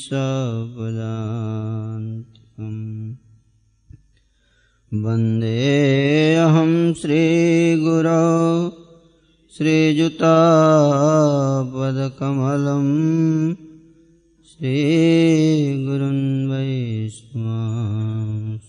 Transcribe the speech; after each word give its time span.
सपदान्तिकम् 0.01 0.33
वन्देऽहं 5.05 6.73
श्रीगुरो 7.01 8.25
श्रीयुतापदकमलं 9.53 10.17
श्रीगुरुन् 14.61 16.47
वैष्णवांस 16.49 18.65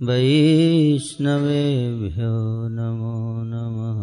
वैष्णवेभ्यो 0.02 2.68
नमो 2.68 3.44
नमः। 3.44 4.02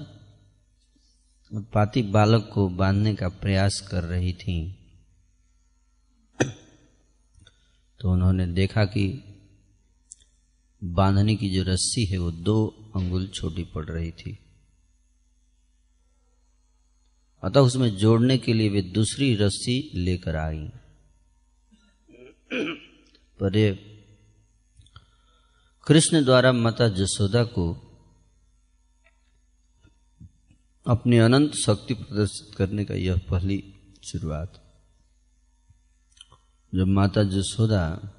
पाती 1.55 2.03
बालक 2.03 2.51
को 2.55 2.69
बांधने 2.69 3.15
का 3.15 3.29
प्रयास 3.29 3.89
कर 3.91 4.05
रही 4.05 4.33
थी। 4.33 4.79
तो 8.01 8.13
उन्होंने 8.13 8.47
देखा 8.47 8.85
कि 8.85 9.35
बांधने 10.85 11.37
की 11.37 11.51
जो 11.51 11.63
रस्सी 11.63 12.05
है, 12.05 12.19
वो 12.19 12.31
दो 12.31 12.67
अंगुल 12.97 13.29
छोटी 13.29 13.65
पड़ 13.65 13.87
रही 13.87 14.11
थी। 14.11 14.39
अतः 17.47 17.61
उसमें 17.61 17.97
जोड़ने 17.97 18.39
के 18.39 18.53
लिए 18.53 18.69
वे 18.69 18.83
दूसरी 18.83 19.35
रस्सी 19.35 19.91
लेकर 19.95 20.37
आई। 20.37 20.69
पर 23.41 23.53
कृष्ण 25.87 26.25
द्वारा 26.25 26.53
माता 26.53 26.89
जसोदा 26.89 27.45
को 27.45 27.83
अपनी 30.87 31.19
अनंत 31.19 31.55
शक्ति 31.55 31.95
प्रदर्शित 31.95 32.55
करने 32.55 32.85
का 32.85 32.95
यह 32.95 33.17
पहली 33.17 33.75
शुरुआत। 34.13 34.63
जब 36.75 36.87
माता 36.87 37.23
जसोदा 37.23 38.13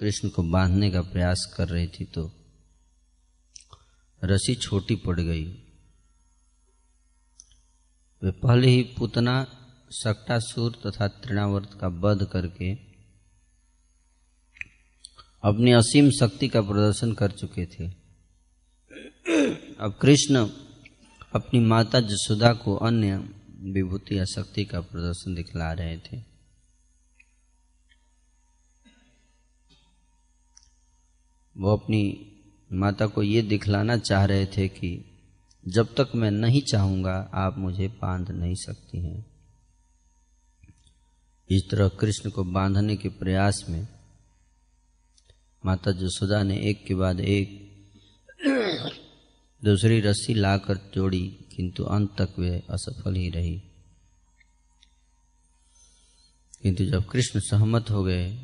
कृष्ण 0.00 0.28
को 0.28 0.42
बांधने 0.42 0.90
का 0.90 1.02
प्रयास 1.02 1.54
कर 1.56 1.68
रही 1.68 1.86
थी 1.86 2.04
तो 2.04 2.32
रसी 4.24 4.54
छोटी 4.54 4.96
पड़ 4.96 5.20
गई। 5.20 5.63
वे 8.24 8.30
पहले 8.30 8.68
ही 8.68 8.82
पुतना 8.82 9.46
सक्टासुर 9.90 10.80
तथा 10.86 11.08
तृणावर्त 11.08 11.78
का 11.80 11.88
वध 11.88 12.24
करके 12.32 12.72
अपनी 15.44 15.72
असीम 15.72 16.10
शक्ति 16.10 16.48
का 16.48 16.60
प्रदर्शन 16.60 17.12
कर 17.12 17.30
चुके 17.30 17.66
थे। 17.66 17.88
अब 19.80 19.98
कृष्ण 20.02 20.46
अपनी 21.34 21.60
माता 21.60 22.00
जसोदा 22.00 22.52
को 22.54 22.76
अन्य 22.76 23.16
विभूति 23.72 24.18
या 24.18 24.24
शक्ति 24.24 24.64
का 24.64 24.80
प्रदर्शन 24.80 25.34
दिखला 25.34 25.72
रहे 25.72 25.96
थे। 25.98 26.18
वो 31.56 31.76
अपनी 31.76 32.02
माता 32.72 33.06
को 33.06 33.22
ये 33.22 33.42
दिखलाना 33.42 33.96
चाह 33.96 34.24
रहे 34.24 34.46
थे 34.46 34.68
कि 34.68 35.13
जब 35.68 35.94
तक 35.94 36.12
मैं 36.14 36.30
नहीं 36.30 36.62
चाहूँगा, 36.62 37.30
आप 37.34 37.58
मुझे 37.58 37.88
बाँध 37.88 38.30
नहीं 38.30 38.54
सकती 38.54 38.98
हैं। 38.98 39.26
इस 41.50 41.70
तरह 41.70 41.88
कृष्ण 41.88 42.30
को 42.30 42.44
बांधने 42.44 42.96
के 42.96 43.08
प्रयास 43.08 43.64
में 43.68 43.88
माता 45.66 45.92
जसोदा 45.92 46.42
ने 46.42 46.58
एक 46.58 46.86
के 46.86 46.94
बाद 46.94 47.20
एक 47.20 47.64
दूसरी 49.64 50.00
रस्सी 50.00 50.34
लाकर 50.34 50.90
जोड़ी, 50.94 51.28
किंतु 51.56 51.84
अंत 51.84 52.16
तक 52.18 52.38
वे 52.38 52.62
असफल 52.70 53.14
ही 53.14 53.30
रही। 53.30 53.62
किंतु 56.62 56.84
जब 56.84 57.06
कृष्ण 57.06 57.40
सहमत 57.40 57.90
हो 57.90 58.04
गए 58.04 58.34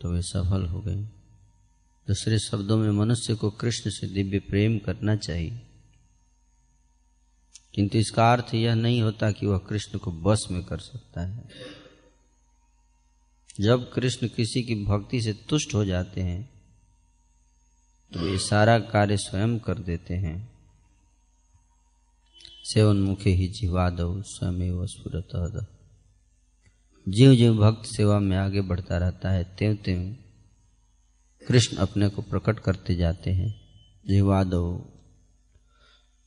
तो 0.00 0.12
वे 0.12 0.22
सफल 0.22 0.66
हो 0.66 0.80
गए। 0.80 1.02
दूसरे 2.08 2.38
शब्दों 2.38 2.76
में 2.76 2.90
मनुष्य 2.90 3.34
को 3.34 3.50
कृष्ण 3.50 3.90
से 3.90 4.06
दिव्य 4.06 4.38
प्रेम 4.38 4.78
करना 4.78 5.16
चाहिए। 5.16 5.69
किंतु 7.74 7.98
इसका 7.98 8.32
अर्थ 8.32 8.54
यह 8.54 8.74
नहीं 8.74 9.02
होता 9.02 9.30
कि 9.30 9.46
वह 9.46 9.58
कृष्ण 9.58 9.98
को 9.98 10.12
बस 10.12 10.46
में 10.50 10.62
कर 10.64 10.78
सकता 10.78 11.26
है। 11.26 11.48
जब 13.60 13.92
कृष्ण 13.92 14.28
किसी 14.28 14.62
की 14.62 14.74
भक्ति 14.84 15.22
से 15.22 15.32
तुष्ट 15.32 15.74
हो 15.74 15.84
जाते 15.84 16.20
हैं 16.20 16.50
तो 18.12 18.26
ये 18.28 18.38
सारा 18.38 18.78
कार्य 18.78 19.16
स्वयं 19.16 19.58
कर 19.58 19.78
देते 19.78 20.14
हैं। 20.14 20.52
से 22.64 22.82
उन्मुखे 22.82 23.30
ही 23.30 23.46
जीवादव 23.48 24.22
स्वयं 24.22 24.86
स्फुरत। 24.86 25.66
जीव 27.08 27.34
जीव 27.34 27.54
भक्त 27.54 27.86
सेवा 27.86 28.18
में 28.18 28.36
आगे 28.36 28.60
बढ़ता 28.60 28.98
रहता 28.98 29.30
है 29.30 29.44
त्यों 29.44 29.76
त्यों 29.76 30.12
कृष्ण 31.48 31.76
अपने 31.76 32.08
को 32.08 32.22
प्रकट 32.22 32.58
करते 32.58 32.94
जाते 32.94 33.30
हैं। 33.30 33.60
जीवादव 34.06 34.84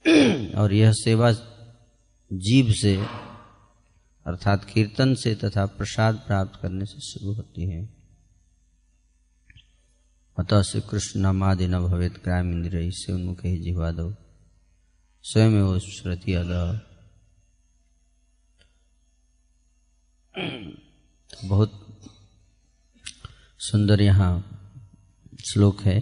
और 0.58 0.74
यह 0.74 0.92
सेवा 0.92 1.32
जीव 2.34 2.72
से, 2.72 2.98
अर्थात 4.26 4.66
कीर्तन 4.66 5.16
से 5.16 5.36
तथा 5.36 5.66
प्रसाद 5.66 6.16
प्राप्त 6.16 6.60
करने 6.62 6.86
से 6.86 7.00
शुरू 7.00 7.34
होती 7.34 7.64
है। 7.70 8.04
अतः 10.40 10.62
श्री 10.62 10.82
कृष्ण 10.82 11.20
नामादि 11.20 11.68
न 11.68 11.80
भवेद 11.80 12.12
ग्राम 12.12 12.52
इंद्र 12.52 12.92
से 12.92 13.14
उन्मुख 13.14 13.46
ही 13.46 13.58
जीवादव 13.58 14.16
स्वयं 15.24 15.62
वो 15.62 15.80
श्रुति 15.80 16.34
अद 16.34 16.82
बहुत 21.46 21.88
सुंदर 23.60 24.02
यहाँ 24.02 24.60
श्लोक 25.54 25.82
है 25.82 26.00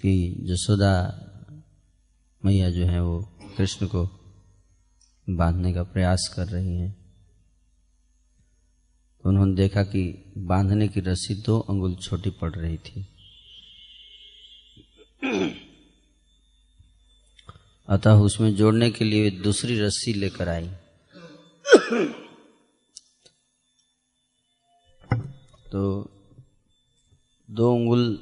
कि 0.00 0.36
जसोदा 0.40 1.26
मैया 2.44 2.70
जो 2.70 2.86
है 2.86 3.02
वो 3.02 3.20
कृष्ण 3.56 3.86
को 3.86 4.04
बांधने 5.30 5.72
का 5.72 5.82
प्रयास 5.82 6.32
कर 6.36 6.46
रही 6.46 6.76
हैं। 6.76 6.92
तो 9.22 9.28
उन्होंने 9.28 9.54
देखा 9.54 9.82
कि 9.82 10.32
बांधने 10.38 10.88
की 10.88 11.00
रस्सी 11.00 11.34
दो 11.34 11.58
अंगुल 11.60 11.96
छोटी 11.96 12.30
पड़ 12.30 12.50
रही 12.50 12.78
थी। 12.78 13.06
अतः 17.88 18.12
उसमें 18.12 18.54
जोड़ने 18.54 18.90
के 18.90 19.04
लिए 19.04 19.30
दूसरी 19.30 19.80
रस्सी 19.80 20.12
लेकर 20.12 20.48
आई। 20.48 20.70
तो 25.72 26.10
दो 27.50 27.72
उंगुल 27.72 28.18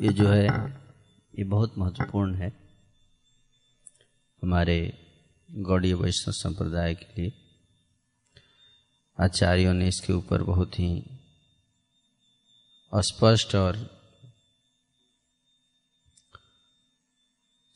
ये 0.00 0.12
जो 0.12 0.28
है 0.28 0.48
ये 1.38 1.44
बहुत 1.44 1.78
महत्वपूर्ण 1.78 2.34
है 2.34 2.48
हमारे 4.42 4.98
गौड़ीय 5.50 5.94
वैष्णव 5.94 6.32
संप्रदाय 6.32 6.94
के 6.94 7.22
लिए। 7.22 7.32
आचार्यों 9.20 9.74
ने 9.74 9.88
इसके 9.88 10.12
ऊपर 10.12 10.42
बहुत 10.42 10.78
ही 10.78 11.02
अस्पष्ट 12.94 13.54
और 13.54 13.76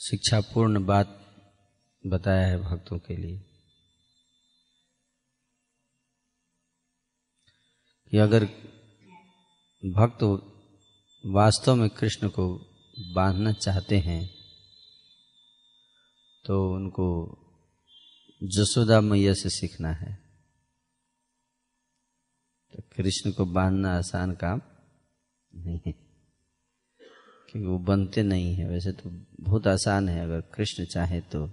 शिक्षापूर्ण 0.00 0.84
बात 0.84 1.26
बताया 2.06 2.46
है 2.46 2.62
भक्तों 2.62 2.98
के 2.98 3.16
लिए 3.16 3.38
कि 8.10 8.18
अगर 8.18 8.44
भक्त 9.82 10.22
वास्तव 11.26 11.74
में 11.74 11.90
कृष्ण 11.90 12.28
को 12.28 12.67
बांधना 12.98 13.52
चाहते 13.52 13.98
हैं 13.98 14.22
तो 16.44 16.74
उनको 16.74 17.06
जसोदा 18.42 19.00
मैया 19.00 19.34
से 19.34 19.48
सीखना 19.50 19.92
है। 19.92 20.18
तो 22.74 22.82
कृष्ण 22.96 23.30
को 23.32 23.44
बांधना 23.46 23.96
आसान 23.98 24.32
काम 24.32 24.60
नहीं 25.54 25.80
है, 25.86 25.92
क्योंकि 27.48 27.66
वो 27.66 27.78
बनते 27.78 28.22
नहीं 28.22 28.54
है। 28.54 28.68
वैसे 28.68 28.92
तो 28.92 29.10
बहुत 29.40 29.66
आसान 29.66 30.08
है, 30.08 30.24
अगर 30.24 30.40
कृष्ण 30.40 30.84
चाहे 30.84 31.20
तो। 31.20 31.46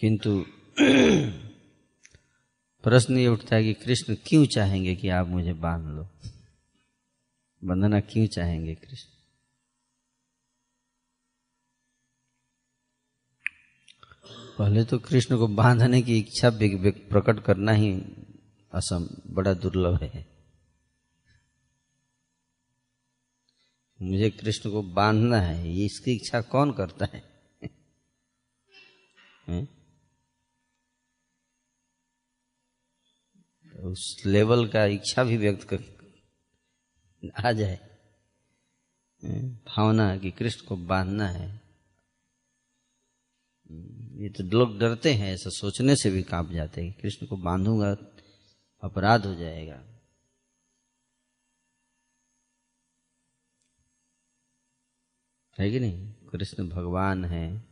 किंतु 0.00 0.44
प्रश्न 2.84 3.18
ये 3.18 3.28
उठता 3.28 3.56
है 3.56 3.62
कि 3.62 3.72
कृष्ण 3.74 4.16
क्यों 4.26 4.46
चाहेंगे 4.46 4.94
कि 4.94 5.08
आप 5.08 5.28
मुझे 5.28 5.52
बाँध 5.52 5.86
लो? 5.86 6.08
बंधना 7.62 8.00
क्यों 8.00 8.26
चाहेंगे 8.26 8.74
कृष्ण? 8.74 9.08
पहले 14.58 14.84
तो 14.84 14.98
कृष्ण 14.98 15.36
को 15.38 15.46
बांधने 15.48 16.00
की 16.02 16.18
इच्छा 16.18 16.50
प्रकट 17.10 17.44
करना 17.44 17.72
ही 17.72 17.92
असम 18.72 19.08
बड़ा 19.26 19.54
दुर्लभ 19.54 20.02
है। 20.02 20.26
मुझे 24.00 24.30
कृष्ण 24.30 24.70
को 24.70 24.82
बांधना 24.82 25.40
है, 25.40 25.68
ये 25.68 25.84
इसकी 25.86 26.12
इच्छा 26.12 26.40
कौन 26.42 26.72
करता 26.72 27.06
है? 27.12 27.20
तो 33.74 33.90
उस 33.90 34.22
लेवल 34.26 34.66
का 34.68 34.84
इच्छा 34.84 35.24
भी 35.24 35.36
व्यक्त 35.36 35.68
कर 35.68 35.95
आ 37.22 37.52
जाए। 37.52 37.76
भावना 39.66 40.16
कि 40.16 40.30
कृष्ण 40.30 40.66
को 40.66 40.76
बांधना 40.76 41.28
है। 41.28 41.60
ये 44.22 44.28
तो 44.28 44.44
लोग 44.44 44.78
डरते 44.78 45.12
हैं, 45.14 45.32
ऐसा 45.34 45.50
सोचने 45.50 45.96
से 45.96 46.10
भी 46.10 46.22
काँप 46.22 46.50
जाते 46.50 46.82
हैं 46.82 46.92
कृष्ण 46.92 47.26
को 47.26 47.36
बांधूँगा, 47.36 47.90
अपराध 48.82 49.26
हो 49.26 49.34
जाएगा। 49.34 49.82
है 55.58 55.70
कि 55.70 55.80
नहीं? 55.80 56.12
कृष्ण 56.12 56.68
भगवान 56.68 57.24
है, 57.24 57.64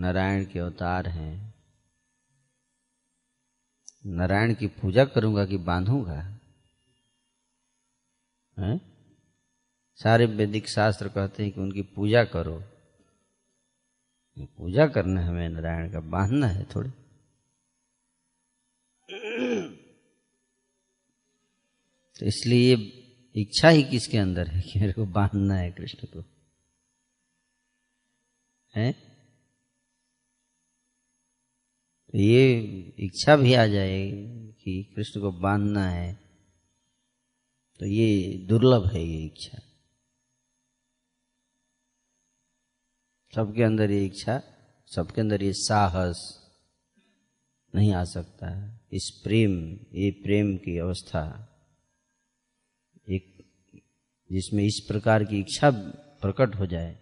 नारायण 0.00 0.44
के 0.44 0.58
अवतार 0.58 1.08
हैं। 1.08 1.54
नारायण 4.06 4.54
की 4.54 4.66
पूजा 4.66 5.04
करूँगा 5.04 5.46
कि 5.46 5.56
बांधूँगा? 5.56 6.35
है? 8.58 8.80
सारे 9.94 10.26
वैदिक 10.26 10.68
शास्त्र 10.68 11.08
कहते 11.08 11.42
हैं 11.42 11.52
कि 11.52 11.60
उनकी 11.60 11.82
पूजा 11.82 12.24
करो। 12.24 12.62
पूजा 14.38 14.86
करना 14.86 15.26
हमें 15.26 15.48
नारायण 15.48 15.92
का 15.92 16.00
बांधना 16.00 16.46
है 16.46 16.64
थोड़े। 16.64 16.90
तो 22.18 22.26
इसलिए 22.26 22.74
इच्छा 23.36 23.68
ही 23.68 23.84
किसके 23.84 24.18
अंदर 24.18 24.48
है 24.48 24.60
कि 24.60 24.80
मेरे 24.80 24.92
को 24.92 25.06
बांधना 25.06 25.54
है 25.54 25.72
कृष्ण 25.72 26.06
को? 26.06 26.24
है? 28.76 28.92
तो 32.12 32.18
ये 32.18 32.60
इच्छा 32.98 33.36
भी 33.36 33.54
आ 33.54 33.66
जाए 33.66 34.10
कि 34.52 34.92
कृष्ण 34.96 35.20
को 35.20 35.32
बांधना 35.32 35.88
है। 35.88 36.25
तो 37.80 37.86
ये 37.86 38.38
दुर्लभ 38.48 38.86
है 38.86 39.02
ये 39.04 39.24
इच्छा। 39.26 39.58
सबके 43.32 43.62
अंदर 43.62 43.90
ये 43.90 44.04
इच्छा, 44.06 44.42
सबके 44.86 45.20
अंदर 45.20 45.42
ये 45.42 45.52
साहस 45.52 46.20
नहीं 47.74 47.92
आ 47.92 48.04
सकता। 48.04 48.50
है 48.50 48.80
इस 48.92 49.10
प्रेम, 49.24 49.52
ये 49.94 50.10
प्रेम 50.10 50.56
की 50.56 50.78
अवस्था, 50.78 51.22
एक 53.08 53.24
जिसमें 54.32 54.64
इस 54.64 54.84
प्रकार 54.88 55.24
की 55.24 55.40
इच्छा 55.40 55.70
प्रकट 56.22 56.54
हो 56.54 56.66
जाए, 56.66 56.94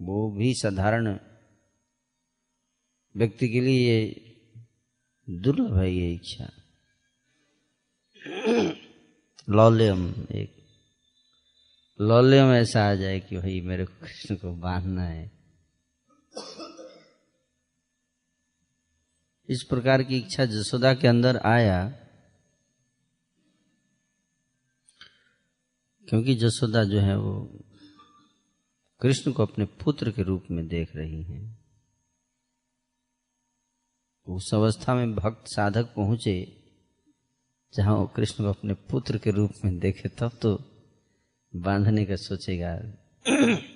वो 0.00 0.30
भी 0.30 0.54
साधारण 0.54 1.18
व्यक्ति 3.14 3.48
के 3.48 3.60
लिए 3.60 3.90
ये 3.90 5.38
दुर्लभ 5.40 5.76
है 5.76 5.90
ये 5.92 6.14
इच्छा। 6.14 6.50
लौल्यम, 9.48 10.26
एक 10.30 10.56
लौल्यम 12.00 12.52
ऐसा 12.52 12.82
आ 12.90 12.94
जाए 12.94 13.20
कि 13.20 13.36
भाई 13.36 13.60
मेरे 13.60 13.84
को 13.84 13.94
कृष्ण 14.00 14.36
को 14.36 14.52
बांधना 14.52 15.02
है। 15.02 15.30
इस 19.48 19.62
प्रकार 19.70 20.02
की 20.02 20.16
इच्छा 20.16 20.44
जसोदा 20.44 20.94
के 20.94 21.08
अंदर 21.08 21.36
आया, 21.36 21.88
क्योंकि 26.08 26.34
जसोदा 26.34 26.84
जो 26.84 27.00
है 27.00 27.16
वो 27.16 27.58
कृष्ण 29.02 29.32
को 29.32 29.42
अपने 29.42 29.64
पुत्र 29.64 30.10
के 30.10 30.22
रूप 30.22 30.44
में 30.50 30.66
देख 30.68 30.96
रही 30.96 31.22
हैं। 31.22 31.58
उस 34.26 34.50
अवस्था 34.54 34.94
में 34.94 35.14
भक्त 35.14 35.44
साधक 35.46 35.84
पहुँचे 35.84 36.59
जहाँ 37.74 37.94
वो 37.94 38.06
कृष्ण 38.06 38.44
को 38.44 38.50
अपने 38.50 38.74
पुत्र 38.74 39.18
के 39.18 39.30
रूप 39.30 39.50
में 39.64 39.78
देखे, 39.78 40.08
तब 40.08 40.30
तो 40.42 40.64
बांधने 41.56 42.04
का 42.04 42.16
सोचेगा, 42.16 42.76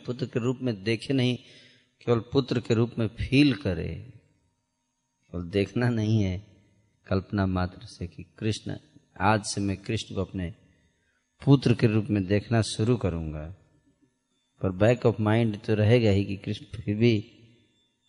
पुत्र 0.06 0.26
के 0.26 0.40
रूप 0.40 0.58
में 0.62 0.82
देखे 0.84 1.14
नहीं, 1.14 1.36
केवल 2.06 2.20
पुत्र 2.20 2.60
के 2.60 2.74
रूप 2.74 2.92
में 2.98 3.06
फील 3.08 3.54
करे। 3.54 4.12
और 5.34 5.42
देखना 5.42 5.88
नहीं 5.88 6.22
है, 6.22 6.46
कल्पना 7.06 7.46
मात्र 7.46 7.86
से 7.86 8.06
कि 8.06 8.22
कृष्ण, 8.38 8.76
आज 9.20 9.44
से 9.44 9.60
मैं 9.60 9.76
कृष्ण 9.76 10.14
को 10.14 10.20
अपने 10.20 10.54
पुत्र 11.44 11.74
के 11.74 11.86
रूप 11.86 12.06
में 12.10 12.26
देखना 12.26 12.62
शुरू 12.62 12.96
करूँगा। 12.96 13.54
पर 14.62 14.70
बैक 14.70 15.06
ऑफ़ 15.06 15.22
माइंड 15.22 15.60
तो 15.60 15.74
रहेगा 15.74 16.10
ही 16.10 16.24
कि 16.24 16.36
कृष्ण 16.36 16.66
फिर 16.76 16.96
भी, 16.96 17.18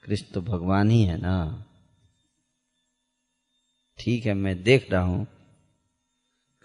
कृष्ण 0.03 0.33
तो 0.33 0.41
भगवान 0.41 0.89
ही 0.89 1.03
है 1.03 1.17
ना। 1.17 1.65
ठीक 3.99 4.25
है, 4.25 4.33
मैं 4.33 4.63
देख 4.63 4.91
रहा 4.91 5.01
हूँ। 5.01 5.27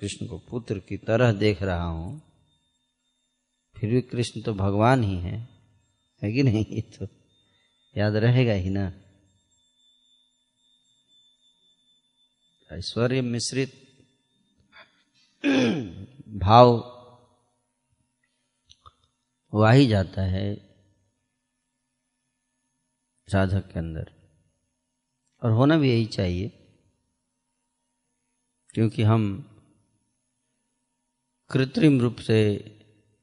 कृष्ण 0.00 0.26
को 0.26 0.38
पुत्र 0.50 0.78
की 0.78 0.96
तरह 0.98 1.32
देख 1.34 1.62
रहा 1.62 1.84
हूँ, 1.84 2.20
फिर 3.76 3.90
भी 3.90 4.00
कृष्ण 4.02 4.40
तो 4.42 4.54
भगवान 4.54 5.02
ही 5.02 5.16
है 5.18 5.36
है 6.22 6.32
कि 6.32 6.42
नहीं? 6.42 6.64
ये 6.66 6.80
तो 6.90 7.06
याद 7.96 8.16
रहेगा 8.16 8.52
ही 8.54 8.70
ना। 8.70 8.86
ऐश्वर्य 12.70 13.20
मिश्रित 13.22 13.72
भाव 16.38 16.72
वह 19.52 19.70
ही 19.70 19.86
जाता 19.86 20.22
है 20.22 20.54
साधक 23.28 23.70
के 23.72 23.78
अंदर। 23.78 24.10
और 25.42 25.50
होना 25.50 25.76
भी 25.78 25.90
यही 25.90 26.06
चाहिए, 26.08 26.48
क्योंकि 28.74 29.02
हम 29.02 29.49
कृत्रिम 31.50 32.00
रूप 32.00 32.16
से, 32.16 32.40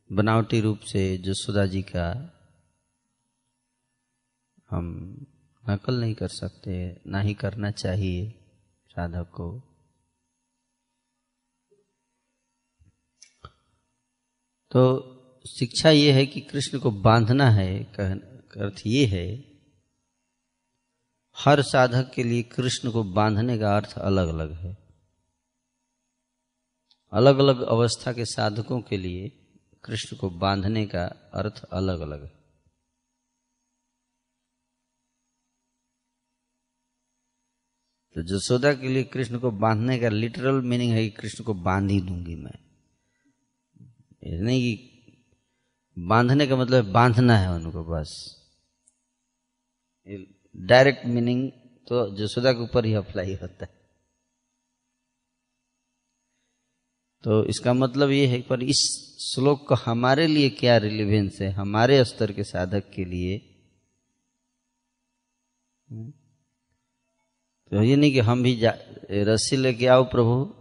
बनावटी 0.10 0.60
रूप 0.62 0.80
से 0.80 1.02
जसोदा 1.18 1.66
जी 1.66 1.82
का 1.82 2.08
हम 4.70 4.86
नकल 5.64 6.00
नहीं 6.00 6.14
कर 6.14 6.28
सकते, 6.28 7.02
ना 7.08 7.20
ही 7.20 7.34
करना 7.34 7.72
चाहिए 7.72 8.30
साधक 8.90 9.30
को। 9.32 9.50
तो 14.72 14.84
शिक्षा 15.46 15.90
ये 15.90 16.12
है 16.12 16.26
कि 16.26 16.42
कृष्ण 16.42 16.80
को 16.80 16.92
बांधना 16.92 17.50
है 17.50 17.84
अर्थ 17.84 18.82
ये 18.86 19.06
है, 19.06 19.28
हर 21.36 21.62
साधक 21.62 22.12
के 22.14 22.24
लिए 22.24 22.44
कृष्ण 22.44 22.92
को 22.92 23.04
बांधने 23.14 23.58
का 23.58 23.76
अर्थ 23.78 23.98
अलग 24.00 24.28
अलग 24.28 24.52
है। 24.52 24.87
अलग 27.12 27.38
अलग 27.38 27.62
अवस्था 27.62 28.14
के 28.14 28.26
साधकों 28.26 28.82
के 28.82 28.98
लिए 28.98 29.30
कृष्ण 29.84 30.18
को 30.18 30.30
बांधने 30.30 30.86
का 30.86 31.04
अर्थ 31.34 31.64
अलग 31.64 32.00
अलग 32.00 32.24
है। 32.24 32.38
तो 38.16 38.24
जसोदा 38.24 38.74
के 38.74 38.88
लिए 38.88 39.04
कृष्ण 39.04 39.40
को 39.40 39.52
बांधने 39.52 40.00
का 40.00 40.10
लिटरल 40.10 40.62
मीनिंग 40.62 40.92
है 40.92 41.04
कि 41.04 41.10
कृष्ण 41.10 41.44
को 41.44 41.54
बाँध 41.54 41.92
ही 41.92 42.02
दूँगी 42.02 42.36
मैं। 42.36 42.58
नहीं 44.44 44.62
कि 44.62 45.24
बांधने 45.98 46.48
का 46.48 46.56
मतलब 46.56 46.92
बांधना 46.92 47.38
है 47.38 47.52
उनको 47.52 47.84
बस। 47.84 48.14
डायरेक्ट 50.56 51.06
मीनिंग 51.06 51.52
तो 51.88 52.16
जसोदा 52.16 52.54
के 52.54 52.60
ऊपर 52.60 52.86
ही 52.86 52.94
अप्लाई 52.94 53.34
होता 53.34 53.66
है। 53.66 53.77
तो 57.24 57.44
इसका 57.46 57.74
मतलब 57.74 58.10
ये 58.10 58.26
है 58.28 58.42
पर 58.42 58.64
इस 58.64 58.82
श्लोक 59.22 59.68
का 59.70 59.76
हमारे 59.86 60.28
लिए 60.28 60.50
क्या 60.50 60.78
रिलीवेंस 60.78 61.38
है? 61.42 61.50
हमारे 61.52 62.04
स्तर 62.06 62.32
के 62.32 62.44
साधक 62.44 62.90
के 62.90 63.06
लिए। 63.06 63.38
तो 67.72 67.84
ये 67.84 67.96
नहीं 67.96 68.12
कि 68.12 68.20
हम 68.20 68.44
भी 68.44 68.60
रस्सी 69.12 69.58
लेके 69.58 69.88
आओ 69.88 70.04
प्रभु। 70.04 70.54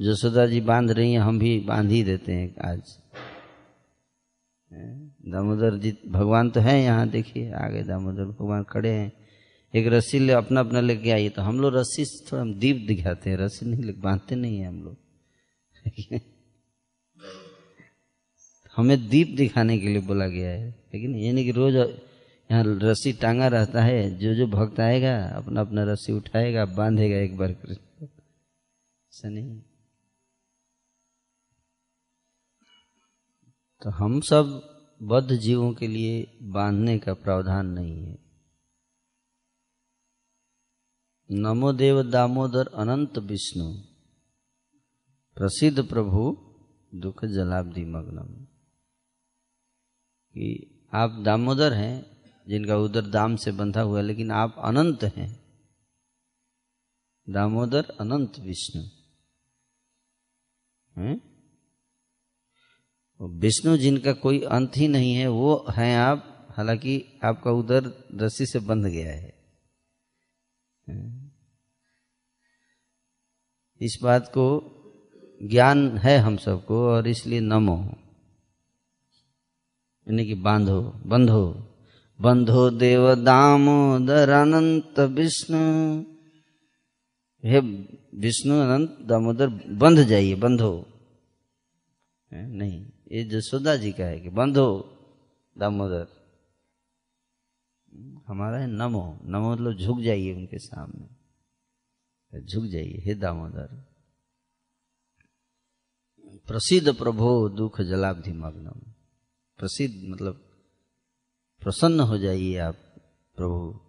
जसोदा 0.00 0.46
जी 0.46 0.60
बाँध 0.60 0.90
रही 0.90 1.12
हैं, 1.12 1.20
हम 1.20 1.38
भी 1.38 1.58
बाँध 1.60 1.90
ही 1.90 2.02
देते 2.04 2.32
हैं 2.32 2.54
आज। 2.64 2.98
दामोदर 5.26 5.76
जी, 5.78 5.96
भगवान 6.08 6.50
तो 6.50 6.60
हैं 6.60 6.78
यहाँ, 6.82 7.08
देखिए, 7.08 7.50
आगे 7.52 7.82
दामोदर, 7.82 8.24
भगवान 8.24 8.64
खड़े 8.64 8.90
हैं। 8.90 9.12
एक 9.74 9.86
रस्सी 9.86 10.18
ले 10.18 10.32
अपना 10.32 10.60
अपना 10.60 10.80
लेके 10.80 11.10
आइए 11.10 11.28
तो 11.28 11.42
हम 11.42 11.60
लोग 11.60 11.74
रस्सी 11.76 12.04
से 12.04 12.24
थोड़ा 12.32 12.44
दीप 12.58 12.86
दिखाते 12.86 13.30
हैं। 13.30 13.36
रस्सी 13.36 13.66
नहीं 13.66 13.94
बांधते 14.00 14.34
नहीं 14.34 14.58
है 14.58 14.68
हम 14.68 14.82
लोग। 14.82 14.96
हमें 18.76 19.08
दीप 19.08 19.28
दिखाने 19.36 19.78
के 19.78 19.88
लिए 19.88 20.00
बोला 20.00 20.26
गया 20.26 20.50
है। 20.50 20.68
लेकिन 20.94 21.14
ये 21.16 21.32
नहीं 21.32 21.44
कि 21.44 21.50
रोज 21.50 21.74
यहाँ 21.74 22.64
रस्सी 22.66 23.12
टांगा 23.12 23.48
रहता 23.48 23.82
है 23.82 24.18
जो 24.18 24.34
जो 24.34 24.46
भक्त 24.46 24.80
आएगा 24.80 25.16
अपना 25.28 25.60
अपना 25.60 25.84
रस्सी 25.84 26.12
उठाएगा, 26.12 26.64
बांधेगा 26.64 27.16
एक 27.16 27.36
बार 27.36 27.52
कृष्ण 27.52 28.04
ऐसा 28.04 29.28
नहीं 29.28 29.60
तो 33.82 33.90
हम 33.90 34.20
सब 34.20 34.60
बद्ध 35.02 35.36
जीवों 35.36 35.72
के 35.72 35.86
लिए 35.86 36.38
बांधने 36.42 36.98
का 36.98 37.14
प्रावधान 37.14 37.66
नहीं 37.66 38.04
है। 38.04 38.23
नमो 41.30 41.72
देव 41.72 42.02
दामोदर 42.02 42.66
अनंत 42.66 43.18
विष्णु। 43.18 43.74
प्रसिद्ध 45.34 45.88
प्रभु 45.88 46.36
दुख 46.94 47.24
जलाब्दी 47.24 47.84
मग्नम। 47.84 48.44
कि 50.32 50.70
आप 50.94 51.22
दामोदर 51.24 51.72
हैं, 51.72 52.22
जिनका 52.48 52.76
उदर 52.76 53.02
दाम 53.02 53.36
से 53.36 53.52
बंधा 53.52 53.80
हुआ 53.80 54.00
लेकिन 54.00 54.30
आप 54.30 54.56
अनंत 54.58 55.04
हैं। 55.04 55.44
दामोदर 57.30 57.84
अनंत 58.00 58.38
विष्णु। 58.38 58.82
हैं? 60.98 61.20
विष्णु 63.22 63.76
जिनका 63.76 64.12
कोई 64.12 64.40
अंत 64.40 64.76
ही 64.76 64.88
नहीं 64.88 65.14
है, 65.14 65.28
वो 65.28 65.66
हैं 65.70 65.98
आप, 65.98 66.48
हालाँकि 66.50 67.20
आपका 67.24 67.50
उदर 67.50 68.08
रस्सी 68.14 68.46
से 68.46 68.58
बंध 68.58 68.86
गया 68.86 69.12
है। 69.12 69.43
इस 73.80 73.98
बात 74.02 74.28
को 74.28 74.70
ज्ञान 75.42 75.98
है 75.98 76.18
हम 76.18 76.36
सबको 76.36 76.88
और 76.88 77.08
इसलिए 77.08 77.40
नमो। 77.40 77.84
यानी 80.08 80.26
कि 80.26 80.34
बांधो, 80.34 80.82
बंधो। 80.82 81.70
बंधो 82.20 82.70
देव 82.70 83.14
दामोदर 83.14 84.28
अनंत 84.28 85.00
विष्णु। 85.00 86.02
हे 87.44 87.60
विष्णु 88.18 88.54
अनंत, 88.54 88.98
दामोदर, 89.00 89.48
बंध 89.68 90.02
जाइए, 90.02 90.34
बंधो। 90.34 90.86
नहीं, 92.32 92.86
ये 93.12 93.24
जसोदा 93.24 93.76
जी 93.76 93.92
का 93.92 94.04
है 94.04 94.20
कि 94.20 94.28
बंधो, 94.28 94.98
दामोदर। 95.58 96.23
हमारा 98.26 98.58
है 98.58 98.66
नमो। 98.66 99.20
नमो 99.24 99.52
मतलब 99.52 99.76
झुक 99.76 100.00
जाइए 100.00 100.34
उनके 100.34 100.58
सामने। 100.58 101.24
झुक 102.44 102.64
जाइए, 102.64 103.02
हे 103.04 103.14
दामोदर। 103.14 103.94
प्रसिद्ध 106.46 106.98
प्रभो 106.98 107.48
दुख 107.48 107.80
जलाब्धि 107.80 108.32
मग्नम। 108.32 108.92
प्रसिद्ध 109.58 110.08
मतलब 110.08 110.34
प्रसन्न 111.60 112.00
हो 112.00 112.18
जाइए 112.18 112.58
आप, 112.58 112.74
प्रभु। 113.36 113.80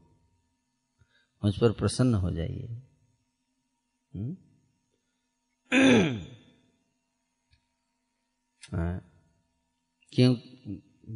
मुझ 1.44 1.60
पर 1.60 1.72
प्रसन्न 1.72 2.16
हो 2.16 2.32
जाइए। 2.32 2.68
हम्म? 4.16 4.38
हाँ। 8.72 9.12
क्यों? 10.12 10.36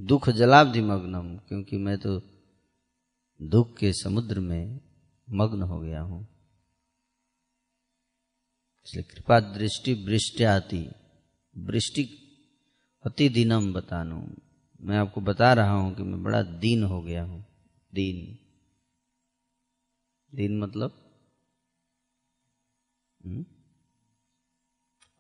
दुख 0.06 0.30
जलाब्धि 0.30 0.82
मग्नम, 0.82 1.38
क्योंकि 1.38 1.78
मैं 1.78 1.98
तो 1.98 2.39
दुख 3.42 3.78
के 3.78 3.94
समुद्र 3.94 4.40
में 4.40 4.82
मग्न 5.30 5.62
हो 5.62 5.80
गया 5.80 6.02
हूँ। 6.02 6.28
इसलिए 8.86 9.04
कृपा 9.04 9.40
दृष्टि 9.40 9.94
वृष्टि 9.94 10.44
आती, 10.44 10.90
वृष्टि 11.58 12.04
अति 13.06 13.30
दिनम 13.30 13.74
बतानु। 13.74 14.28
मैं 14.82 14.98
आपको 14.98 15.22
बता 15.22 15.54
रहा 15.54 15.72
हूँ 15.72 15.96
कि 15.96 16.04
मैं 16.04 16.24
बड़ा 16.24 16.42
दीन 16.42 16.84
हो 16.84 17.02
गया 17.02 17.24
हूँ। 17.24 17.46
दीन। 17.94 18.40
दीन 20.36 20.60
मतलब? 20.60 20.92
हम्म? 23.26 23.46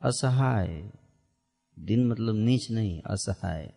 असहाय। 0.02 0.92
दिन 1.80 2.08
मतलब 2.08 2.36
नीच 2.36 2.72
नहीं, 2.72 3.02
असहाय। 3.02 3.74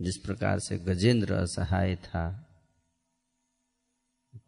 जिस 0.00 0.16
प्रकार 0.16 0.58
से 0.58 0.78
गजेंद्र 0.78 1.34
असहाय 1.34 1.96
था 1.96 2.43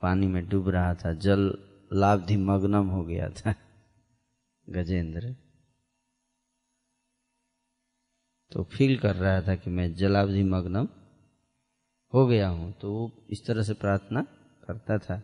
पानी 0.02 0.26
में 0.26 0.48
डूब 0.48 0.68
रहा 0.68 0.94
था, 0.94 1.12
जल 1.14 1.52
लाभधि 1.90 2.36
मग्नम 2.38 2.88
हो 2.88 3.04
गया 3.04 3.28
था। 3.30 3.54
गजेंद्र 4.68 5.34
तो 8.52 8.62
फील 8.72 8.96
कर 8.98 9.14
रहा 9.16 9.40
था 9.42 9.54
कि 9.54 9.70
मैं 9.70 9.94
जलावधि 9.94 10.42
मग्नम 10.44 10.88
हो 12.12 12.26
गया 12.26 12.48
हूँ 12.48 12.72
तो 12.72 12.92
वो 12.92 13.10
इस 13.30 13.44
तरह 13.46 13.62
से 13.62 13.74
प्रार्थना 13.74 14.22
करता 14.62 14.98
था। 14.98 15.18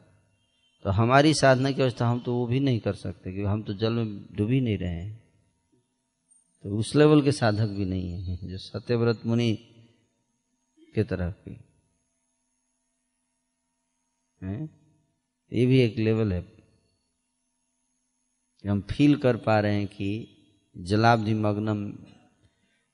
तो 0.85 0.91
हमारी 0.91 1.35
साधना 1.35 1.71
की 1.71 1.83
अवस्था 1.83 2.07
हम 2.07 2.21
तो 2.21 2.35
वो 2.35 2.47
भी 2.47 2.61
नहीं 2.61 2.81
कर 2.81 2.95
सकते, 2.95 3.33
क्योंकि 3.33 3.49
हम 3.49 3.63
तो 3.63 3.75
जल 3.75 3.93
में 3.93 4.37
डूब 4.37 4.51
ही 4.51 4.61
नहीं 4.61 4.79
रहे 4.79 4.91
हैं। 4.93 5.21
तो 6.65 6.77
उस 6.79 6.95
लेवल 6.97 7.23
के 7.23 7.33
साधक 7.33 7.69
भी 7.69 7.85
नहीं 7.85 8.23
है, 8.23 8.37
जो 8.43 8.59
सत्यव्रत 8.59 9.21
मुनि 9.27 9.53
के 10.95 11.05
तरह 11.05 11.31
की 11.31 11.59
है? 14.43 14.71
ये 15.53 15.67
भी 15.67 15.81
एक 15.81 15.99
लेवल 15.99 16.33
है 16.33 16.43
कि 18.63 18.69
हम 18.69 18.81
फील 18.81 19.17
कर 19.17 19.37
पा 19.37 19.61
रहे 19.61 19.75
हैं 19.75 19.87
कि 19.87 20.29
जलाब्धि 20.77 21.35
मग्नम 21.35 21.93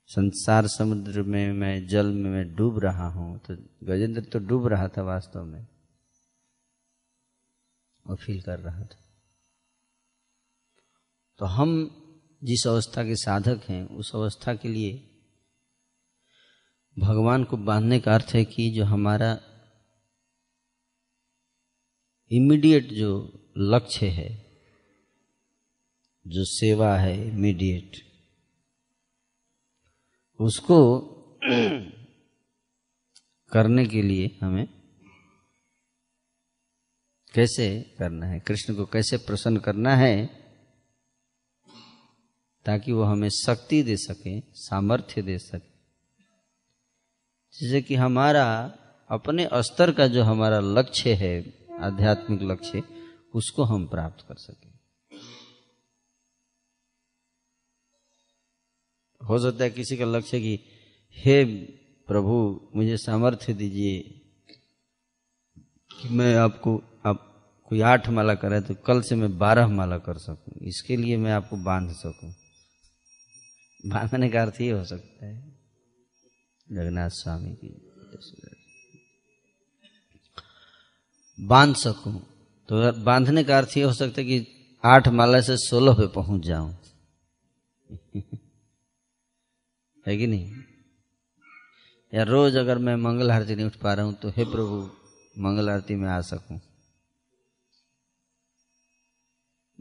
संसार 0.09 0.67
समुद्र 0.67 1.21
में 1.21 1.51
मैं, 1.53 1.87
जल 1.87 2.05
में 2.05 2.29
मैं 2.31 2.55
डूब 2.55 2.79
रहा 2.79 3.07
हूँ। 3.07 3.39
तो 3.39 3.55
गजेंद्र 3.83 4.21
तो 4.21 4.39
डूब 4.39 4.67
रहा 4.67 4.87
था 4.87 5.01
वास्तव 5.01 5.43
में 5.43 5.67
और 8.07 8.15
फील 8.15 8.41
कर 8.41 8.59
रहा 8.59 8.81
था। 8.81 8.99
तो 11.37 11.45
हम 11.45 11.69
जिस 12.43 12.67
अवस्था 12.67 13.03
के 13.03 13.15
साधक 13.15 13.61
हैं, 13.69 13.87
उस 13.87 14.15
अवस्था 14.15 14.55
के 14.55 14.67
लिए 14.67 15.05
भगवान 16.99 17.43
को 17.43 17.57
बांधने 17.57 17.99
का 17.99 18.13
अर्थ 18.13 18.31
है 18.33 18.45
कि 18.45 18.71
जो 18.71 18.85
हमारा 18.85 19.39
इमीडिएट 22.31 22.87
जो 22.87 23.39
लक्ष्य 23.57 24.07
है, 24.07 24.49
जो 26.27 26.45
सेवा 26.45 26.97
है 26.97 27.27
इमीडिएट 27.27 27.91
उसको 30.41 30.99
करने 33.51 33.85
के 33.85 34.01
लिए 34.01 34.37
हमें 34.41 34.67
कैसे 37.33 37.95
करना 37.99 38.25
है? 38.25 38.39
कृष्ण 38.39 38.75
को 38.75 38.85
कैसे 38.85 39.17
प्रसन्न 39.17 39.57
करना 39.57 39.95
है? 39.95 40.25
ताकि 42.65 42.91
वो 42.91 43.03
हमें 43.03 43.29
शक्ति 43.29 43.83
दे 43.83 43.97
सके, 43.97 44.39
सामर्थ्य 44.39 45.21
दे 45.21 45.37
सके। 45.37 45.69
जैसे 47.59 47.81
कि 47.81 47.95
हमारा 47.95 48.75
अपने 49.09 49.49
स्तर 49.53 49.91
का 49.91 50.07
जो 50.07 50.23
हमारा 50.23 50.59
लक्ष्य 50.59 51.13
है 51.13 51.58
आध्यात्मिक 51.79 52.41
लक्ष्य 52.41 52.83
उसको 53.33 53.63
हम 53.63 53.85
प्राप्त 53.87 54.25
कर 54.27 54.35
सके। 54.35 54.67
हो 59.21 59.39
सकता 59.39 59.63
है 59.63 59.69
किसी 59.69 59.97
का 59.97 60.05
लक्ष्य 60.05 60.39
कि, 60.39 60.59
हे 61.17 61.43
प्रभु, 62.07 62.35
मुझे 62.75 62.97
सामर्थ्य 62.97 63.53
दीजिए 63.53 63.99
कि 65.91 66.09
मैं 66.09 66.35
आपको, 66.35 66.75
आप 67.05 67.25
कोई 67.69 67.81
आठ 67.81 68.09
माला 68.09 68.35
करे 68.35 68.61
तो 68.61 68.75
कल 68.75 69.01
से 69.01 69.15
मैं 69.15 69.37
बारह 69.37 69.67
माला 69.67 69.97
कर 69.97 70.17
सकूँ। 70.17 70.53
इसके 70.61 70.97
लिए 70.97 71.17
मैं 71.17 71.31
आपको 71.31 71.57
बाँध 71.57 71.91
सकूँ। 71.91 72.33
बांधने 73.85 74.29
का 74.29 74.41
अर्थ 74.41 74.61
ये 74.61 74.71
हो 74.71 74.83
सकता 74.85 75.25
है, 75.25 75.35
जगन्नाथ 76.67 77.09
स्वामी 77.09 77.53
की 77.55 77.69
बाँध 81.39 81.75
सकूँ। 81.75 82.21
तो 82.69 82.91
बांधने 83.03 83.43
का 83.43 83.57
अर्थ 83.57 83.77
ये 83.77 83.83
हो 83.83 83.93
सकता 83.93 84.21
है 84.21 84.27
कि 84.27 84.47
आठ 84.85 85.07
माला 85.07 85.41
से 85.41 85.57
सोलह 85.57 85.93
पे 85.93 86.07
पहुँच 86.07 86.41
जाऊँ। 86.41 86.77
है 90.07 90.17
कि 90.17 90.27
नहीं? 90.27 90.51
या 92.13 92.23
रोज 92.23 92.55
अगर 92.55 92.77
मैं 92.77 92.95
मंगल 92.95 93.31
आरती 93.31 93.55
नहीं 93.55 93.65
उठ 93.65 93.75
पा 93.75 93.93
रहा 93.93 94.05
हूँ 94.05 94.13
तो 94.13 94.29
हे 94.29 94.43
प्रभु, 94.43 94.89
मंगल 95.39 95.69
आरती 95.69 95.95
में 95.95 96.09
आ 96.09 96.21
सकूँ। 96.21 96.59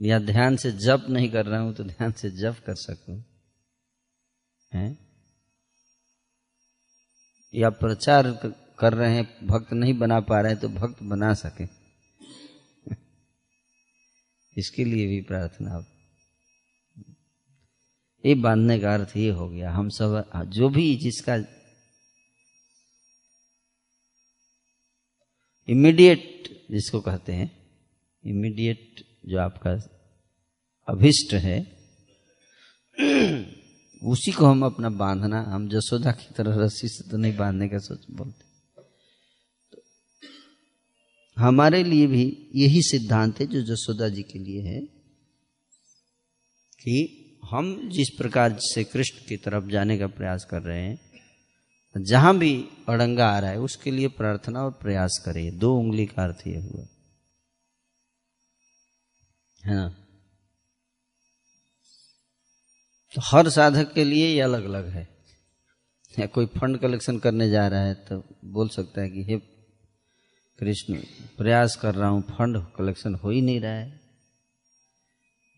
या 0.03 0.19
ध्यान 0.19 0.57
से 0.57 0.73
जप 0.73 1.07
नहीं 1.11 1.31
कर 1.31 1.47
रहा 1.47 1.61
हूँ 1.61 1.75
तो 1.75 1.85
ध्यान 1.85 2.13
से 2.13 2.31
जप 2.31 2.57
कर 2.67 2.75
सकूँ। 2.75 3.25
है? 4.75 4.99
या 7.55 7.71
प्रचार 7.71 8.31
कर 8.79 8.95
रहे 8.95 9.15
हैं, 9.15 9.47
भक्त 9.47 9.73
नहीं 9.73 9.99
बना 9.99 10.21
पा 10.21 10.41
रहे 10.41 10.53
हैं 10.53 10.61
तो 10.61 10.69
भक्त 10.69 11.03
बना 11.03 11.35
सके। 11.35 11.65
इसके 14.59 14.85
लिए 14.85 15.07
भी 15.07 15.21
प्रार्थना। 15.21 15.85
ये 18.27 18.35
बांधने 18.35 18.81
का 18.81 18.95
अर्थ 18.95 19.17
ये 19.17 19.31
हो 19.31 19.49
गया। 19.49 19.73
हम 19.73 19.89
सब, 19.89 20.31
जो 20.47 20.69
भी 20.69 20.97
जिसका 20.97 21.37
इमीडिएट 25.69 26.45
जिसको 26.71 27.01
कहते 27.01 27.33
हैं 27.33 27.51
इमीडिएट 28.25 29.07
जो 29.27 29.39
आपका 29.39 29.71
अभिष्ट 30.89 31.35
है, 31.35 31.61
उसी 34.05 34.33
को 34.33 34.47
हम 34.47 34.65
अपना 34.65 34.89
बांधना, 34.89 35.43
हम 35.43 35.69
जसोदा 35.69 36.13
की 36.13 36.35
तरह 36.35 36.65
रस्सी 36.65 36.89
से 36.89 37.11
तो 37.11 37.17
नहीं 37.17 37.37
बांधने 37.37 37.69
का 37.69 37.79
सोच 37.79 38.07
बोलते। 38.11 38.48
हमारे 41.39 41.85
लिए 41.85 42.07
भी 42.07 42.51
यही 42.55 42.83
सिद्धांत 42.83 43.41
है 43.41 43.47
जो 43.47 43.63
जसोदा 43.63 44.09
जी 44.09 44.23
के 44.23 44.39
लिए 44.39 44.63
है 44.63 44.81
कि 46.81 47.25
हम 47.51 47.89
जिस 47.89 48.09
प्रकार 48.19 48.59
से 48.61 48.85
कृष्ण 48.85 49.29
की 49.29 49.37
तरफ़ 49.37 49.65
जाने 49.65 49.99
का 49.99 50.07
प्रयास 50.07 50.45
कर 50.45 50.63
रहे 50.63 50.83
हैं, 50.83 51.09
जहाँ 52.05 52.39
भी 52.39 52.65
अड़ंगा 52.89 53.29
आ 53.29 53.39
रहा 53.39 53.51
है, 53.51 53.59
उसके 53.59 53.91
लिए 53.91 54.09
प्रार्थना 54.09 54.65
और 54.65 54.71
प्रयास 54.71 55.23
करें। 55.25 55.59
दो 55.59 55.77
उंगली 55.77 56.07
का 56.07 56.25
अर्थ 56.25 56.47
यह 56.47 56.63
हुआ। 56.63 56.87
है 59.65 59.75
ना? 59.75 59.89
तो 63.15 63.21
हर 63.25 63.49
साधक 63.49 63.93
के 63.93 64.05
लिए 64.05 64.29
ये 64.29 64.41
अलग 64.41 64.65
अलग 64.65 64.89
है। 64.89 65.19
या 66.19 66.27
कोई 66.27 66.47
फंड 66.47 66.79
कलेक्शन 66.79 67.19
करने 67.19 67.51
जा 67.51 67.69
रहा 67.69 67.81
है 67.81 67.95
तो 67.95 68.25
बोल 68.45 68.69
सकता 68.69 69.01
है 69.01 69.11
कि 69.11 69.25
हे 69.25 69.58
कृष्ण, 70.59 71.01
प्रयास 71.37 71.77
कर 71.77 71.95
रहा 71.95 72.09
हूँ, 72.09 72.23
फंड 72.23 72.67
कलेक्शन 72.77 73.15
हो 73.15 73.31
ही 73.31 73.41
नहीं 73.41 73.61
रहा 73.61 73.73
है। 73.73 74.01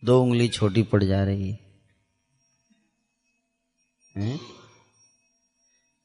दो 0.04 0.22
उंगली 0.22 0.48
छोटी 0.48 0.82
पड़ 0.82 1.04
जा 1.04 1.24
रही 1.24 1.50
है। 1.50 1.58
हैं? 4.16 4.38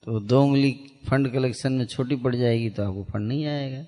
तो 0.03 0.19
दो 0.19 0.41
उंगली 0.43 0.71
फंड 1.10 1.34
कलेक्शन 1.34 1.73
में 1.73 1.86
छोटी 1.86 2.15
पड़ 2.15 2.36
जाएगी 2.36 2.69
तो 2.69 2.84
आपको 2.84 3.03
फंड 3.03 3.27
नहीं 3.27 3.45
आएगा। 3.45 3.86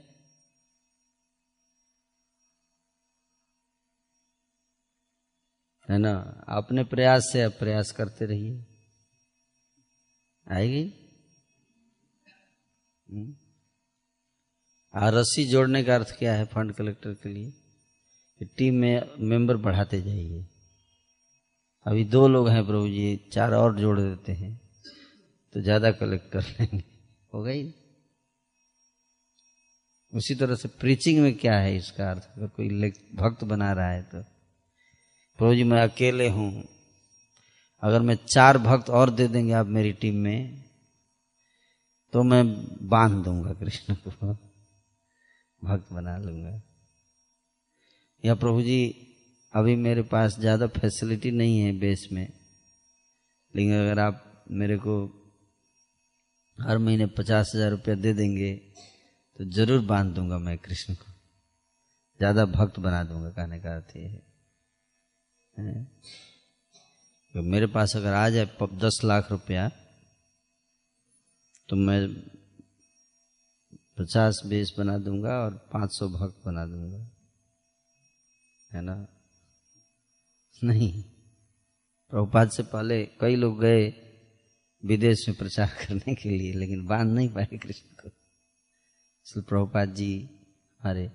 है 5.89 5.98
ना? 5.98 6.43
अपने 6.48 6.84
प्रयास 6.84 7.30
से 7.34 7.41
आप 7.41 7.52
प्रयास 7.52 7.91
करते 7.91 8.26
रहिए। 8.26 8.65
आएगी? 10.52 10.93
हम्म। 13.10 13.47
आ, 14.93 15.10
रस्सी 15.10 15.45
जोड़ने 15.45 15.84
का 15.84 15.95
अर्थ 15.95 16.12
क्या 16.19 16.34
है 16.34 16.45
फंड 16.45 16.73
कलेक्टर 16.73 17.13
के 17.13 17.30
लिए? 17.30 17.52
कि 18.39 18.45
टीम 18.45 18.76
में 18.76 19.10
मेंबर 19.19 19.58
बढ़ाते 19.58 20.02
जाइए। 20.02 20.45
अभी 21.86 22.04
दो 22.04 22.28
लोग 22.28 22.50
हैं 22.50 22.65
प्रभु 22.65 22.88
जी, 22.88 23.30
चार 23.34 23.54
और 23.54 23.76
जोड़ 23.80 24.00
देते 24.00 24.32
हैं 24.32 24.62
तो 25.54 25.62
ज़्यादा 25.62 25.91
कलेक्ट 25.91 26.32
कर 26.32 26.41
लेंगे। 26.41 26.84
हो 27.34 27.43
गई? 27.43 27.73
उसी 30.13 30.36
तरह 30.36 30.56
से 30.56 30.67
प्रीचिंग 30.67 31.19
में 31.19 31.34
क्या 31.38 31.60
है 31.60 31.76
इसका 31.78 32.12
अर्थ? 32.12 32.30
अगर 32.38 32.47
कोई 32.47 32.91
भक्त 33.15 33.43
बना 33.43 33.73
रहा 33.73 33.91
है 33.91 34.04
तो। 34.04 34.21
प्रभु 35.39 35.56
जी, 35.56 35.63
मैं 35.63 35.82
अकेले 35.82 36.30
हूँ। 36.30 36.67
अगर 37.84 38.02
मैं 38.02 38.15
चार 38.15 38.58
भक्त 38.58 38.89
और 38.89 39.10
दे 39.10 39.28
देंगे 39.28 39.54
आप 39.54 39.67
मेरी 39.67 39.91
टीम 39.93 40.15
में 40.15 40.63
तो 42.13 42.23
मैं 42.23 42.43
बाँध 42.88 43.23
दूँगा 43.23 43.54
कृष्ण 43.54 43.95
को। 43.95 44.47
भक्त 45.62 45.91
बना 45.93 46.17
लूँगा। 46.17 46.62
या 48.24 48.36
प्रभु 48.36 48.62
जी, 48.62 48.80
अभी 49.54 49.76
मेरे 49.78 50.02
पास 50.06 50.39
ज़्यादा 50.39 50.67
फैसिलिटी 50.70 51.32
नहीं 51.34 51.60
है 51.60 51.72
बेस 51.80 52.08
में। 52.12 52.28
लेकिन 53.54 53.74
अगर 53.76 54.00
आप 54.00 54.24
मेरे 54.52 54.78
को 54.78 54.96
हर 56.58 56.78
महीने 56.78 57.06
पचास 57.08 57.52
हज़ार 57.56 57.70
रुपया 57.72 57.96
दे 57.96 58.13
देंगे 58.13 58.54
तो 59.39 59.46
ज़रूर 59.52 59.82
बाँध 59.86 60.13
दूँगा 60.15 60.38
मैं 60.39 60.58
कृष्ण 60.58 60.93
को। 60.93 61.12
ज़्यादा 62.20 62.46
भक्त 62.48 62.80
बना 62.80 63.04
दूँगा, 63.04 63.30
कहने 63.32 63.60
का 63.60 63.76
अर्थ 63.76 63.96
है? 63.96 64.24
तो 67.36 67.41
मेरे 67.43 67.67
पास 67.67 67.96
अगर 67.96 68.13
आ 68.13 68.30
जाए 68.30 68.46
दस 68.76 69.00
लाख 69.04 69.32
रुपया 69.32 69.67
तो 71.70 71.76
मैं 71.78 72.00
पचास 73.98 74.42
बेस 74.46 74.76
बना 74.78 74.98
दूँगा 74.98 75.40
और 75.40 75.70
पाँच 75.74 75.94
सौ 75.94 76.10
भक्त 76.10 76.46
बना 76.46 76.66
दूँगा। 76.66 77.12
है 78.74 78.82
ना? 78.82 79.08
नहीं। 80.64 81.04
प्रभुपाद 82.10 82.50
से 82.50 82.64
पहले 82.64 83.06
कई 83.06 83.36
लोग 83.36 83.60
गए 83.62 83.94
विदेश 84.86 85.30
में 85.30 85.38
प्रचार 85.38 85.68
करने 85.88 86.16
के 86.16 86.30
लिए, 86.30 86.54
लेकिन 86.54 86.86
बाँध 86.86 87.10
नहीं 87.10 87.30
पाए 87.30 87.46
कृष्ण 87.46 87.96
को। 87.96 88.08
इसलिए 89.28 89.44
प्रभुपाद 89.44 89.90
जी 89.90 90.30
हमारे 90.82 91.12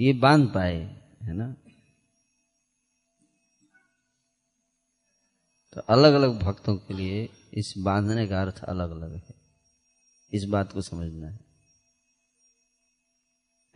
ये 0.00 0.12
बाँध 0.12 0.54
पाए, 0.54 0.76
है 1.22 1.32
ना? 1.32 1.56
तो 5.74 5.80
अलग 5.80 6.12
अलग 6.12 6.38
भक्तों 6.38 6.76
के 6.76 6.94
लिए 6.94 7.28
इस 7.54 7.74
बांधने 7.78 8.28
का 8.28 8.42
अर्थ 8.42 8.64
अलग 8.64 8.90
अलग 8.90 9.14
है। 9.14 9.35
इस 10.32 10.44
बात 10.44 10.72
को 10.72 10.82
समझना 10.82 11.26
है। 11.26 11.38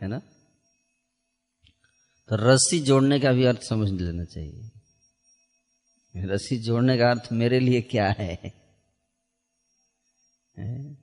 है 0.01 0.07
ना? 0.07 0.19
तो 2.29 2.35
रस्सी 2.35 2.79
जोड़ने 2.79 3.19
का 3.19 3.31
भी 3.31 3.45
अर्थ 3.45 3.61
समझ 3.61 3.89
लेना 3.91 4.23
चाहिए। 4.23 4.71
रस्सी 6.15 6.57
जोड़ने 6.57 6.97
का 6.97 7.09
अर्थ 7.11 7.31
मेरे 7.31 7.59
लिए 7.59 7.81
क्या 7.81 8.09
है, 8.09 8.33
है? 10.57 11.01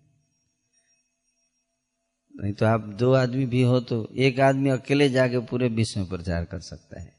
नहीं 2.34 2.52
तो 2.52 2.66
आप 2.66 2.80
दो 2.80 3.12
आदमी 3.12 3.46
भी 3.46 3.62
हो 3.62 3.80
तो 3.80 4.08
एक 4.16 4.40
आदमी 4.40 4.70
अकेले 4.70 5.08
जाके 5.08 5.38
पूरे 5.38 5.68
विश्व 5.68 6.00
में 6.00 6.08
प्रचार 6.08 6.44
कर 6.44 6.60
सकता 6.60 7.00
है। 7.00 7.16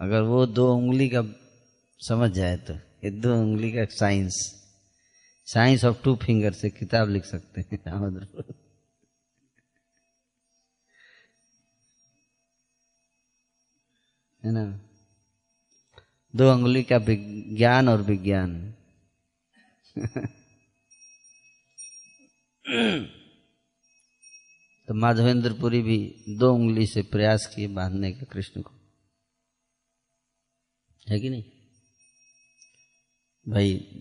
अगर 0.00 0.22
वो 0.22 0.46
दो 0.46 0.74
उंगली 0.74 1.08
का 1.08 1.22
समझ 2.00 2.30
जाए 2.30 2.56
तो 2.56 2.74
ये 2.74 3.10
दो 3.10 3.34
उंगली 3.34 3.72
का 3.72 3.84
science. 3.84 4.61
Science 5.44 5.84
of 5.84 6.02
two 6.02 6.16
finger 6.16 6.52
से 6.52 6.70
किताब 6.70 7.08
लिख 7.08 7.24
सकते 7.24 7.60
हैं 7.60 7.78
है 14.44 14.52
ना? 14.52 14.80
दो 16.36 16.52
उंगली 16.52 16.82
का 16.82 16.96
विज्ञान 16.96 17.88
और 17.88 18.02
विज्ञान। 18.02 18.74
तो 24.88 24.94
माधवेंद्रपुरी 24.94 25.82
भी 25.82 26.24
दो 26.28 26.54
उंगली 26.54 26.86
से 26.86 27.02
प्रयास 27.02 27.46
किए 27.46 27.66
बांधने 27.66 28.12
का 28.12 28.24
कृष्ण 28.24 28.62
को। 28.62 28.74
है 31.08 31.20
कि 31.20 31.30
नहीं? 31.30 31.44
भाई 33.48 33.98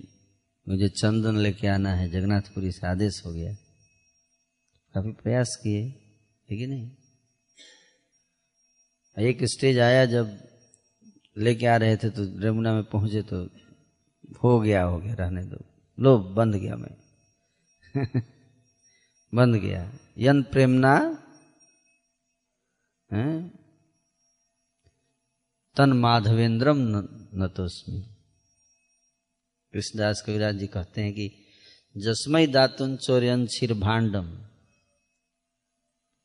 मुझे 0.71 0.89
चंदन 0.89 1.37
लेके 1.37 1.67
आना 1.67 1.89
है, 1.89 2.09
जगन्नाथपुरी 2.09 2.71
से 2.71 2.87
आदेश 2.87 3.23
हो 3.25 3.31
गया। 3.31 3.53
काफ़ी 4.93 5.11
प्रयास 5.11 5.59
किए, 5.63 5.83
है 6.51 6.57
कि 6.57 6.67
नहीं? 6.67 6.91
एक 9.19 9.43
स्टेज 9.43 9.79
आया, 9.79 10.05
जब 10.05 10.47
लेके 11.37 11.65
आ 11.65 11.77
रहे 11.77 11.97
थे 11.97 12.09
तो 12.09 12.39
रेमुना 12.39 12.73
में 12.73 12.83
पहुँचे 12.83 13.21
तो 13.21 13.49
हो 14.43 14.59
गया 14.59 14.83
हो 14.83 14.99
गया, 14.99 15.13
रहने 15.13 15.43
दो। 15.43 15.57
लो 15.99 16.17
बंद 16.17 16.55
गया 16.55 16.75
मैं। 16.75 16.95
बंद 19.35 19.55
गया। 19.55 19.93
यन 20.17 20.43
प्रेमना 20.43 21.17
तन 25.77 25.93
माधवेंद्रम 25.93 26.77
न 27.33 27.53
तो 27.57 27.67
कृष्णदास 29.73 30.21
कविराज 30.21 30.55
जी 30.55 30.67
कहते 30.67 31.01
हैं 31.01 31.13
कि 31.13 31.31
जसमय 31.97 32.47
दातुन 32.47 32.97
चोर्यन 32.97 33.45
क्षीर 33.45 33.73
भांडम 33.73 34.27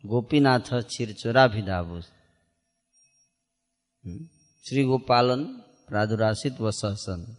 गोपीनाथ 0.04 0.82
क्षीर 0.82 1.12
चोराभिदाबु 1.12 1.94
हम्म? 4.06 4.28
श्री 4.68 4.84
गोपालन 4.84 5.44
प्रादुरासित 5.88 6.60
व 6.60 6.70
सहसन। 6.70 7.36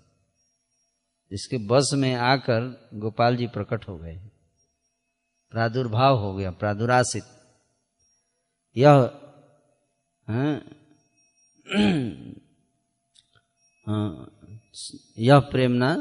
जिसके 1.32 1.58
बस 1.58 1.90
में 1.94 2.16
आकर 2.16 2.90
गोपाल 2.94 3.38
जी 3.38 3.48
प्रकट 3.48 3.88
हो 3.88 3.98
गए। 3.98 4.18
प्रादुर्भाव 5.52 6.18
हो 6.18 6.34
गया 6.36 6.52
प्रादुरासित 6.52 7.24
यह 8.78 8.92
हाँ, 10.28 10.56
हाँ, 13.88 14.37
यह 15.20 15.40
प्रेम 15.40 15.52
प्रेमना 15.52 15.96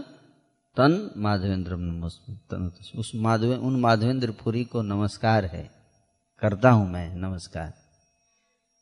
तन 0.77 1.11
माधवेंद्र 1.17 1.75
उस 2.99 3.13
माधव 3.15 3.53
उन 3.53 3.81
माधवेंद्र 3.81 4.31
पुरी 4.33 4.65
को 4.65 4.83
नमस्कार 4.83 5.45
है। 5.45 5.71
करता 6.39 6.71
हूँ 6.71 6.91
मैं 6.91 7.15
नमस्कार। 7.15 7.73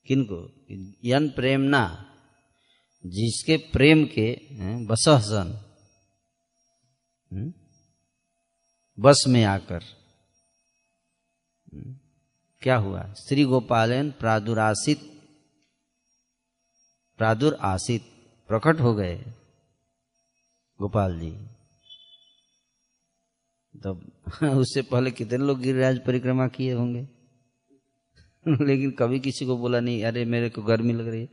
किनको? 0.06 0.38
यन 1.04 1.28
प्रेमना 1.28 2.10
जिसके 3.06 3.56
प्रेम 3.56 4.04
के 4.04 4.38
बसहसन 4.86 5.76
हम्म, 7.32 7.52
बस 9.00 9.24
में 9.28 9.44
आकर 9.44 9.82
हम्म, 11.74 11.98
क्या 12.62 12.76
हुआ? 12.76 13.14
श्री 13.28 13.44
गोपालन 13.44 14.10
प्रादुरासित 14.10 15.00
प्रादुर 17.18 17.54
आसित 17.54 18.02
प्रकट 18.48 18.80
हो 18.80 18.94
गए। 18.94 19.24
गोपाल 20.80 21.20
जी। 21.20 21.30
तब 23.80 24.12
उससे 24.42 24.82
पहले 24.82 25.10
कितने 25.10 25.38
लोग 25.38 25.60
गिरिराज 25.60 26.04
परिक्रमा 26.06 26.48
किए 26.48 26.72
होंगे? 26.72 27.08
लेकिन 28.66 28.90
कभी 28.90 29.20
किसी 29.20 29.46
को 29.46 29.56
बोला 29.56 29.80
नहीं, 29.80 30.04
अरे, 30.04 30.24
मेरे 30.24 30.50
को 30.50 30.62
गर्मी 30.62 30.92
लग 30.92 31.08
रही 31.08 31.20
है। 31.20 31.28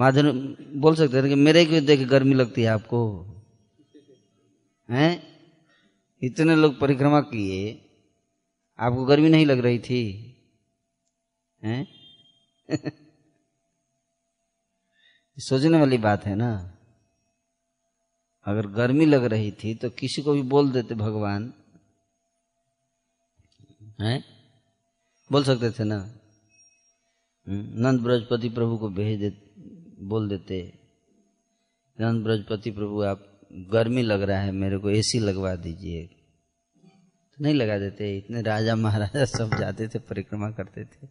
माधुर, 0.00 0.56
बोल 0.74 0.94
सकते 0.94 1.22
थे 1.22 1.28
कि, 1.28 1.34
मेरे 1.34 1.64
को 1.64 1.80
देख, 1.80 2.00
गर्मी 2.00 2.34
लगती 2.34 2.62
है 2.62 2.68
आपको। 2.68 3.22
हैं? 4.90 5.22
इतने 6.22 6.56
लोग 6.56 6.78
परिक्रमा 6.78 7.20
किए, 7.20 7.88
आपको 8.78 9.04
गर्मी 9.04 9.28
नहीं 9.28 9.46
लग 9.46 9.58
रही 9.58 9.78
थी। 9.78 10.32
हैं? 11.64 11.88
सोचने 15.38 15.78
वाली 15.78 15.98
बात 15.98 16.24
है 16.24 16.34
ना। 16.34 16.75
अगर 18.46 18.66
गर्मी 18.66 19.06
लग 19.06 19.24
रही 19.24 19.50
थी 19.52 19.74
तो 19.74 19.90
किसी 19.90 20.22
को 20.22 20.32
भी 20.32 20.42
बोल 20.42 20.70
देते 20.70 20.94
भगवान। 20.94 21.52
हैं? 24.00 24.24
बोल 25.30 25.44
सकते 25.44 25.70
थे 25.70 25.84
ना? 25.84 25.96
हम्म, 27.46 27.86
नंद 27.86 28.00
ब्रजपति 28.00 28.48
प्रभु 28.48 28.76
को 28.76 28.88
भेज 28.88 29.18
दे 29.20 29.32
बोल 30.06 30.28
देते 30.28 30.60
नंद 31.98 32.22
ब्रजपति 32.24 32.70
प्रभु 32.70 33.02
आप 33.02 33.24
गर्मी 33.72 34.02
लग 34.02 34.22
रहा 34.22 34.40
है 34.40 34.52
मेरे 34.52 34.78
को 34.78 34.90
एसी 34.90 35.18
लगवा 35.18 35.54
दीजिए। 35.56 36.06
तो 36.06 37.42
नहीं 37.42 37.54
लगा 37.54 37.78
देते 37.78 38.16
इतने 38.18 38.42
राजा 38.42 38.74
महाराजा 38.76 39.24
सब 39.24 39.56
जाते 39.58 39.88
थे 39.88 39.98
परिक्रमा 39.98 40.50
करते 40.50 40.84
थे। 40.84 41.08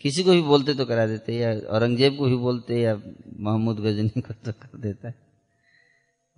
किसी 0.00 0.22
को 0.24 0.30
भी 0.30 0.42
बोलते 0.42 0.74
तो 0.74 0.84
करा 0.84 1.06
देते 1.06 1.36
या 1.36 1.50
औरंगज़ेब 1.68 2.16
को 2.18 2.26
भी 2.26 2.36
बोलते 2.36 2.80
या 2.80 2.94
महमूद 3.40 3.80
गजनी 3.80 4.20
को 4.20 4.34
तो 4.34 4.52
कर 4.52 4.78
देता। 4.78 5.08
है 5.08 5.21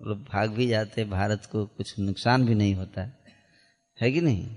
लोग 0.03 0.25
भाग 0.25 0.51
भी 0.51 0.67
जाते 0.67 1.05
भारत 1.05 1.47
को 1.53 1.67
कुछ 1.67 1.99
नुकसान 1.99 2.47
भी 2.47 2.55
नहीं 2.55 2.75
होता 2.75 3.03
है। 3.03 4.13
कि 4.13 4.21
नहीं? 4.21 4.57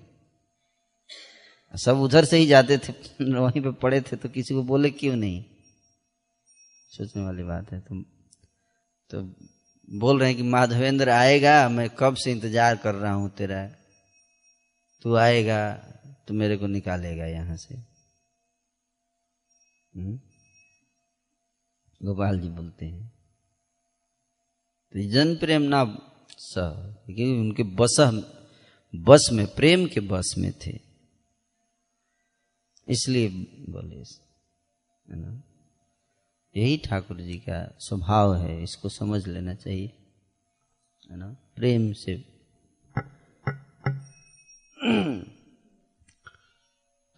सब 1.76 1.98
उधर 1.98 2.26
से 2.26 2.38
ही 2.38 2.48
जाते 2.48 2.78
थे, 2.78 2.94
वहीं 3.24 3.62
पे 3.62 3.72
पड़े 3.72 4.02
थे 4.02 4.16
तो 4.16 4.30
किसी 4.30 4.54
को 4.54 4.64
बोले 4.64 4.90
क्यों 4.90 5.16
नहीं? 5.16 5.46
सोचने 6.90 7.24
वाली 7.24 7.44
बात 7.44 7.72
है। 7.72 7.80
तुम 7.80 8.06
तो 9.10 9.36
बोल 9.90 10.20
रहे 10.20 10.30
हैं 10.30 10.38
कि, 10.38 10.44
माधवेंद्र 10.44 11.10
आएगा, 11.10 11.70
मैं 11.70 11.90
कब 11.90 12.16
से 12.16 12.32
इंतज़ार 12.32 12.76
कर 12.76 12.96
रहा 12.96 13.14
हूँ 13.14 13.30
तेरा? 13.30 13.68
तू 15.02 15.16
आएगा 15.16 15.74
तो 16.28 16.34
मेरे 16.34 16.58
को 16.58 16.68
निकालेगा 16.68 17.26
यहाँ 17.26 17.58
से। 17.58 17.76
हम्म? 19.96 20.20
गोपाल 22.04 22.40
जी 22.40 22.50
बोलते 22.50 22.86
हैं। 22.86 23.10
तो 23.10 23.17
जन 24.96 25.36
प्रेम 25.36 25.62
ना 25.62 25.84
सह 26.40 26.70
क्योंकि 27.06 27.24
उनके 27.24 27.64
बस 27.64 27.98
बस 28.94 29.30
में, 29.34 29.46
प्रेम 29.48 29.86
के 29.86 30.00
बस 30.00 30.34
में 30.38 30.52
थे। 30.52 30.80
इसलिए 32.88 33.30
बोले 33.70 33.96
है 33.96 35.20
ना? 35.20 35.42
यही 36.56 36.78
ठाकुर 36.78 37.22
जी 37.22 37.38
का 37.40 37.78
स्वभाव 37.80 38.36
है, 38.36 38.64
इसको 38.64 38.90
समझ 38.90 39.28
लेना 39.28 39.54
चाहिए, 39.54 39.88
है 41.12 41.18
ना? 41.18 41.28
प्रेम 41.56 41.92
से। 41.94 42.16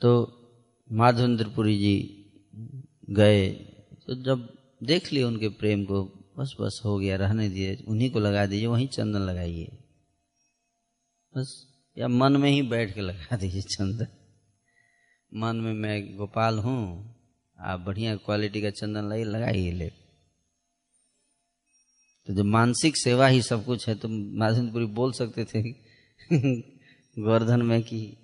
तो 0.02 0.12
माधवेंद्रपुरी 0.90 1.78
जी 1.78 1.96
गए 3.10 3.50
तो 4.08 4.16
जब 4.16 4.48
देख 4.84 5.14
लिए 5.14 5.24
उनके 5.24 5.50
प्रेम 5.50 5.84
को 5.86 6.19
बस 6.40 6.56
बस, 6.62 6.82
हो 6.86 7.00
गया, 7.00 7.16
रहने 7.16 7.50
दिए 7.50 7.84
उन्हीं 7.88 8.12
को 8.12 8.20
लगा 8.20 8.46
दीजिए, 8.46 8.68
वहीं 8.68 8.88
चंदन 8.88 9.20
लगाइए। 9.20 9.66
बस, 11.38 11.68
या 11.98 12.08
मन 12.08 12.38
में 12.38 12.52
ही 12.52 12.62
बैठ 12.62 12.94
के 12.94 13.02
लगा 13.02 13.38
दीजिए 13.38 13.62
चंदन। 13.62 14.08
मन 15.34 15.56
में 15.56 15.74
मैं 15.74 16.18
गोपाल 16.18 16.60
हूँ, 16.60 17.16
आप 17.60 17.80
बढ़िया 17.80 18.16
क्वालिटी 18.16 18.62
का 18.62 18.70
चंदन 18.70 19.02
लगाइए 19.04 19.24
लगाइए 19.24 19.72
ले। 19.72 19.90
तो 22.28 22.34
जब 22.34 22.46
मानसिक 22.46 22.98
सेवा 22.98 23.28
ही 23.28 23.42
सब 23.42 23.66
कुछ 23.66 23.90
है 23.90 23.96
तो 23.96 24.08
माधवपुरी 24.38 24.86
बोल 24.86 25.12
सकते 25.12 25.46
थे 25.46 25.72
गोवर्धन 27.20 27.62
में 27.62 27.84
कि 27.84 28.18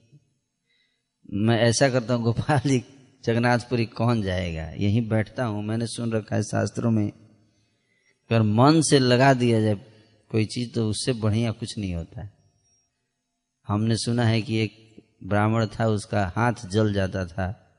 मैं 1.34 1.60
ऐसा 1.60 1.90
करता 1.90 2.14
हूँ, 2.14 2.24
गोपाल 2.24 2.60
जी, 2.60 2.84
जगन्नाथपुरी 3.26 3.86
कौन 3.86 4.22
जाएगा? 4.22 4.64
यहीं 4.64 5.10
बैठता 5.10 5.46
हूँ, 5.46 5.64
मैंने 5.64 5.88
सुन 5.88 6.12
रखा 6.12 6.36
है 6.36 6.44
शास्त्रों 6.44 6.92
में। 6.92 7.25
अगर 8.30 8.42
मन 8.42 8.82
से 8.82 9.00
लगा 9.00 9.34
दिया 9.34 9.62
जाए 9.62 9.76
कोई 10.30 10.46
चीज़ 10.46 10.74
तो 10.74 10.90
उससे 10.90 11.14
बढ़िया 11.14 11.52
कुछ 11.52 11.78
नहीं 11.78 11.96
होता 11.96 12.22
है। 12.22 12.34
हमने 13.68 13.98
सुना 13.98 14.24
है 14.24 14.42
कि 14.42 14.58
एक 14.58 14.96
ब्राह्मण 15.24 15.68
था, 15.68 15.88
उसका 15.88 16.34
हाथ 16.36 16.54
जल 16.54 16.94
जाता 16.94 17.26
था, 17.26 17.78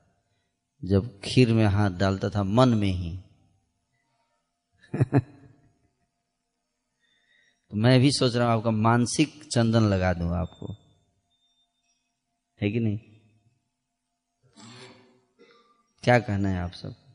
जब 0.85 1.21
खीर 1.23 1.53
में 1.53 1.65
हाथ 1.65 1.89
डालता 1.89 2.29
था, 2.29 2.43
मन 2.43 2.69
में 2.69 2.91
ही। 2.91 3.19
तो 7.69 7.77
मैं 7.77 7.99
भी 7.99 8.11
सोच 8.11 8.35
रहा 8.35 8.51
हूँ, 8.51 8.57
आपका 8.57 8.71
मानसिक 8.71 9.43
चंदन 9.51 9.83
लगा 9.83 10.13
दूँ 10.13 10.29
आपको। 10.29 10.75
है 12.61 12.71
कि 12.71 12.79
नहीं? 12.79 12.99
क्या 16.03 16.19
कहना 16.19 16.49
है 16.49 16.59
आप 16.59 16.71
सब? 16.71 17.06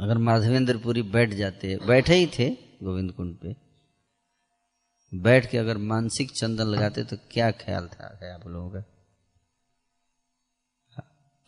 अगर 0.00 0.18
माधवेंद्रपुरी 0.18 1.02
बैठ 1.14 1.34
जाते, 1.34 1.76
बैठे 1.86 2.14
ही 2.14 2.26
थे 2.28 2.48
गोविंद 2.82 3.12
कुंड 3.12 3.36
पे, 3.38 3.54
बैठ 5.12 5.50
के 5.50 5.58
अगर 5.58 5.78
मानसिक 5.90 6.30
चंदन 6.30 6.66
लगाते 6.66 7.04
तो 7.04 7.16
क्या 7.30 7.50
ख्याल 7.56 7.88
था 7.88 8.06
आप 8.34 8.46
लोगों 8.46 8.70
का? 8.70 8.82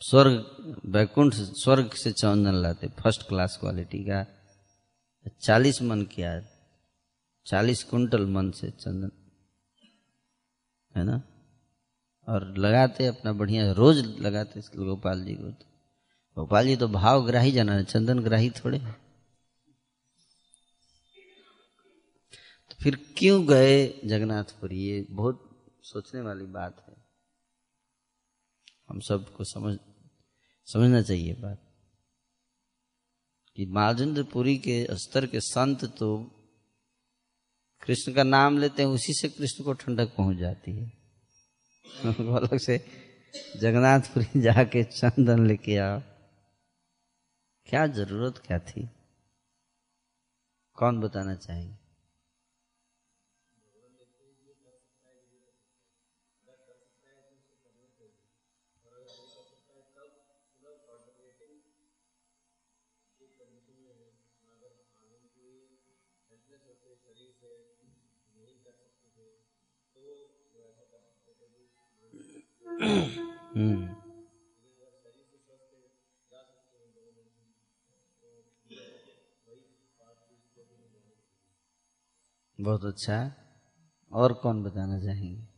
स्वर्ग 0.03 0.81
बैकुंठ 0.87 1.35
स्वर्ग 1.35 1.93
से 1.95 2.13
चंदन 2.13 2.55
लाते, 2.55 2.89
फ़र्स्ट 3.01 3.29
क्लास 3.29 3.57
क्वालिटी 3.61 4.05
का। 4.05 4.25
चालीस 5.43 5.83
मन 5.83 6.03
किया, 6.05 6.41
चालीस 7.47 7.83
कुंटल 7.85 8.27
मन 8.27 8.51
से 8.51 8.71
चंदन, 8.71 9.11
है 10.95 11.05
ना? 11.05 11.21
और 12.29 12.55
लगाते 12.59 13.07
अपना 13.07 13.33
बढ़िया, 13.33 13.71
रोज 13.73 13.99
लगाते 14.21 14.61
गोपाल 14.77 15.25
जी 15.25 15.35
को 15.35 15.51
तो। 15.51 15.72
गोपाल 16.39 16.67
जी 16.67 16.77
तो 16.77 16.89
भाव 16.89 17.27
ग्राही 17.27 17.53
जाना 17.53 17.73
है 17.73 17.85
चंदन 17.85 18.19
ग्राही 18.19 18.51
थोड़े। 18.51 18.79
तो 22.71 22.77
फिर 22.83 23.15
क्यों 23.19 23.49
गए 23.49 24.01
जगन्नाथपुरी? 24.05 24.77
ये 24.77 25.07
बहुत 25.11 25.67
सोचने 25.83 26.21
वाली 26.21 26.45
बात 26.45 26.87
है। 26.89 26.95
हम 28.89 29.01
सबको 29.01 29.45
समझ, 29.45 29.79
समझना 30.67 31.03
चाहिए 31.03 31.35
बात। 31.35 31.73
कि 33.57 33.67
माजेंद्रपुरी 33.67 34.59
के 34.59 34.87
स्तर 34.91 35.27
के 35.27 35.41
संत 35.41 35.85
तो 35.85 36.19
कृष्ण 37.83 38.13
का 38.13 38.23
नाम 38.23 38.59
लेते 38.59 38.83
हैं, 38.83 38.91
उसी 38.91 39.13
से 39.13 39.29
कृष्ण 39.29 39.65
को 39.65 39.73
ठंडक 39.73 40.17
पहुँच 40.17 40.37
जाती 40.37 40.73
है। 40.73 40.93
अलग 42.37 42.59
से 42.59 42.85
जगन्नाथपुरी 43.61 44.41
जाके 44.41 44.85
चंदन 44.85 45.47
लेके 45.47 45.77
आओ। 45.77 46.12
क्या 47.73 47.87
ज़रूरत 47.87 48.39
क्या 48.47 48.59
थी? 48.59 48.89
कौन 50.79 51.01
बताना 51.01 51.35
चाहेंगे? 51.35 51.75
हम्म। 73.57 73.92
बहुत 82.63 82.85
अच्छा 82.85 83.17
और 84.13 84.33
कौन 84.33 84.63
बताना 84.63 84.99
चाहेंगे? 85.01 85.49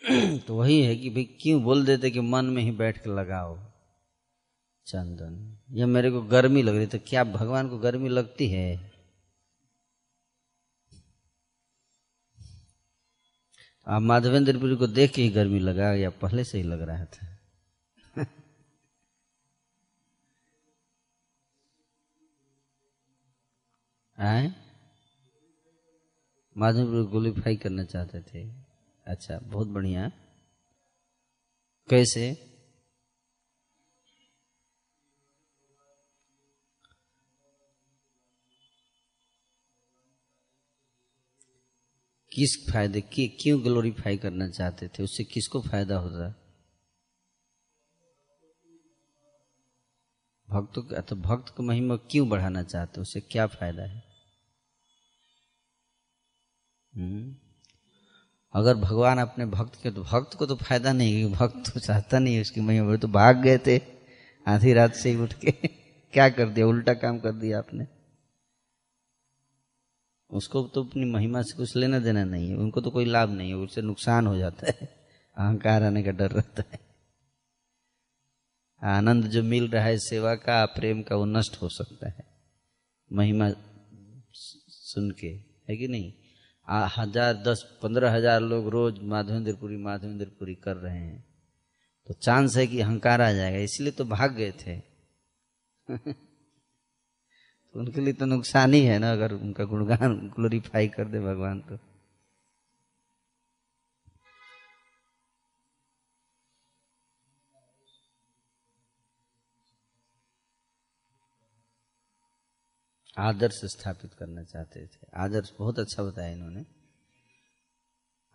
तो 0.46 0.56
वही 0.56 0.82
है 0.82 0.96
कि 0.96 1.10
भाई 1.10 1.24
क्यों 1.42 1.62
बोल 1.62 1.84
देते 1.86 2.10
कि 2.10 2.20
मन 2.20 2.44
में 2.44 2.62
ही 2.62 2.70
बैठ 2.70 2.98
कर 2.98 3.10
लगाओ 3.10 3.58
चंदन। 4.86 5.58
यह 5.70 5.86
मेरे 5.86 6.10
को 6.10 6.22
गर्मी 6.22 6.62
लग 6.62 6.76
रही 6.76 6.86
तो 6.86 6.98
क्या 7.06 7.24
भगवान 7.24 7.68
को 7.68 7.78
गर्मी 7.78 8.08
लगती 8.08 8.48
है? 8.48 8.91
आप 13.86 14.02
माधवेंद्रपुरी 14.02 14.76
को 14.76 14.86
देख 14.86 15.12
के 15.12 15.22
ही 15.22 15.28
गर्मी 15.28 15.58
लगा 15.58 15.92
या 15.92 16.10
पहले 16.10 16.44
से 16.44 16.58
ही 16.58 16.64
लग 16.64 16.82
रहा 16.82 17.04
था? 17.04 17.38
आए? 24.18 24.54
माधवेंद्र 26.56 27.10
क्वालिफाई 27.10 27.56
करना 27.56 27.84
चाहते 27.84 28.20
थे। 28.20 28.52
अच्छा 29.06 29.38
बहुत 29.38 29.68
बढ़िया। 29.68 30.12
कैसे? 31.88 32.51
किस 42.32 42.70
फ़ायदे, 42.70 43.00
की, 43.00 43.28
क्यों 43.28 43.64
ग्लोरीफाई 43.64 44.16
करना 44.16 44.48
चाहते 44.48 44.88
थे? 44.88 45.02
उससे 45.02 45.24
किसको 45.24 45.60
फ़ायदा 45.60 45.96
होता 45.96 46.38
भक्तों 50.50 51.02
तो 51.02 51.16
भक्त 51.16 51.54
को 51.56 51.62
महिमा 51.62 51.96
क्यों 51.96 52.28
बढ़ाना 52.28 52.62
चाहते 52.62 53.00
उससे 53.00 53.20
क्या 53.20 53.46
फ़ायदा 53.46 53.82
है? 53.82 54.02
हम्म। 56.94 57.36
अगर 58.54 58.74
भगवान 58.74 59.18
अपने 59.18 59.46
भक्त 59.46 59.82
के 59.82 59.90
तो 59.90 60.02
भक्त 60.02 60.34
को 60.34 60.46
तो 60.46 60.56
फ़ायदा 60.56 60.92
नहीं 60.92 61.22
है, 61.22 61.32
भक्त 61.32 61.74
तो 61.74 61.80
चाहता 61.80 62.18
नहीं 62.18 62.34
है 62.34 62.40
उसकी 62.40 62.60
महिमा 62.60 62.96
तो 62.96 63.08
भाग 63.08 63.42
गए 63.42 63.58
थे, 63.58 63.80
आधी 64.46 64.72
रात 64.72 64.94
से 64.94 65.10
ही 65.10 65.16
उठ 65.16 65.32
के। 65.32 65.50
क्या 66.12 66.28
कर 66.28 66.48
दिया? 66.48 66.66
उल्टा 66.66 66.94
काम 66.94 67.18
कर 67.18 67.32
दिया 67.32 67.58
आपने। 67.58 68.01
उसको 70.32 70.62
तो 70.62 70.84
अपनी 70.84 71.04
महिमा 71.04 71.42
से 71.42 71.56
कुछ 71.56 71.76
लेना 71.76 71.98
देना 71.98 72.24
नहीं 72.24 72.48
है। 72.50 72.56
उनको 72.56 72.80
तो 72.80 72.90
कोई 72.90 73.04
लाभ 73.04 73.30
नहीं 73.30 73.48
है 73.48 73.54
उससे 73.54 73.82
नुकसान 73.82 74.26
हो 74.26 74.36
जाता 74.38 74.66
है। 74.66 74.88
अहंकार 75.36 75.82
आने 75.82 76.02
का 76.02 76.10
डर 76.10 76.30
रहता 76.30 76.62
है। 76.72 76.78
आनंद 78.82 79.26
जो 79.26 79.42
मिल 79.42 79.68
रहा 79.68 79.84
है 79.84 79.98
सेवा 79.98 80.34
का 80.34 80.64
प्रेम 80.64 81.02
का 81.02 81.16
वो 81.16 81.24
नष्ट 81.24 81.62
हो 81.62 81.68
सकता 81.68 82.08
है। 82.08 82.24
महिमा 83.12 83.50
सुन 84.32 85.10
के 85.10 85.26
है 85.68 85.76
कि 85.76 85.88
नहीं? 85.88 86.12
आ, 86.68 86.88
हज़ार 86.98 87.34
दस 87.34 87.78
पंद्रह 87.82 88.12
हज़ार 88.12 88.40
लोग 88.40 88.68
रोज 88.68 88.98
माधवेंद्रपुरी 89.02 89.76
माधवेंद्रपुरी 89.76 90.54
कर 90.54 90.76
रहे 90.76 90.98
हैं। 90.98 91.24
तो 92.06 92.14
चांस 92.14 92.56
है 92.56 92.66
कि 92.66 92.80
अहंकार 92.80 93.20
आ 93.20 93.32
जाएगा। 93.32 93.58
इसलिए 93.58 93.92
तो 93.92 94.04
भाग 94.04 94.34
गए 94.34 94.52
थे। 94.52 94.76
तो 97.74 97.80
उनके 97.80 98.00
लिए 98.00 98.12
तो 98.12 98.26
नुकसान 98.26 98.74
ही 98.74 98.84
है 98.84 98.98
ना, 98.98 99.12
अगर 99.12 99.32
उनका 99.32 99.64
गुणगान 99.64 100.28
ग्लोरीफाई 100.28 100.88
कर 100.88 101.04
दे 101.04 101.20
भगवान 101.20 101.60
तो। 101.60 101.78
आदर्श 113.18 113.60
स्थापित 113.64 114.14
करना 114.14 114.42
चाहते 114.42 114.86
थे। 114.86 115.06
आदर्श 115.14 115.52
बहुत 115.58 115.78
अच्छा 115.78 116.02
बताया 116.02 116.32
इन्होंने। 116.32 116.66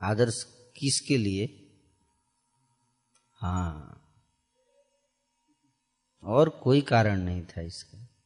आदर्श 0.01 0.43
किसके 0.79 1.17
लिए? 1.17 1.45
हाँ। 3.33 4.01
और 6.23 6.49
कोई 6.49 6.81
कारण 6.81 7.19
नहीं 7.19 7.45
था 7.45 7.61
इसका। 7.61 8.16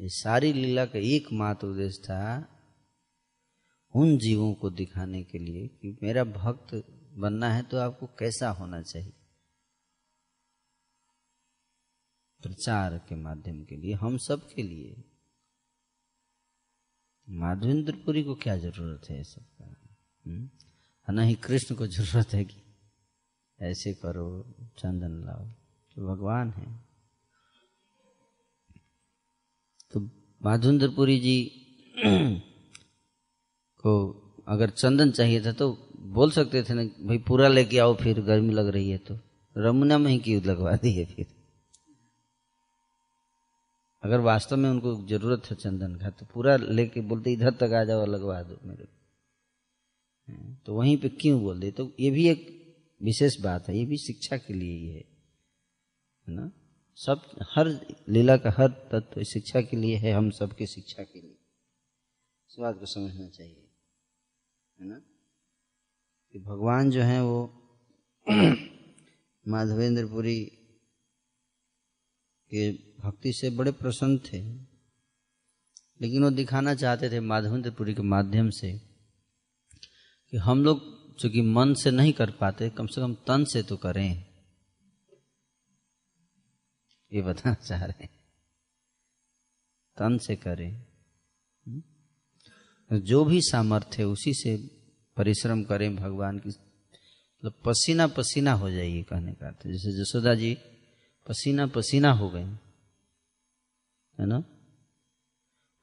ये 0.00 0.08
सारी 0.08 0.52
लीला 0.52 0.84
का 0.86 0.98
एकमात्र 0.98 1.66
उद्देश्य 1.66 2.02
था 2.02 2.48
उन 3.94 4.18
जीवों 4.18 4.54
को 4.54 4.70
दिखाने 4.70 5.22
के 5.22 5.38
लिए 5.38 5.68
कि 5.68 5.98
मेरा 6.02 6.24
भक्त 6.24 6.74
बनना 7.14 7.48
है 7.54 7.62
तो 7.62 7.76
आपको 7.76 8.06
कैसा 8.06 8.50
होना 8.50 8.82
चाहिए। 8.82 9.12
प्रचार 12.42 12.98
के 12.98 13.14
माध्यम 13.14 13.64
के 13.64 13.76
लिए, 13.76 13.94
हम 13.94 14.16
सब 14.16 14.48
के 14.54 14.62
लिए। 14.62 15.04
माधवेंद्रपुरी 17.30 18.22
को 18.22 18.34
क्या 18.34 18.56
ज़रूरत 18.56 19.10
है 19.10 19.22
सबका 19.24 19.66
हम्म? 20.26 20.50
न 21.08 21.18
ही 21.18 21.34
कृष्ण 21.34 21.74
को 21.74 21.86
ज़रूरत 21.86 22.32
है 22.34 22.44
कि 22.44 22.60
ऐसे 23.60 23.92
करो, 23.94 24.54
चंदन 24.78 25.24
लाओ 25.24 25.46
तो 25.94 26.06
भगवान 26.06 26.50
है। 26.50 26.91
माधवेंद्रपुरी 30.42 31.18
जी 31.20 31.36
को 33.84 33.92
अगर 34.48 34.70
चंदन 34.70 35.10
चाहिए 35.10 35.40
था 35.44 35.52
तो 35.52 35.70
बोल 36.14 36.30
सकते 36.30 36.62
थे 36.62 36.74
ना, 36.74 36.82
भाई, 36.82 37.18
पूरा 37.18 37.48
लेके 37.48 37.78
आओ, 37.78 37.94
फिर 37.94 38.20
गर्मी 38.22 38.54
लग 38.54 38.68
रही 38.68 38.90
है 38.90 38.98
तो। 38.98 39.18
रमुना 39.56 39.98
में 39.98 40.10
ही 40.10 40.18
क्यों 40.18 40.42
लगवा 40.42 40.72
दी 40.76 40.92
है 40.92 41.04
फिर? 41.06 41.26
अगर 44.02 44.20
वास्तव 44.20 44.56
में 44.56 44.68
उनको 44.70 44.94
ज़रूरत 45.08 45.50
है 45.50 45.56
चंदन 45.56 45.94
का 45.96 46.10
तो 46.10 46.26
पूरा 46.34 46.56
लेके 46.56 47.00
बोलते, 47.02 47.32
इधर 47.32 47.50
तक 47.60 47.72
आ 47.72 47.84
जाओ 47.84 48.06
लगवा 48.06 48.42
दो 48.42 48.58
मेरे 48.64 48.86
तो 50.66 50.74
वहीं 50.74 50.96
पे 50.96 51.08
क्यों 51.10 51.40
बोल 51.42 51.60
दे 51.60 51.70
तो 51.70 51.90
ये 52.00 52.10
भी 52.10 52.26
एक 52.28 52.48
विशेष 53.00 53.40
बात 53.40 53.68
है, 53.68 53.76
ये 53.78 53.84
भी 53.86 53.96
शिक्षा 53.98 54.36
के 54.36 54.54
लिए 54.54 54.72
ही, 54.72 54.88
है 54.88 55.04
ना? 56.26 56.50
सब, 56.94 57.38
हर 57.42 57.68
लीला 58.08 58.36
का 58.36 58.50
हर 58.50 58.68
तत्व 58.68 59.22
शिक्षा 59.22 59.60
के 59.60 59.76
लिए 59.76 59.96
है, 59.96 60.12
हम 60.12 60.30
सबके 60.30 60.66
शिक्षा 60.66 61.02
के 61.02 61.20
लिए। 61.20 61.38
इस 62.50 62.56
बात 62.60 62.78
को 62.78 62.86
समझना 62.86 63.28
चाहिए, 63.28 63.70
है 64.80 64.86
ना? 64.88 65.00
कि 66.32 66.38
भगवान 66.38 66.90
जो 66.90 67.02
है 67.02 67.22
वो 67.22 67.58
माधवेंद्रपुरी 69.48 70.44
के 72.54 72.72
भक्ति 72.72 73.32
से 73.32 73.50
बड़े 73.50 73.72
प्रसन्न 73.72 74.18
थे, 74.18 74.52
लेकिन 76.00 76.24
वो 76.24 76.30
दिखाना 76.30 76.74
चाहते 76.74 77.10
थे 77.10 77.20
माधवेंद्रपुरी 77.20 77.94
के 77.94 78.02
माध्यम 78.02 78.50
से 78.50 78.78
कि 80.30 80.36
हम 80.36 80.64
लोग 80.64 81.02
चूँकि 81.18 81.42
मन 81.42 81.74
से 81.74 81.90
नहीं 81.90 82.12
कर 82.12 82.30
पाते, 82.30 82.70
कम 82.70 82.86
से 82.86 83.00
कम 83.00 83.14
तन 83.14 83.44
से 83.44 83.62
तो 83.62 83.76
करें। 83.76 84.31
ये 87.12 87.22
बताना 87.22 87.54
चाह 87.54 87.84
रहे 87.84 88.04
हैं। 88.04 88.10
तन 89.96 90.18
से 90.18 90.36
करें। 90.36 90.86
हम्म? 91.66 92.98
जो 92.98 93.24
भी 93.24 93.40
सामर्थ्य 93.42 94.04
उसी 94.04 94.34
से 94.34 94.56
परिश्रम 95.16 95.62
करें 95.62 95.96
भगवान 95.96 96.38
की। 96.38 96.48
मतलब 96.48 97.54
पसीना 97.64 98.06
पसीना 98.06 98.52
हो 98.52 98.70
जाइए 98.70 99.02
कहने 99.02 99.32
का 99.32 99.46
अर्थ। 99.46 99.66
जैसे 99.66 99.92
जसोदा 99.92 100.34
जी 100.34 100.54
पसीना 101.28 101.66
पसीना 101.66 102.12
हो 102.12 102.30
गए। 102.30 102.44
है 104.20 104.26
ना? 104.26 104.44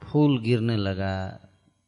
फूल 0.03 0.41
गिरने 0.41 0.77
लगा। 0.77 1.39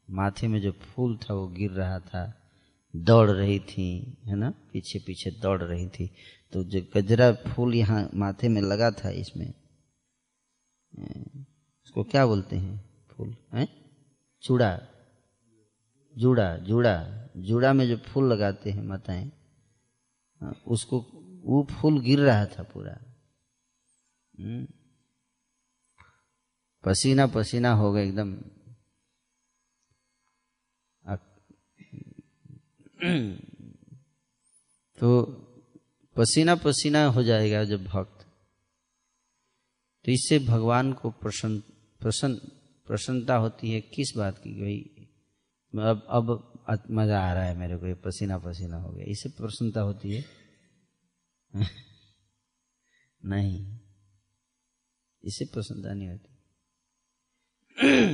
माथे 0.10 0.48
में 0.48 0.62
जो 0.62 0.72
फूल 0.72 1.18
था, 1.18 1.34
वो 1.34 1.48
गिर 1.48 1.72
रहा 1.72 2.00
था। 2.00 2.52
दौड़ 2.96 3.32
रही 3.32 3.60
थी, 3.60 4.18
है 4.26 4.36
ना? 4.36 4.50
पीछे 4.50 5.00
पीछे 5.00 5.32
दौड़ 5.32 5.64
रही 5.64 5.88
थी। 5.88 6.12
तो 6.54 6.64
जो 6.64 6.82
गजरा 6.96 7.34
फूल 7.34 7.76
यहाँ 7.76 8.10
माथे 8.16 8.48
में 8.48 8.62
लगा 8.62 8.92
था 8.92 9.10
इसमें 9.10 9.54
उसको 11.84 12.04
क्या 12.04 12.26
बोलते 12.26 12.56
हैं 12.56 13.06
फूल, 13.12 13.38
है? 13.54 13.68
चूड़ा, 14.42 14.80
जूड़ा 16.18 16.58
जूड़ा 16.58 17.28
जूड़ा 17.38 17.74
में 17.74 17.88
जो 17.88 17.98
फूल 17.98 18.34
लगाते 18.34 18.72
हैं 18.72 18.84
माताएँ 18.84 19.32
उसको, 20.68 21.00
वो 21.46 21.68
फूल 21.72 22.00
गिर 22.00 22.20
रहा 22.20 22.46
था 22.46 22.64
पूरा। 22.64 22.98
पसीना 26.84 27.28
पसीना 27.28 27.72
हो 27.72 27.94
गया 27.94 28.04
एकदम। 28.04 28.42
तो 34.98 35.08
पसीना 36.22 36.56
पसीना 36.56 37.06
हो 37.06 37.24
जाएगा 37.24 37.64
जब 37.64 37.84
भक्त। 37.84 38.26
तो 40.06 40.12
इससे 40.12 40.40
भगवान 40.40 40.94
को 40.94 41.12
प्रसन्न 41.12 41.60
प्रसन्न, 42.02 42.36
प्रसन्नता 42.88 43.36
होती 43.36 43.72
है। 43.72 43.82
किस 43.82 44.14
बात 44.18 44.38
की? 44.38 44.50
भाई, 44.50 45.08
अब 45.86 46.64
अब 46.70 46.84
मज़ा 46.92 47.30
आ 47.30 47.34
रहा 47.34 47.44
है 47.44 47.58
मेरे 47.58 47.78
को, 47.78 47.88
ये 47.88 47.94
पसीना 47.94 48.38
पसीना 48.38 48.78
हो 48.78 48.90
गया। 48.90 49.06
इससे 49.06 49.30
प्रसन्नता 49.30 49.82
होती 49.82 50.12
है? 50.12 50.26
नहीं। 53.26 53.80
इससे 55.24 55.46
प्रसन्नता 55.46 55.94
नहीं 55.94 56.10
होती। 56.10 56.30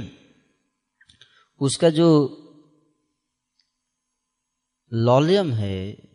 उसका 1.59 1.89
जो 1.89 2.07
लॉलियम 4.93 5.51
है 5.51 6.06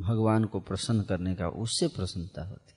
भगवान 0.00 0.44
को 0.44 0.60
प्रसन्न 0.60 1.02
करने 1.02 1.34
का 1.34 1.48
उससे 1.48 1.88
प्रसन्नता 1.88 2.44
होती। 2.44 2.72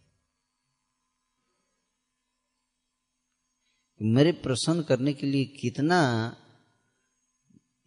मेरे 4.01 4.31
प्रसन्न 4.31 4.83
करने 4.83 5.13
के 5.13 5.27
लिए 5.27 5.45
कितना 5.45 6.01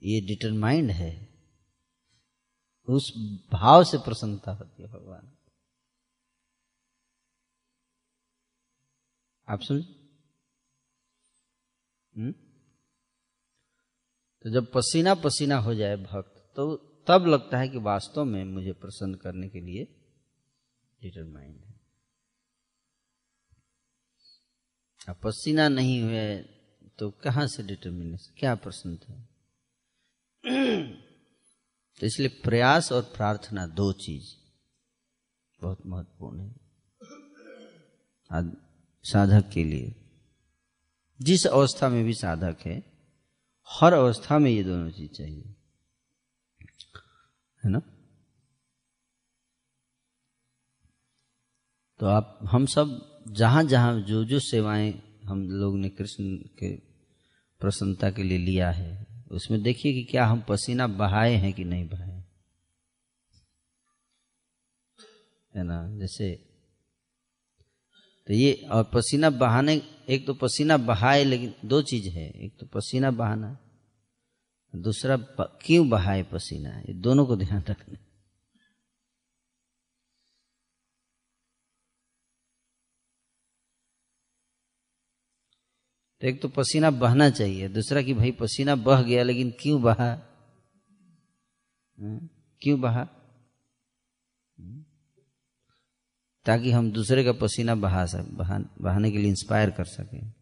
ये 0.03 0.21
डिटरमाइंड 0.21 0.91
है, 0.91 1.33
उस 2.89 3.13
भाव 3.53 3.85
से 3.85 3.99
प्रसन्नता 3.99 4.53
होती 4.53 4.83
है 4.83 4.89
भगवान 4.89 5.37
आप 9.49 9.61
सुन? 9.61 9.83
हम्म? 12.17 12.33
तो 14.43 14.51
जब 14.51 14.73
पसीना 14.73 15.15
पसीना 15.15 15.57
हो 15.57 15.75
जाए 15.75 15.97
भक्त 15.97 16.53
तो 16.57 16.92
तब 17.07 17.27
लगता 17.27 17.59
है 17.59 17.69
कि 17.69 17.79
वास्तव 17.79 18.25
में 18.25 18.45
मुझे 18.45 18.73
प्रसन्न 18.73 19.15
करने 19.15 19.49
के 19.49 19.61
लिए 19.61 19.85
डिटरमाइंड 21.03 21.57
है। 21.57 21.81
अब 25.09 25.17
पसीना 25.17 25.69
नहीं 25.69 26.03
हुए 26.03 26.39
तो 26.99 27.11
कहाँ 27.11 27.47
से 27.47 27.63
डिटर्मिनेशन 27.63 28.35
क्या 28.39 28.55
प्रसन्नता 28.55 29.13
है 29.13 29.29
तो 32.01 32.07
इसलिए 32.07 32.29
प्रयास 32.29 32.93
और 32.93 33.03
प्रार्थना 33.03 33.67
दो 33.67 33.93
चीज़ 33.93 34.35
बहुत 35.63 35.87
महत्वपूर्ण 35.87 36.41
है। 36.41 36.57
साधक 39.05 39.51
के 39.51 39.65
लिए। 39.65 39.95
जिस 41.23 41.47
अवस्था 41.47 41.89
में 41.89 42.05
भी 42.05 42.15
साधक 42.15 42.57
है, 42.61 42.85
हर 43.69 43.93
अवस्था 43.93 44.39
में 44.39 44.51
ये 44.51 44.65
दोनों 44.65 44.91
चीज़ 44.91 45.13
चाहिए। 45.13 45.57
है 47.65 47.71
ना? 47.71 47.83
तो 52.01 52.07
आप, 52.07 52.39
हम 52.43 52.67
सब 52.67 53.01
जहाँ 53.29 53.65
जहाँ 53.65 54.01
जो 54.01 54.25
जो 54.25 54.39
सेवाएँ 54.39 55.03
हम 55.25 55.51
लोग 55.51 55.77
ने 55.79 55.89
कृष्ण 55.89 56.25
के 56.37 56.77
प्रसन्नता 57.61 58.11
के 58.11 58.23
लिए 58.23 58.39
लिया 58.39 58.71
है, 58.71 59.07
उसमें 59.31 59.63
देखिए 59.63 59.93
कि 59.93 60.05
क्या 60.05 60.27
हम 60.27 60.45
पसीना 60.49 60.87
बहाए 60.87 61.35
हैं 61.35 61.53
कि 61.53 61.65
नहीं 61.65 61.89
बहाए 61.89 62.25
है 65.57 65.63
ना? 65.63 65.99
जैसे 65.99 66.53
तो 68.27 68.33
ये, 68.33 68.53
और 68.73 68.85
पसीना 68.85 69.31
बहाने, 69.31 69.83
एक 70.09 70.27
तो 70.27 70.35
पसीना 70.35 70.77
बहाए, 70.77 71.25
लेकिन 71.25 71.55
दो 71.65 71.83
चीज़ 71.83 72.09
है। 72.09 72.31
एक 72.31 72.57
तो 72.61 72.67
पसीना 72.67 73.11
बहाना 73.11 73.59
दूसरा 74.77 75.17
क्यों 75.47 75.89
बहाए 75.89 76.23
पसीना 76.23 76.81
ये 76.81 76.95
दोनों 76.95 77.27
को 77.27 77.37
ध्यान 77.37 77.65
रखना 77.69 77.99
तो 86.21 86.29
एक 86.29 86.43
तो 86.43 86.49
पसीना 86.49 86.91
बहना 86.91 87.31
चाहिए 87.31 87.69
दूसरा 87.69 88.03
कि 88.03 88.15
भाई 88.15 88.31
पसीना 88.31 88.75
बह 88.75 89.03
गया 89.03 89.23
लेकिन 89.23 89.51
क्यों 89.51 89.83
बहा? 89.83 90.09
हाँ? 92.01 92.29
क्यों 92.63 92.81
बहा? 92.81 93.09
ताकि 96.45 96.71
हम 96.71 96.93
दूसरे 96.93 97.25
का 97.25 97.33
पसीना 97.33 97.75
बहा 97.75 98.07
सक 98.07 98.29
बहा, 98.31 98.59
बहाने 98.59 99.11
के 99.11 99.19
लिए 99.19 99.29
इंस्पायर 99.29 99.71
कर 99.71 99.85
सके। 99.85 100.42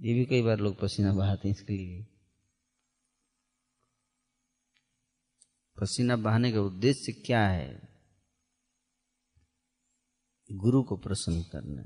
ये 0.00 0.14
भी 0.14 0.24
कई 0.24 0.42
बार 0.42 0.58
लोग 0.58 0.80
पसीना 0.80 1.12
बहाते 1.12 1.48
हैं 1.48 1.54
इसके 1.54 1.72
लिए। 1.72 2.06
पसीना 5.80 6.16
बहाने 6.16 6.52
का 6.52 6.60
उद्देश्य 6.60 7.12
क्या 7.12 7.48
है? 7.48 7.88
गुरु 10.52 10.82
को 10.82 10.96
प्रसन्न 10.96 11.42
करना। 11.42 11.82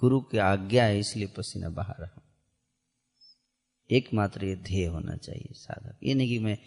गुरु 0.00 0.20
की 0.20 0.38
आज्ञा 0.38 0.84
है, 0.84 0.98
इसलिए 0.98 1.26
पसीना 1.26 1.68
बहा 1.68 1.96
रहा 2.00 2.14
हूँ। 2.16 2.22
एकमात्र 3.90 4.44
ये 4.44 4.56
ध्येय 4.56 4.86
होना 4.86 5.16
चाहिए 5.16 5.52
साधक। 5.52 5.98
ये 6.02 6.14
नहीं 6.14 6.28
कि 6.28 6.38
मैं 6.38 6.58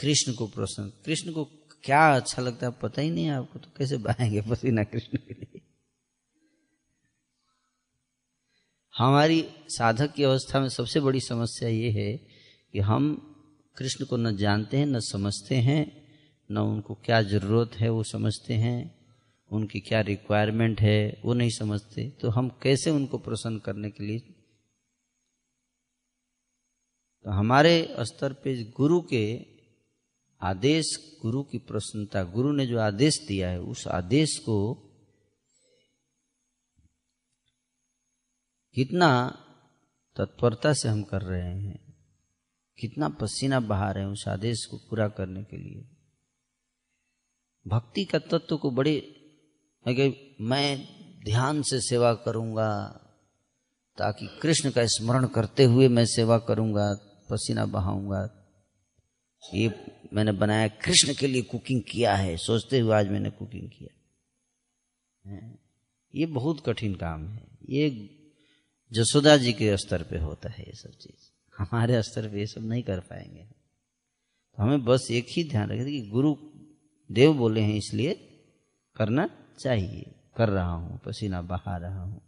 कृष्ण 0.00 0.34
को 0.34 0.46
प्रसन्न 0.46 0.88
कृष्ण 0.88 1.32
को 1.32 1.44
क्या 1.84 2.16
अच्छा 2.16 2.42
लगता 2.42 2.66
है, 2.66 2.72
पता 2.72 3.02
ही 3.02 3.10
नहीं 3.10 3.28
आपको 3.28 3.58
तो 3.58 3.70
कैसे 3.76 3.96
बहाएँगे 3.96 4.42
पसीना 4.42 4.84
कृष्ण 4.84 5.18
के 5.18 5.34
लिए? 5.34 5.63
हमारी 8.98 9.48
साधक 9.68 10.12
की 10.12 10.22
अवस्था 10.22 10.60
में 10.60 10.68
सबसे 10.68 11.00
बड़ी 11.00 11.20
समस्या 11.20 11.68
ये 11.68 11.90
है 11.90 12.16
कि 12.72 12.78
हम 12.78 13.30
कृष्ण 13.76 14.04
को 14.04 14.16
न 14.16 14.36
जानते 14.36 14.76
हैं, 14.76 14.86
न 14.86 15.00
समझते 15.00 15.54
हैं, 15.54 16.06
न 16.50 16.58
उनको 16.58 16.94
क्या 16.94 17.22
ज़रूरत 17.22 17.70
है 17.74 17.90
वो 17.90 18.02
समझते 18.02 18.54
हैं, 18.54 18.98
उनकी 19.52 19.80
क्या 19.80 20.00
रिक्वायरमेंट 20.00 20.80
है 20.80 21.20
वो 21.24 21.34
नहीं 21.34 21.50
समझते। 21.50 22.10
तो 22.10 22.30
हम 22.30 22.48
कैसे 22.48 22.90
उनको 22.90 23.18
प्रसन्न 23.18 23.58
करने 23.58 23.90
के 23.90 24.04
लिए? 24.04 24.18
तो 27.24 27.30
हमारे 27.30 27.96
स्तर 28.00 28.32
पे 28.32 28.64
गुरु 28.64 29.00
के 29.00 29.46
आदेश, 30.42 31.18
गुरु 31.22 31.42
की 31.42 31.58
प्रसन्नता, 31.58 32.24
गुरु 32.24 32.52
ने 32.52 32.66
जो 32.66 32.78
आदेश 32.78 33.24
दिया 33.28 33.50
है, 33.50 33.60
उस 33.60 33.88
आदेश 33.88 34.38
को 34.38 34.83
कितना 38.76 39.08
तत्परता 40.16 40.72
से 40.72 40.88
हम 40.88 41.02
कर 41.02 41.22
रहे 41.22 41.42
हैं, 41.42 41.78
कितना 42.78 43.08
पसीना 43.20 43.60
बहा 43.62 43.90
रहे 43.90 44.04
हैं 44.04 44.10
उस 44.10 44.24
आदेश 44.28 44.64
को 44.64 44.76
पूरा 44.90 45.08
करने 45.08 45.42
के 45.42 45.56
लिए। 45.56 45.84
भक्ति 47.66 48.04
का 48.04 48.18
तत्व 48.20 48.56
को 48.56 48.70
बड़े, 48.70 48.94
मैं 49.86 50.76
ध्यान 51.24 51.62
से 51.62 51.80
सेवा 51.80 52.12
करूँगा 52.14 52.70
ताकि 53.98 54.26
कृष्ण 54.42 54.70
का 54.70 54.84
स्मरण 54.86 55.26
करते 55.26 55.64
हुए 55.64 55.88
मैं 55.88 56.04
सेवा 56.06 56.38
करूँगा, 56.38 56.92
पसीना 57.30 57.66
बहाऊँगा। 57.66 58.22
ये 59.42 59.68
मैंने 60.12 60.32
बनाया, 60.32 60.68
कृष्ण 60.68 61.14
के 61.14 61.26
लिए 61.26 61.42
कुकिंग 61.42 61.82
किया 61.82 62.14
है, 62.14 62.36
सोचते 62.36 62.78
हुए 62.78 62.94
आज 62.94 63.08
मैंने 63.08 63.30
कुकिंग 63.30 63.68
किया। 63.70 65.38
ये 66.14 66.26
बहुत 66.28 66.62
कठिन 66.66 66.94
काम 66.94 67.26
है। 67.28 67.46
ये 67.70 67.88
जसोदा 68.94 69.36
जी 69.36 69.52
के 69.52 69.76
स्तर 69.76 70.02
पे 70.02 70.18
होता 70.18 70.48
है 70.48 70.64
ये 70.64 70.72
सब 70.72 70.90
चीज़। 70.90 71.30
हमारे 71.58 72.02
स्तर 72.02 72.28
पे 72.28 72.38
ये 72.38 72.46
सब 72.46 72.60
नहीं 72.60 72.82
कर 72.82 73.00
पाएँगे। 73.00 73.42
तो 73.42 74.62
हमें 74.62 74.84
बस 74.84 75.08
एक 75.10 75.26
ही 75.28 75.44
ध्यान 75.44 75.70
रखें 75.70 75.86
कि 75.86 76.08
गुरु 76.08 76.36
देव 77.12 77.34
बोले 77.34 77.60
हैं 77.60 77.74
इसलिए 77.74 78.14
करना 78.96 79.30
चाहिए। 79.58 80.14
कर 80.36 80.48
रहा 80.48 80.72
हूँ, 80.72 80.98
पसीना 80.98 81.42
बहा 81.42 81.76
रहा 81.76 82.02
हूँ। 82.02 82.20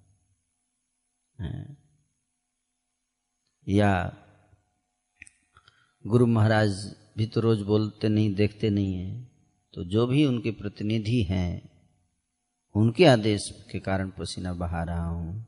या 3.69 4.17
गुरु 6.07 6.27
महाराज 6.27 6.97
भी 7.19 7.27
तो 7.27 7.41
रोज 7.41 7.61
बोलते 7.61 8.09
नहीं, 8.09 8.35
देखते 8.35 8.71
नहीं 8.71 8.95
है। 8.95 9.31
तो 9.75 9.85
जो 9.85 10.07
भी 10.07 10.25
उनके 10.25 10.51
प्रतिनिधि 10.51 11.23
हैं, 11.23 11.71
उनके 12.75 13.05
आदेश 13.05 13.67
के 13.73 13.81
कारण 13.81 14.11
पसीना 14.11 14.53
बहा 14.53 14.83
रहा 14.83 15.07
हूँ। 15.07 15.46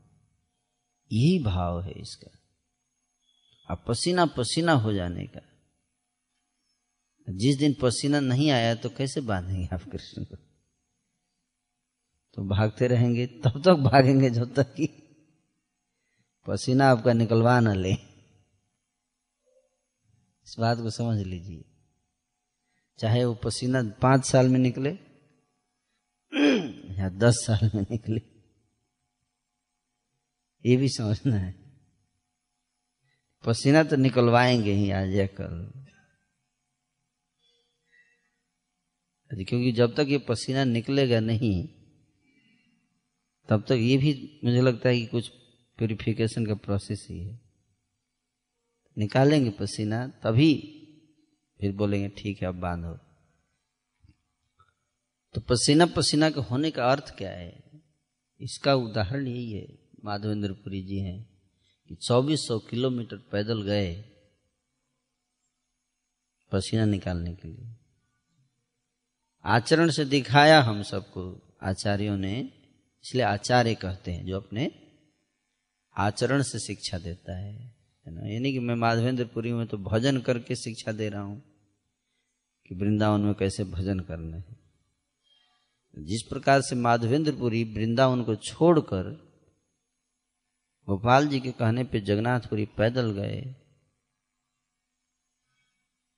यही 1.11 1.43
भाव 1.43 1.81
है 1.81 1.91
इसका। 1.91 2.39
अब 3.69 3.85
पसीना 3.87 4.25
पसीना 4.25 4.71
हो 4.71 4.93
जाने 4.93 5.25
का। 5.25 5.41
जिस 7.29 7.57
दिन 7.57 7.75
पसीना 7.81 8.19
नहीं 8.19 8.51
आया 8.51 8.75
तो 8.75 8.89
कैसे 8.89 9.21
बांधेंगे 9.21 9.69
आप 9.73 9.83
कृष्ण 9.83 10.23
को? 10.23 10.35
तो 12.33 12.41
भागते 12.41 12.87
रहेंगे, 12.87 13.27
तब 13.27 13.61
तक 13.65 13.73
भागेंगे 13.73 14.29
जब 14.29 14.53
तक 14.53 14.73
कि 14.73 14.85
पसीना 16.47 16.85
आपका 16.85 17.13
निकलवा 17.13 17.59
न 17.59 17.77
ले। 17.77 17.93
इस 20.43 20.55
बात 20.59 20.77
को 20.77 20.89
समझ 20.89 21.17
लीजिए। 21.19 21.65
चाहे 22.99 23.25
वो 23.25 23.33
पसीना 23.33 23.83
पाँच 23.83 24.25
साल 24.25 24.47
में 24.47 24.59
निकले 24.59 24.89
या 26.95 27.09
दस 27.09 27.33
साल 27.33 27.71
में 27.75 27.85
निकले 27.91 28.21
ये 30.65 30.77
भी 30.77 30.89
समझना 30.89 31.35
है। 31.35 31.55
पसीना 33.45 33.83
तो 33.83 33.95
निकलवाएँगे 33.95 34.71
ही 34.71 34.91
आज 34.91 35.15
या 35.15 35.27
कल। 35.27 35.85
क्योंकि 39.43 39.71
जब 39.71 39.95
तक 39.95 40.05
ये 40.09 40.17
पसीना 40.17 40.63
निकलेगा 40.63 41.19
नहीं, 41.19 41.67
तब 43.49 43.61
तक 43.61 43.71
ये 43.71 43.97
भी 43.97 44.39
मुझे 44.43 44.61
लगता 44.61 44.89
है 44.89 44.99
कि 44.99 45.05
कुछ 45.05 45.27
प्योरिफिकेशन 45.77 46.45
का 46.45 46.55
प्रोसेस 46.55 47.07
ही 47.09 47.19
है। 47.19 47.41
निकालेंगे 48.97 49.49
पसीना, 49.49 50.07
तभी 50.07 50.75
फिर 51.61 51.75
बोलेंगे, 51.75 52.09
ठीक 52.09 52.41
है, 52.41 52.47
अब 52.47 52.55
बांधो। 52.55 52.99
तो 55.33 55.41
पसीना 55.41 55.85
पसीना 55.85 56.29
के 56.29 56.39
होने 56.39 56.71
का 56.71 56.91
अर्थ 56.91 57.17
क्या 57.17 57.31
है? 57.31 57.63
इसका 58.41 58.75
उदाहरण 58.75 59.27
यही 59.27 59.51
है। 59.51 59.88
माधवेंद्रपुरी 60.05 60.81
जी 60.83 60.99
हैं 60.99 61.29
कि 61.87 61.95
चौबीस 61.95 62.47
सौ 62.47 62.59
किलोमीटर 62.59 63.17
पैदल 63.17 63.61
गए 63.61 64.05
पसीना 66.51 66.85
निकालने 66.85 67.33
के 67.33 67.47
लिए। 67.47 67.75
आचरण 69.45 69.89
से 69.89 70.05
दिखाया 70.05 70.61
हम 70.61 70.83
सबको, 70.83 71.55
आचार्यों 71.63 72.17
ने, 72.17 72.53
इसलिए 73.05 73.23
आचार्य 73.23 73.75
कहते 73.75 74.11
हैं, 74.11 74.25
जो 74.25 74.37
अपने 74.37 74.71
आचरण 75.97 76.41
से 76.41 76.59
शिक्षा 76.59 76.97
देता 76.97 77.37
है। 77.37 77.75
है 78.05 78.11
ना? 78.11 78.27
यानी 78.27 78.51
कि 78.51 78.59
मैं 78.59 78.75
माधवेंद्रपुरी 78.75 79.53
में 79.53 79.67
तो 79.67 79.77
भजन 79.77 80.21
करके 80.21 80.55
शिक्षा 80.55 80.91
दे 80.91 81.09
रहा 81.09 81.21
हूँ 81.21 81.43
कि 82.67 82.75
वृंदावन 82.75 83.21
में 83.21 83.33
कैसे 83.33 83.63
भजन 83.63 83.99
करना 83.99 84.37
है। 84.37 84.59
जिस 85.99 86.21
प्रकार 86.21 86.61
से 86.61 86.75
माधवेंद्रपुरी 86.75 87.63
वृंदावन 87.63 88.23
को 88.23 88.35
छोड़कर 88.35 89.28
गोपाल 90.89 91.27
जी 91.27 91.39
के 91.39 91.51
कहने 91.51 91.83
पे 91.83 91.99
जगन्नाथपुरी 92.01 92.65
पैदल 92.77 93.11
गए। 93.11 93.41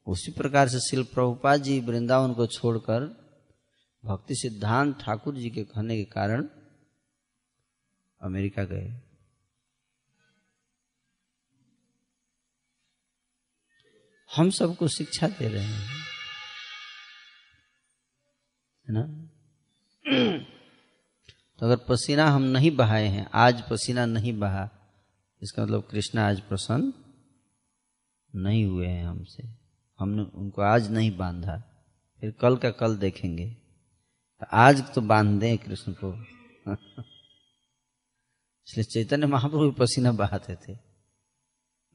उसी 0.08 0.32
प्रकार 0.32 0.68
से 0.68 0.80
शिल 0.80 1.04
प्रभुपाद 1.04 1.62
जी 1.62 1.80
वृंदावन 1.80 2.34
को 2.34 2.46
छोड़कर 2.48 3.06
भक्ति 4.04 4.36
सिद्धांत 4.36 4.98
ठाकुर 5.00 5.36
जी 5.36 5.50
के 5.50 5.64
कहने 5.64 5.98
के 5.98 6.04
कारण 6.12 6.48
अमेरिका 8.22 8.64
गए। 8.64 8.88
हम 14.30 14.50
सबको 14.50 14.88
शिक्षा 14.88 15.28
दे 15.30 15.48
रहे 15.48 15.64
हैं, 15.64 15.88
है 18.88 18.94
ना? 18.94 19.04
तो 21.62 21.68
अगर 21.68 21.78
पसीना 21.78 22.26
हम 22.26 22.42
नहीं 22.42 22.76
बहाए 22.76 23.08
हैं, 23.08 23.30
आज 23.34 23.70
पसीना 23.70 24.06
नहीं 24.06 24.40
बहा, 24.40 24.70
इसका 25.42 25.64
मतलब 25.64 25.88
कृष्ण 25.92 26.20
आज 26.20 26.42
प्रसन्न 26.42 26.94
नहीं 28.36 28.66
हुए 28.66 28.88
हैं 28.88 29.06
हमसे। 29.06 29.50
हमने 30.00 30.22
उनको 30.22 30.62
आज 30.62 30.92
नहीं 30.92 31.18
बांधा, 31.18 31.64
फिर 32.22 32.32
कल 32.32 32.58
का 32.58 32.70
कल 32.70 32.98
देखेंगे। 32.98 33.58
तो 34.40 34.46
आज 34.54 34.94
तो 34.94 35.02
बाँध 35.02 35.40
दें 35.40 35.58
कृष्ण 35.58 35.92
को। 35.92 36.14
इसलिए 38.68 38.84
चैतन्य 38.84 39.28
महाप्रभु 39.28 39.64
भी 39.64 39.72
पसीना 39.72 40.12
बहाते 40.12 40.56
थे, 40.56 40.78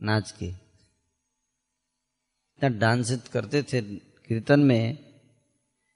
नाच 0.02 0.30
के। 0.30 0.46
इतना 0.46 2.68
डांस 2.68 3.28
करते 3.28 3.62
थे 3.62 3.98
कीर्तन 3.98 4.60
में 4.60 4.98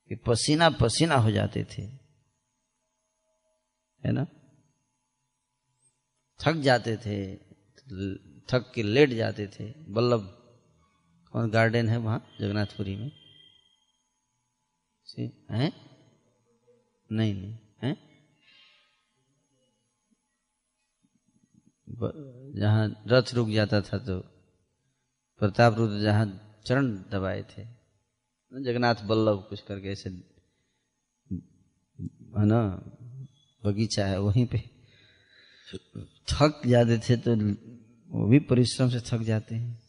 कि 0.08 0.14
पसीना 0.14 0.70
पसीना 0.70 1.14
हो 1.14 1.30
जाते 1.30 1.64
थे। 1.64 1.99
है 4.02 4.12
ना? 4.12 4.26
थक 6.40 6.62
जाते 6.62 6.96
थे, 6.96 7.36
थक 8.48 8.72
के 8.74 8.82
लेट 8.82 9.10
जाते 9.10 9.46
थे। 9.46 9.74
बल्लभ, 9.88 10.42
कौन 11.32 11.50
गार्डन 11.50 11.88
है 11.88 11.96
वहाँ? 11.96 12.26
जगन्नाथपुरी 12.40 12.96
में। 12.96 13.12
सी, 15.06 15.46
है? 15.50 15.72
नहीं 17.10 17.34
नहीं, 17.34 17.58
है? 17.82 18.10
जहाँ 22.56 23.04
रथ 23.06 23.34
रुक 23.34 23.48
जाता 23.48 23.80
था 23.80 23.98
तो 23.98 24.24
प्रताप 25.40 25.74
रुद्र 25.74 26.00
जहाँ 26.00 26.60
चरण 26.66 27.04
दबाए 27.10 27.42
थे, 27.42 27.68
जगन्नाथ 28.52 29.04
बल्लभ 29.04 29.46
कुछ 29.48 29.60
करके 29.60 29.88
ऐसे, 29.88 30.10
है 30.10 32.46
ना? 32.46 32.90
बगीचा 33.64 34.06
है 34.06 34.20
वहीं 34.20 34.46
पे। 34.46 34.70
थक 36.32 36.62
जाते 36.66 36.98
थे 36.98 37.16
तो 37.16 37.54
वो 38.18 38.26
भी 38.26 38.38
परिश्रम 38.38 38.90
से 38.90 39.00
थक 39.00 39.18
जाते 39.18 39.54
हैं। 39.54 39.82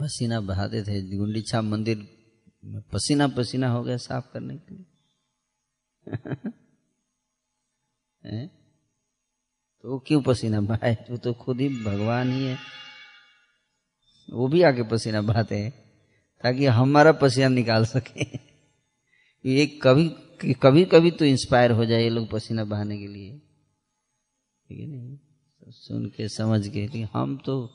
पसीना 0.00 0.40
बहाते 0.40 0.82
थे। 0.82 1.16
गुंडीछा 1.16 1.62
मंदिर 1.62 2.08
में 2.64 2.82
पसीना 2.82 3.28
पसीना 3.28 3.68
हो 3.68 3.82
गया 3.82 3.96
साफ़ 3.96 4.32
करने 4.32 4.56
के 4.56 4.74
लिए। 4.74 4.84
तो 9.82 9.92
वो 9.92 9.98
क्यों 9.98 10.22
पसीना 10.22 10.60
बहाए? 10.60 11.06
वो 11.10 11.16
तो 11.16 11.32
खुद 11.32 11.60
ही 11.60 11.68
भगवान 11.68 12.32
ही 12.32 12.44
है। 12.44 12.58
वो 14.30 14.48
भी 14.48 14.62
आके 14.62 14.82
पसीना 14.82 15.22
बहाते 15.22 15.58
हैं 15.58 15.74
ताकि 16.42 16.66
हमारा 16.66 17.12
पसीना 17.12 17.48
निकाल 17.48 17.84
सके। 17.84 18.24
ये 19.46 19.66
कभी 19.66 20.16
कभी 20.44 20.84
कभी 20.84 21.10
तो 21.10 21.24
इंस्पायर 21.24 21.70
हो 21.70 21.84
जाए 21.84 22.02
ये 22.02 22.08
लोग 22.08 22.30
पसीना 22.30 22.64
बहाने 22.64 22.98
के 22.98 23.06
लिए। 23.06 23.38
ठीक 24.68 24.80
है 24.80 24.86
नहीं? 24.86 25.18
सुन 25.68 26.06
के, 26.06 26.28
समझ 26.28 26.68
के, 26.68 26.80
लेकिन 26.80 27.08
हम 27.12 27.36
तो 27.36 27.74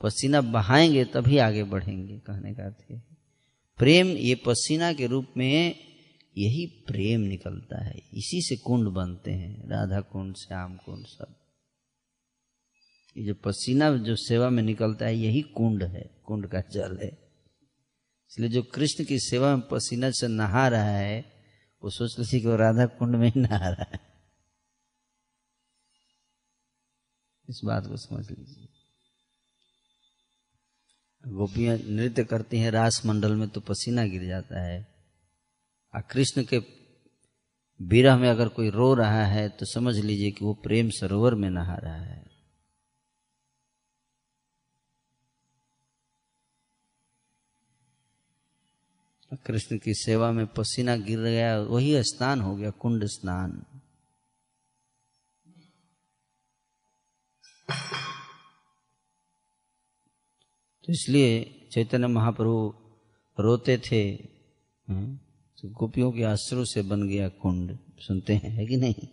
पसीना 0.00 0.40
बहाएँगे 0.40 1.04
तभी 1.04 1.38
आगे 1.38 1.64
बढ़ेंगे, 1.64 2.18
कहने 2.18 2.54
का 2.54 2.62
है। 2.62 3.02
प्रेम, 3.78 4.06
ये 4.06 4.34
पसीना 4.34 4.92
के 4.92 5.06
रूप 5.06 5.26
में 5.36 5.74
यही 6.38 6.66
प्रेम 6.66 7.20
निकलता 7.20 7.84
है। 7.84 7.98
इसी 7.98 8.42
से 8.42 8.56
कुंड 8.56 8.88
बनते 8.88 9.30
हैं, 9.30 9.68
राधा 9.68 10.00
कुंड, 10.00 10.34
श्याम 10.34 10.76
कुंड, 10.76 11.06
सब। 11.06 11.34
ये 13.16 13.24
जो 13.24 13.34
पसीना 13.34 13.96
जो 13.96 14.16
सेवा 14.16 14.50
में 14.50 14.62
निकलता 14.62 15.06
है, 15.06 15.16
यही 15.16 15.42
कुंड 15.42 15.82
है, 15.82 16.10
कुंड 16.26 16.46
का 16.46 16.60
जल 16.60 16.98
है। 17.02 17.28
इसलिए 18.30 18.48
जो 18.48 18.62
कृष्ण 18.62 19.04
की 19.04 19.18
सेवा 19.18 19.56
में 19.56 19.68
पसीना 19.68 20.10
से 20.10 20.28
नहा 20.28 20.68
रहा 20.68 20.96
है 20.96 21.37
वो 21.82 21.90
सोच 21.90 22.30
कि 22.30 22.46
वो 22.46 22.56
राधा 22.56 22.86
कुंड 22.86 23.16
में 23.16 23.28
ही 23.28 23.40
नहा 23.40 23.68
रहा 23.68 23.86
है। 23.92 24.00
इस 27.48 27.60
बात 27.64 27.86
को 27.86 27.96
समझ 27.96 28.30
लीजिए। 28.30 28.68
गोपियाँ 31.26 31.76
नृत्य 31.76 32.24
करती 32.24 32.58
हैं, 32.58 32.70
रास 32.70 33.06
मंडल 33.06 33.34
में 33.34 33.48
तो 33.48 33.60
पसीना 33.60 34.04
गिर 34.04 34.24
जाता 34.24 34.62
है। 34.62 34.94
और 35.94 36.00
कृष्ण 36.00 36.44
के 36.44 36.58
विरह 37.82 38.16
में 38.16 38.30
अगर 38.30 38.48
कोई 38.48 38.70
रो 38.70 38.94
रहा 38.94 39.24
है 39.24 39.48
तो 39.48 39.66
समझ 39.66 39.96
लीजिए 39.96 40.30
कि 40.30 40.44
वो 40.44 40.54
प्रेम 40.54 40.90
सरोवर 40.90 41.34
में 41.34 41.50
नहा 41.50 41.76
रहा 41.76 42.02
है। 42.02 42.27
कृष्ण 49.32 49.78
की 49.78 49.94
सेवा 49.94 50.30
में 50.32 50.46
पसीना 50.46 50.96
गिर 50.98 51.20
गया, 51.20 51.58
वही 51.60 52.02
स्नान 52.04 52.40
हो 52.40 52.54
गया, 52.56 52.70
कुंड 52.72 53.04
स्नान। 53.06 53.50
तो 60.84 60.92
इसलिए 60.92 61.68
चैतन्य 61.72 62.06
महाप्रभु 62.06 62.74
रोते 63.38 63.76
थे 63.78 64.02
तो 65.58 65.68
गोपियों 65.70 66.10
के 66.12 66.22
आश्रु 66.24 66.64
से 66.64 66.82
बन 66.82 67.06
गया 67.08 67.28
कुंड। 67.36 67.76
सुनते 68.00 68.34
हैं, 68.34 68.50
है 68.50 68.66
कि 68.66 68.76
नहीं? 68.76 69.06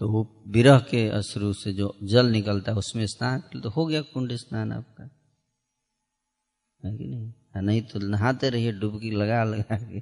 तो 0.00 0.08
वो 0.08 0.22
विरह 0.48 0.78
के 0.90 1.08
अश्रु 1.10 1.52
से 1.54 1.72
जो 1.72 1.94
जल 2.02 2.26
निकलता 2.26 2.72
है, 2.72 2.78
उसमें 2.78 3.06
स्नान 3.06 3.40
तो 3.54 3.70
हो 3.70 3.86
गया 3.86 4.02
कुंड 4.04 4.32
स्नान 4.36 4.72
आपका। 4.72 5.08
है 6.84 6.98
कि 6.98 7.04
नहीं? 7.04 7.32
हाँ, 7.54 7.62
नहीं 7.62 7.82
तो 7.82 7.98
नहाते 7.98 8.50
रहिए 8.50 8.72
डुबकी 8.72 9.10
लगा 9.10 9.44
लगा 9.44 9.76
के। 9.76 9.98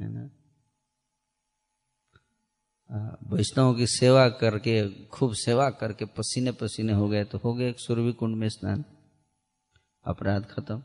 है 0.00 0.08
ना? 0.12 0.30
वैष्णव 3.22 3.74
की 3.74 3.86
सेवा 3.86 4.28
करके 4.28 5.04
खूब 5.04 5.34
सेवा 5.34 5.70
करके 5.70 6.04
पसीने 6.04 6.52
पसीने 6.52 6.92
हो 6.92 7.08
गए 7.08 7.24
तो 7.24 7.38
हो 7.38 7.54
गए 7.54 7.72
सूर्य 7.72 8.12
कुंड 8.12 8.36
में 8.36 8.48
स्नान। 8.48 8.84
अपराध 10.04 10.44
खत्म। 10.44 10.84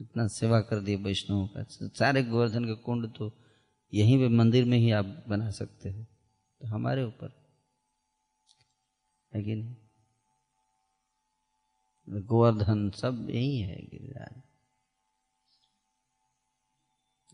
इतना 0.00 0.26
सेवा 0.26 0.60
कर 0.60 0.80
दिए 0.80 0.96
वैष्णव 0.96 1.46
का। 1.46 1.66
सारे 1.72 2.22
गोवर्धन 2.22 2.64
के 2.64 2.74
कुंड 2.74 3.12
तो 3.16 3.32
यहीं 3.94 4.18
पे 4.18 4.28
मंदिर 4.28 4.64
में 4.64 4.78
ही 4.78 4.90
आप 4.90 5.24
बना 5.28 5.50
सकते 5.50 5.90
हो। 5.90 6.04
तो 6.60 6.68
हमारे 6.68 7.04
ऊपर। 7.04 7.56
है 9.34 9.42
कि 9.42 9.54
नहीं? 9.54 9.76
गोवर्धन 12.08 12.90
सब 12.90 13.30
यही 13.30 13.60
है, 13.60 13.76
गिरिराज। 13.76 14.42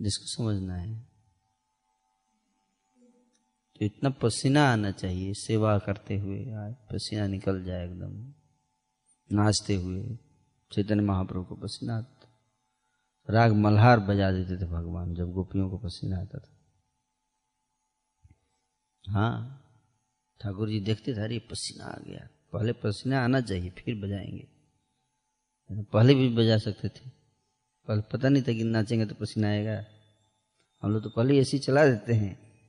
जिसको 0.02 0.26
समझना 0.26 0.76
है। 0.76 1.00
तो 3.78 3.84
इतना 3.84 4.10
पसीना 4.10 4.72
आना 4.72 4.90
चाहिए, 4.90 5.34
सेवा 5.34 5.78
करते 5.78 6.18
हुए। 6.18 6.52
आज 6.52 6.74
पसीना 6.74 7.26
निकल 7.26 7.64
जाए 7.64 7.84
एकदम। 7.84 8.34
नाचते 9.32 9.74
हुए, 9.74 10.18
चैतन्य 10.72 11.02
महाप्रभु 11.02 11.44
को 11.44 11.54
पसीना 11.54 12.20
राग 13.30 13.52
मल्हार 13.52 14.00
बजा 14.00 14.32
देते 14.32 14.56
थे 14.56 14.66
भगवान, 14.66 15.14
जब 15.14 15.32
गोपियों 15.32 15.70
को 15.70 15.78
पसीना 15.78 16.18
आता 16.18 16.38
था। 16.38 16.50
हाँ 19.12 19.60
ठाकुर 20.40 20.68
जी 20.68 20.80
देखते 20.80 21.14
थे, 21.14 21.20
अरे, 21.20 21.38
पसीना 21.38 21.84
आ 21.84 21.98
गया। 21.98 22.28
पहले 22.52 22.72
पसीना 22.72 23.24
आना 23.24 23.40
चाहिए, 23.40 23.70
फिर 23.70 23.94
बजाएँगे। 23.94 24.53
पहले 25.72 26.14
भी 26.14 26.28
बजा 26.28 26.58
सकते 26.58 26.88
थे। 26.88 27.10
पहले 27.88 28.02
पता 28.02 28.28
नहीं 28.28 28.42
था 28.42 28.52
कि 28.52 28.64
नाचेंगे 28.64 29.06
तो 29.06 29.14
पसीना 29.14 29.48
आएगा। 29.48 29.84
हम 30.82 30.90
लोग 30.90 31.02
तो 31.02 31.10
पहले 31.10 31.38
एसी 31.38 31.58
चला 31.58 31.86
देते 31.86 32.12
हैं। 32.12 32.60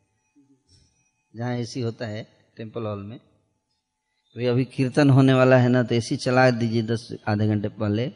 जहाँ 1.35 1.55
एसी 1.55 1.81
होता 1.81 2.07
है 2.07 2.27
टेंपल 2.57 2.83
हॉल 2.83 3.03
में। 3.03 3.19
तो 4.33 4.51
अभी 4.51 4.65
कीर्तन 4.65 5.09
होने 5.09 5.33
वाला 5.33 5.57
है 5.57 5.69
ना 5.69 5.83
तो 5.83 5.95
एसी 5.95 6.17
चला 6.17 6.51
दीजिए 6.51 6.81
दस 6.81 7.15
आधे 7.27 7.47
घंटे 7.47 7.69
पहले। 7.69 8.09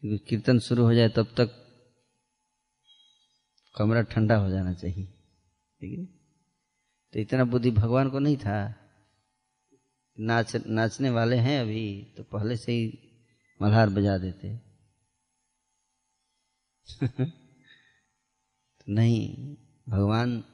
क्योंकि 0.00 0.26
कीर्तन 0.28 0.58
शुरू 0.58 0.82
हो 0.82 0.94
जाए 0.94 1.08
तब 1.08 1.26
तक 1.36 1.50
कमरा 3.76 4.02
ठंडा 4.02 4.36
हो 4.36 4.50
जाना 4.50 4.74
चाहिए। 4.74 5.04
ठीक 5.80 5.98
है? 5.98 6.04
तो 7.12 7.18
इतना 7.20 7.44
बुद्धि 7.44 7.70
भगवान 7.70 8.10
को 8.10 8.18
नहीं 8.18 8.36
था। 8.36 8.74
नाच, 10.20 10.56
नाचने 10.56 11.10
वाले 11.10 11.36
हैं 11.36 11.60
अभी 11.60 12.14
तो 12.16 12.22
पहले 12.22 12.56
से 12.56 12.72
ही 12.72 13.10
मल्हार 13.62 13.88
बजा 13.88 14.18
देते। 14.18 14.56
तो 18.80 18.92
नहीं 18.92 19.56
भगवान 19.88 20.44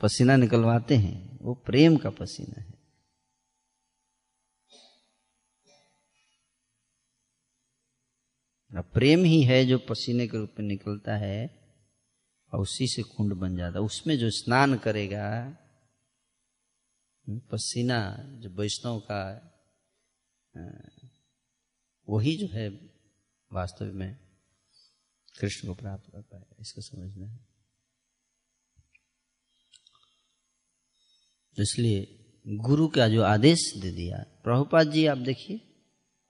पसीना 0.00 0.36
निकलवाते 0.36 0.96
हैं 0.96 1.38
वो 1.42 1.54
प्रेम 1.54 1.96
का 1.96 2.10
पसीना 2.10 2.60
है। 2.60 2.72
प्रेम 8.82 9.24
ही 9.24 9.42
है 9.42 9.64
जो 9.64 9.78
पसीने 9.78 10.28
के 10.28 10.38
रूप 10.38 10.54
में 10.58 10.66
निकलता 10.66 11.16
है 11.16 11.50
और 12.52 12.60
उसी 12.60 12.86
से 12.86 13.02
कुंड 13.02 13.34
बन 13.34 13.56
जाता 13.56 13.78
है। 13.78 13.84
उसमें 13.84 14.18
जो 14.18 14.30
स्नान 14.30 14.78
करेगा 14.78 15.56
पसीना 17.30 18.16
जो 18.18 18.50
वैष्णव 18.50 19.00
का 19.00 19.48
वही 22.08 22.36
जो 22.36 22.46
है 22.46 22.68
वास्तव 23.52 23.84
में 23.84 24.18
कृष्ण 25.40 25.68
को 25.68 25.74
प्राप्त 25.74 26.12
कर 26.12 26.20
पाएगा 26.20 26.56
इसको 26.60 26.80
समझना 26.80 27.26
है। 27.26 27.36
तो 31.56 31.62
इसलिए 31.62 32.18
गुरु 32.46 32.88
का 32.88 33.08
जो 33.08 33.22
आदेश 33.22 33.72
दे 33.76 33.90
दिया, 33.90 34.24
प्रभुपाद 34.44 34.90
जी, 34.90 35.06
आप 35.06 35.18
देखिए, 35.18 35.56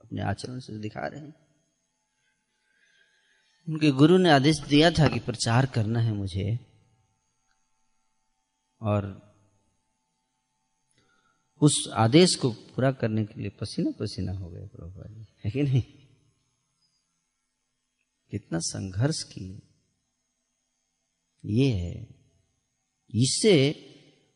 अपने 0.04 0.22
आचरण 0.22 0.58
से 0.58 0.78
दिखा 0.78 1.06
रहे 1.06 1.20
हैं। 1.20 1.34
उनके 3.68 3.90
गुरु 3.90 4.18
ने 4.18 4.30
आदेश 4.30 4.58
दिया 4.58 4.90
था 4.90 5.08
कि 5.08 5.20
प्रचार 5.20 5.66
करना 5.66 6.00
है 6.00 6.12
मुझे, 6.12 6.58
और 8.80 9.31
उस 11.62 11.90
आदेश 11.94 12.34
को 12.34 12.50
पूरा 12.50 12.92
करने 12.92 13.24
के 13.24 13.40
लिए 13.40 13.50
पसीना 13.50 13.90
पसीना 13.90 14.32
हो 14.32 14.50
गए 14.50 14.66
प्रभुपा 14.66 15.08
जी। 15.08 15.26
है 15.44 15.50
कि 15.50 15.62
नहीं? 15.62 15.82
कितना 18.30 18.58
संघर्ष 18.58 19.22
किए। 19.22 19.62
ये 21.44 21.72
है, 21.72 22.06
इससे 23.14 23.54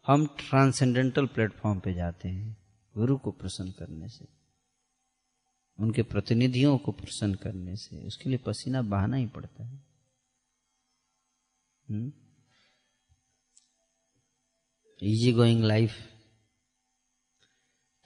हम 0.07 0.27
ट्रांसेंडेंटल 0.27 1.27
प्लेटफॉर्म 1.27 1.81
पे 1.81 1.95
जाते 1.95 2.29
हैं, 2.29 2.57
गुरु 2.95 3.19
को 3.19 3.31
प्रसन्न 3.31 3.71
करने 3.71 4.09
से, 4.09 4.27
उनके 5.79 6.03
प्रतिनिधियों 6.03 6.79
को 6.79 6.93
प्रसन्न 6.93 7.35
करने 7.35 7.77
से, 7.77 8.07
उसके 8.07 8.29
लिए 8.29 8.39
पसीना 8.39 8.83
बहाना 8.83 9.17
ही 9.17 9.27
पड़ता 9.27 9.65
है। 9.65 9.87
इजी 15.03 15.33
गोइंग 15.33 15.65
लाइफ 15.65 16.16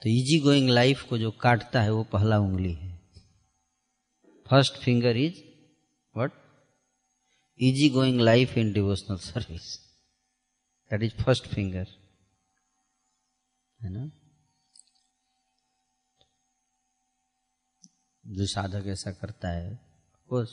तो 0.01 0.09
इजी 0.09 0.39
गोइंग 0.39 0.69
लाइफ 0.69 1.01
को 1.09 1.17
जो 1.17 1.31
काटता 1.31 1.81
है 1.81 1.91
वो 1.91 2.03
पहला 2.03 2.37
उंगली 2.39 2.73
है। 2.73 2.89
First 4.49 4.77
finger 4.77 5.17
is 5.17 5.41
what 6.15 6.31
easy 7.59 7.89
going 7.89 8.21
life 8.21 8.57
in 8.57 8.71
devotional 8.73 9.17
service 9.17 9.75
that 10.91 11.03
is 11.03 11.13
first 11.23 11.47
finger 11.47 11.87
है 13.79 13.89
ना? 13.89 14.09
जो 18.25 18.45
साधक 18.45 18.87
ऐसा 18.87 19.11
करता 19.11 19.49
है 19.49 19.79
कोर्स 20.29 20.51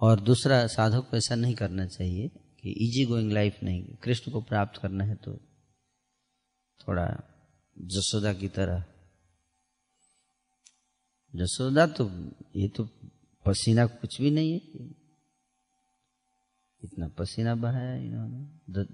और 0.00 0.20
दूसरा, 0.20 0.66
साधक 0.66 1.08
को 1.10 1.16
ऐसा 1.16 1.34
नहीं 1.34 1.54
करना 1.54 1.86
चाहिए 1.86 2.28
कि 2.28 2.70
इजी 2.86 3.04
गोइंग 3.04 3.32
लाइफ 3.32 3.62
नहीं। 3.62 3.84
कृष्ण 3.96 4.32
को 4.32 4.40
प्राप्त 4.42 4.80
करना 4.82 5.04
है 5.04 5.14
तो 5.14 5.36
थोड़ा 6.80 7.06
जसोदा 7.78 8.32
की 8.34 8.48
तरह। 8.50 8.84
जसोदा 11.34 11.86
तो 11.88 12.10
ये 12.56 12.68
तो 12.68 12.84
पसीना 13.44 13.86
कुछ 13.86 14.20
भी 14.20 14.30
नहीं 14.30 14.52
है। 14.52 14.60
इतना 16.82 17.08
पसीना 17.08 17.54
बहाया 17.54 17.94
इन्होंने। 17.96 18.84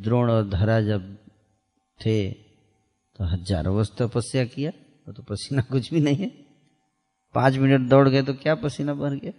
द्रोण 0.00 0.30
और 0.30 0.48
धरा 0.50 0.80
जब 0.80 1.16
थे 2.00 2.30
तो 2.30 3.24
हज़ारों 3.24 3.74
वर्ष 3.76 3.90
तपस्या 3.98 4.44
किया 4.46 4.70
वो 5.06 5.12
तो 5.12 5.22
पसीना 5.22 5.62
कुछ 5.62 5.92
भी 5.94 6.00
नहीं 6.00 6.16
है। 6.16 6.28
पाँच 7.34 7.54
मिनट 7.56 7.88
दौड़ 7.88 8.08
गए 8.08 8.22
तो 8.22 8.34
क्या 8.34 8.54
पसीना 8.54 8.94
भर 8.94 9.14
गया? 9.14 9.32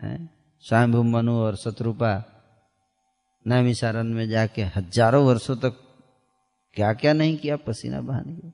है? 0.00 0.28
स्वयंभू 0.64 1.02
मनु 1.02 1.32
और 1.36 1.56
शत्रुपा 1.56 2.12
नैमिसारण 3.46 4.08
में 4.14 4.28
जाके 4.28 4.62
हज़ारों 4.76 5.24
वर्षों 5.26 5.56
तक 5.56 5.78
क्या 6.72 6.92
क्या 6.92 7.12
नहीं 7.12 7.36
किया, 7.36 7.56
पसीना 7.56 8.00
बहाने 8.00 8.36
के। 8.36 8.48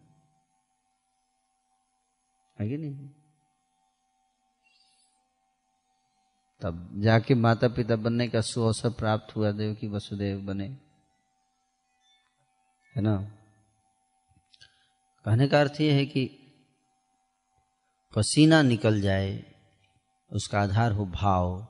आगे 2.65 2.77
नहीं? 2.77 3.09
तब 6.61 7.01
जाके 7.01 7.35
माता 7.35 7.69
पिता 7.69 7.97
बनने 7.97 8.29
का 8.29 8.41
सुअवसर 8.41 8.91
प्राप्त 8.91 9.37
हुआ, 9.37 9.51
देव 9.51 9.75
की 9.75 9.89
वसुदेव 9.89 10.41
बने। 10.41 10.69
है 12.97 13.03
ना? 13.03 13.23
कहने 15.25 15.49
का 15.49 15.61
अर्थ 15.61 15.81
यह 15.81 15.95
है 15.95 16.07
कि 16.07 16.39
पसीना 18.17 18.63
निकल 18.63 19.01
जाए, 19.01 19.45
उसका 20.33 20.61
आधार 20.61 20.93
हो 20.93 21.07
भाव। 21.07 21.67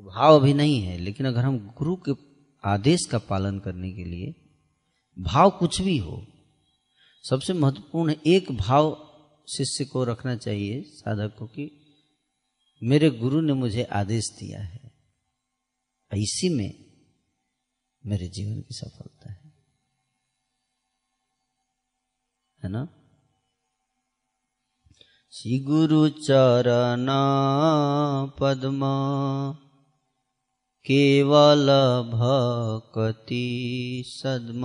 भाव 0.00 0.34
अभी 0.34 0.54
नहीं 0.54 0.82
है, 0.82 0.98
लेकिन 0.98 1.26
अगर 1.26 1.40
हम 1.40 1.74
गुरु 1.78 1.96
के 1.96 2.12
आदेश 2.64 3.06
का 3.06 3.18
पालन 3.18 3.58
करने 3.58 3.92
के 3.92 4.04
लिए 4.04 4.45
भाव 5.18 5.50
कुछ 5.50 5.80
भी 5.80 5.98
हो, 5.98 6.26
सबसे 7.22 7.52
महत्वपूर्ण 7.52 8.14
एक 8.26 8.52
भाव 8.52 9.02
शिष्य 9.56 9.84
को 9.84 10.04
रखना 10.04 10.36
चाहिए 10.36 10.82
साधक 10.82 11.36
को 11.38 11.46
कि 11.46 11.86
मेरे 12.82 13.10
गुरु 13.10 13.40
ने 13.40 13.52
मुझे 13.52 13.82
आदेश 13.82 14.30
दिया 14.30 14.62
है। 14.62 14.86
इसी 16.14 16.48
में 16.48 16.86
मेरे 18.06 18.28
जीवन 18.28 18.60
की 18.60 18.74
सफलता 18.74 19.32
है। 19.32 19.52
है 22.64 22.70
ना? 22.70 22.88
श्री 25.32 25.58
गुरु 25.58 26.08
चरण 26.08 27.06
पद्म 28.40 28.80
केवल 30.86 31.68
भक्ति 32.12 34.04
सद्म। 34.06 34.62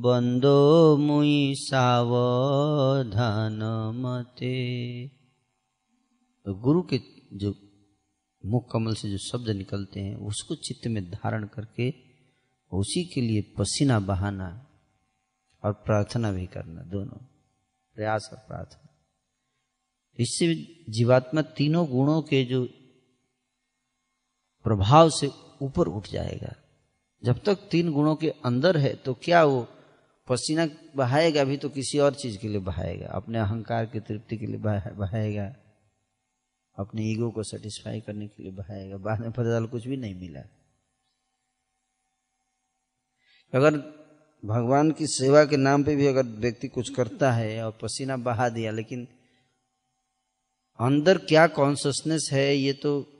बंदो 0.00 0.96
मुई 0.96 1.54
सावधान 1.54 3.92
मते। 3.96 5.10
तो 6.44 6.54
गुरु 6.54 6.82
के 6.82 7.00
जो 7.32 7.54
मुख 8.46 8.72
कमल 8.72 8.94
से 8.94 9.10
जो 9.10 9.18
शब्द 9.18 9.50
निकलते 9.50 10.00
हैं, 10.00 10.16
उसको 10.16 10.54
चित्त 10.54 10.86
में 10.86 11.10
धारण 11.10 11.46
करके 11.46 11.94
उसी 12.72 13.04
के 13.04 13.20
लिए 13.20 13.42
पसीना 13.42 14.00
बहाना 14.00 14.66
और 15.64 15.72
प्रार्थना 15.72 16.32
भी 16.32 16.46
करना, 16.46 16.82
दोनों 16.82 17.26
प्रयास 17.94 18.30
और 18.32 18.38
प्रार्थना। 18.38 18.88
इससे 20.18 20.76
जीवात्मा 20.88 21.42
तीनों 21.42 21.86
गुणों 21.86 22.22
के 22.22 22.44
जो 22.44 22.68
प्रभाव 24.64 25.10
से 25.10 25.30
ऊपर 25.62 25.86
उठ 25.86 26.08
जाएगा। 26.08 26.54
जब 27.24 27.42
तक 27.44 27.54
तीन 27.70 27.92
गुणों 27.92 28.16
के 28.16 28.30
अंदर 28.30 28.76
है 28.76 28.94
तो 28.94 29.14
क्या 29.14 29.44
वो 29.44 29.68
पसीना 30.28 30.68
बहाएगा? 30.96 31.44
भी 31.44 31.56
तो 31.56 31.68
किसी 31.68 31.98
और 31.98 32.14
चीज़ 32.14 32.38
के 32.38 32.48
लिए 32.48 32.58
बहाएगा। 32.58 33.06
अपने 33.06 33.38
अहंकार 33.38 33.86
की 33.86 34.00
तृप्ति 34.00 34.36
के 34.36 34.46
लिए 34.46 34.56
बहाएगा। 34.90 35.56
अपने 36.78 37.02
ईगो 37.02 37.30
को 37.30 37.42
सेटिस्फाई 37.42 38.00
करने 38.00 38.26
के 38.28 38.42
लिए 38.42 38.52
बहाएगा। 38.52 38.96
बाद 38.96 39.20
में 39.20 39.32
पता 39.32 39.60
चल 39.60 39.66
कुछ 39.66 39.86
भी 39.86 39.96
नहीं 39.96 40.14
मिला। 40.14 40.40
अगर 43.54 43.76
भगवान 44.44 44.90
की 44.90 45.06
सेवा 45.06 45.44
के 45.44 45.56
नाम 45.56 45.84
पे 45.84 45.96
भी 45.96 46.06
अगर 46.06 46.22
व्यक्ति 46.22 46.68
कुछ 46.68 46.94
करता 46.94 47.32
है 47.32 47.64
और 47.64 47.78
पसीना 47.82 48.16
बहा 48.16 48.48
दिया, 48.48 48.72
लेकिन 48.72 49.08
अंदर 50.80 51.18
क्या 51.18 51.46
कॉन्सियसनेस 51.46 52.28
है, 52.32 52.56
ये 52.56 52.72
तो 52.72 53.10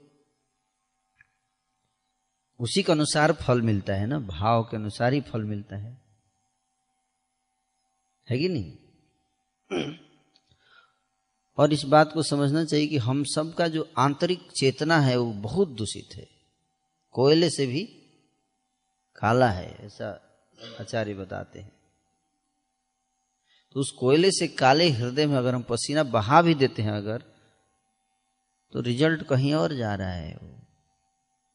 उसी 2.60 2.82
के 2.82 2.92
अनुसार 2.92 3.32
फल 3.32 3.62
मिलता 3.62 3.92
है 3.92 4.06
ना? 4.06 4.18
भाव 4.18 4.62
के 4.62 4.76
अनुसार 4.76 5.12
ही 5.12 5.20
फल 5.20 5.42
मिलता 5.42 5.76
है। 5.76 6.00
है 8.30 8.38
कि 8.38 8.48
नहीं? 8.48 8.72
और 11.58 11.72
इस 11.72 11.82
बात 11.82 12.12
को 12.12 12.22
समझना 12.22 12.64
चाहिए 12.64 12.86
कि 12.86 12.98
हम 12.98 13.24
सब 13.24 13.54
का 13.54 13.68
जो 13.68 13.92
आंतरिक 13.98 14.50
चेतना 14.60 15.00
है, 15.00 15.16
वो 15.16 15.32
बहुत 15.32 15.68
दूषित 15.68 16.08
है। 16.14 16.28
कोयले 17.10 17.50
से 17.50 17.66
भी 17.66 17.84
काला 19.16 19.50
है, 19.50 19.76
ऐसा 19.86 20.20
आचार्य 20.80 21.14
बताते 21.14 21.60
हैं। 21.60 21.72
तो 23.72 23.80
उस 23.80 23.90
कोयले 23.90 24.30
से 24.30 24.48
काले 24.48 24.90
हृदय 24.90 25.26
में 25.26 25.36
अगर 25.36 25.54
हम 25.54 25.62
पसीना 25.62 26.02
बहा 26.02 26.42
भी 26.42 26.54
देते 26.54 26.82
हैं 26.82 26.92
अगर 26.92 27.24
तो 28.72 28.80
रिज़ल्ट 28.80 29.22
कहीं 29.22 29.54
और 29.54 29.74
जा 29.74 29.94
रहा 29.94 30.12
है। 30.12 30.34
वो 30.42 30.63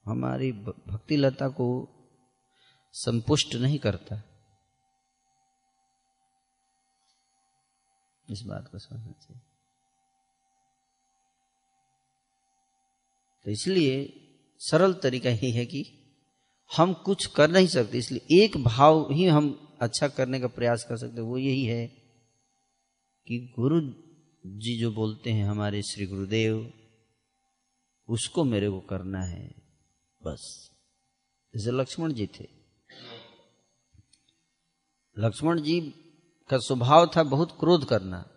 हमारी 0.10 0.52
भक्ति 0.52 1.18
लता 1.18 1.48
को 1.50 1.68
संपुष्ट 2.96 3.56
नहीं 3.56 3.80
करता। 3.80 4.22
इस 8.32 8.42
बात 8.42 8.68
को 8.72 8.80
समझना 8.80 9.12
चाहिए। 9.12 9.42
तो 13.46 13.52
इसलिए 13.52 13.96
सरल 14.62 14.94
तरीका 14.94 15.30
ही 15.30 15.52
है 15.52 15.66
कि 15.66 15.86
हम 16.72 16.94
कुछ 16.94 17.26
कर 17.26 17.50
नहीं 17.50 17.68
सकते, 17.68 17.98
इसलिए 17.98 18.44
एक 18.44 18.58
भाव 18.64 19.08
ही 19.12 19.26
हम 19.26 19.78
अच्छा 19.82 20.08
करने 20.08 20.40
का 20.40 20.48
प्रयास 20.48 20.86
कर 20.90 20.98
सकते 20.98 21.22
वो 21.22 21.38
यही 21.38 21.64
है 21.66 21.86
कि 23.28 23.40
गुरु 23.60 23.80
जी 24.46 24.78
जो 24.80 24.92
बोलते 24.92 25.32
हैं, 25.32 25.46
हमारे 25.46 25.82
श्री 25.82 26.06
गुरुदेव, 26.06 26.74
उसको 28.10 28.44
मेरे 28.44 28.70
को 28.70 28.80
करना 28.80 29.22
है। 29.22 29.59
बस। 30.24 30.72
जैसे 31.56 31.72
लक्ष्मण 31.72 32.14
जी 32.14 32.28
थे। 32.28 32.48
लक्ष्मण 35.18 35.62
जी 35.62 35.82
का 36.50 36.58
स्वभाव 36.58 37.12
था 37.18 37.24
बहुत 37.24 37.58
क्रोध 37.60 37.86
करना। 37.86 38.30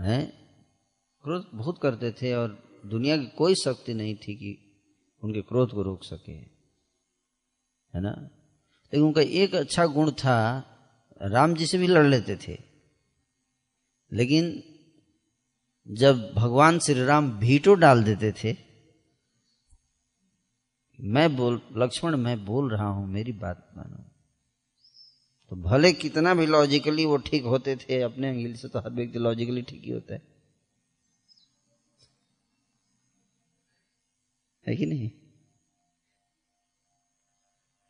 है? 0.00 0.26
क्रोध 1.22 1.50
बहुत 1.54 1.80
करते 1.82 2.12
थे 2.12 2.34
और 2.34 2.80
दुनिया 2.86 3.16
की 3.16 3.26
कोई 3.26 3.54
शक्ति 3.54 3.94
नहीं 3.94 4.14
थी 4.14 4.36
कि 4.36 4.82
उनके 5.24 5.42
क्रोध 5.42 5.70
को 5.70 5.82
रोक 5.82 6.04
सके। 6.04 6.32
है 6.32 8.00
ना? 8.00 8.10
लेकिन 8.84 9.02
उनका 9.02 9.20
एक 9.20 9.54
अच्छा 9.54 9.86
गुण 9.86 10.10
था, 10.10 10.62
राम 11.22 11.54
जी 11.54 11.66
से 11.66 11.78
भी 11.78 11.86
लड़ 11.86 12.06
लेते 12.06 12.36
थे। 12.36 12.58
लेकिन 14.12 14.62
जब 15.88 16.32
भगवान 16.32 16.78
श्री 16.78 17.04
राम 17.04 17.38
भीटो 17.38 17.74
डाल 17.74 18.04
देते 18.04 18.32
थे 18.32 18.65
मैं 20.98 21.36
बोल, 21.36 21.60
लक्ष्मण, 21.76 22.16
मैं 22.16 22.44
बोल 22.44 22.70
रहा 22.70 22.86
हूँ, 22.86 23.06
मेरी 23.08 23.32
बात 23.32 23.68
मानो। 23.76 24.04
तो 25.50 25.56
भले 25.56 25.92
कितना 25.92 26.34
भी 26.34 26.46
लॉजिकली 26.46 27.04
वो 27.04 27.16
ठीक 27.16 27.44
होते 27.44 27.76
थे, 27.76 28.00
अपने 28.02 28.28
अंगिल 28.28 28.54
से 28.56 28.68
तो 28.68 28.78
हर 28.78 28.90
व्यक्ति 28.90 29.18
लॉजिकली 29.18 29.62
ठीक 29.62 29.82
ही 29.84 29.90
होता 29.90 30.14
है। 30.14 30.22
है 34.66 34.76
कि 34.76 34.86
नहीं? 34.86 35.10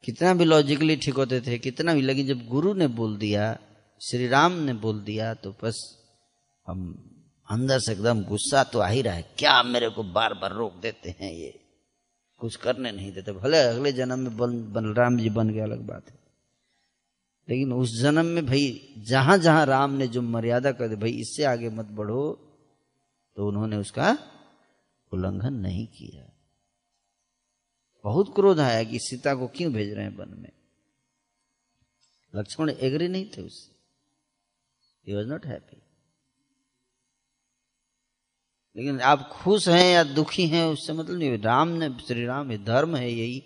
कितना 0.05 0.35
भी 0.35 0.45
लॉजिकली 0.45 0.97
ठीक 0.97 1.15
होते 1.15 1.41
थे, 1.41 1.59
कितना 1.59 1.95
भी, 1.95 2.03
लेकिन 2.03 2.27
जब 2.27 2.47
गुरु 2.49 2.75
ने 2.75 2.87
बोल 2.89 3.17
दिया, 3.17 3.59
श्री 4.01 4.27
राम 4.29 4.53
ने 4.53 4.73
बोल 4.75 5.01
दिया 5.01 5.33
तो 5.35 5.51
बस 5.65 5.79
हम 6.67 6.83
अंदर 7.49 7.79
से 7.79 7.93
एकदम 7.93 8.23
गुस्सा 8.25 8.65
तो 8.65 8.79
आ 8.79 8.89
ही 8.89 9.03
रहा 9.03 9.15
है, 9.15 9.23
क्या 9.39 9.63
मेरे 9.63 9.89
को 9.89 10.03
बार 10.03 10.35
बार 10.35 10.53
रोक 10.53 10.75
देते 10.75 11.11
हैं 11.21 11.33
ये? 11.33 11.66
कुछ 12.39 12.57
करने 12.57 12.93
नहीं 12.93 13.13
देते। 13.13 13.33
भले 13.33 13.59
अगले 13.59 13.93
जन्म 13.93 14.19
में 14.19 14.37
बल, 14.37 14.53
बलराम 14.63 15.19
जी 15.19 15.31
बन 15.31 15.51
गया 15.51 15.65
अलग 15.65 15.81
बात 15.81 16.11
है। 16.11 16.19
लेकिन 17.49 17.73
उस 17.73 18.01
जन्म 18.01 18.27
में 18.27 18.47
भाई 18.47 18.95
जहाँ 18.99 19.39
जहाँ 19.39 19.67
राम 19.67 19.91
ने 19.91 20.07
जो 20.09 20.23
मर्यादा 20.23 20.73
कर 20.73 20.89
दी 20.89 20.97
भाई 20.97 21.11
इससे 21.11 21.45
आगे 21.45 21.71
मत 21.71 21.87
बढ़ो 21.87 22.23
तो 23.37 23.49
उन्होंने 23.49 23.77
उसका 23.77 24.19
उल्लंघन 25.13 25.55
नहीं 25.55 25.87
किया। 25.87 26.33
बहुत 28.05 28.35
क्रोध 28.35 28.61
आया 28.61 28.83
कि 28.85 28.99
सीता 28.99 29.35
को 29.35 29.47
क्यों 29.47 29.73
भेज 29.73 29.93
रहे 29.93 30.05
हैं 30.05 30.17
वन 30.17 30.39
में? 30.39 30.53
लक्ष्मण 32.35 32.71
एग्री 32.71 33.09
नहीं 33.09 33.27
थे 33.27 33.43
उससे। 33.43 33.73
ही 35.07 35.17
वॉज़ 35.17 35.27
नॉट 35.27 35.47
हैप्पी 35.47 35.83
लेकिन 38.77 39.01
आप 39.01 39.29
खुश 39.29 39.69
हैं 39.69 39.95
या 39.95 40.05
दुखी 40.05 40.47
हैं, 40.47 40.65
उससे 40.67 40.93
मतलब 40.93 41.19
नहीं, 41.19 41.39
राम 41.39 41.69
ने 41.69 41.89
श्री 42.07 42.25
राम 42.25 42.51
है 42.51 42.65
धर्म 42.65 42.97
है 42.97 43.13
यही 43.13 43.39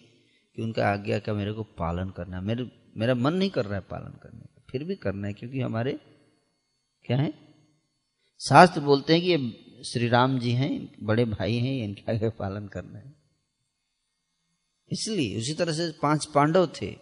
कि 0.56 0.62
उनका 0.62 0.88
आज्ञा 0.88 1.18
का 1.18 1.34
मेरे 1.34 1.52
को 1.52 1.62
पालन 1.62 2.10
करना 2.10 2.36
है। 2.36 2.42
मेरे, 2.42 2.70
मेरा 2.96 3.14
मन 3.14 3.34
नहीं 3.34 3.50
कर 3.50 3.64
रहा 3.64 3.74
है 3.74 3.80
पालन 3.80 4.18
करने 4.22 4.40
का, 4.40 4.62
फिर 4.70 4.84
भी 4.84 4.94
करना 4.94 5.26
है, 5.28 5.32
क्योंकि 5.32 5.60
हमारे 5.60 5.92
क्या 7.04 7.16
है? 7.16 7.32
शास्त्र 8.40 8.80
बोलते 8.80 9.12
हैं 9.12 9.22
कि 9.22 9.28
ये 9.28 9.82
श्री 9.84 10.08
राम 10.08 10.38
जी 10.38 10.50
हैं, 10.50 10.96
बड़े 11.02 11.24
भाई 11.24 11.56
हैं 11.56 11.84
इनके 11.84 12.12
आगे 12.12 12.28
पालन 12.28 12.66
करना 12.68 12.98
है। 12.98 13.14
इसलिए 14.92 15.38
उसी 15.38 15.54
तरह 15.54 15.72
से 15.72 15.92
पाँच 16.02 16.26
पांडव 16.26 16.66
थे। 16.82 16.96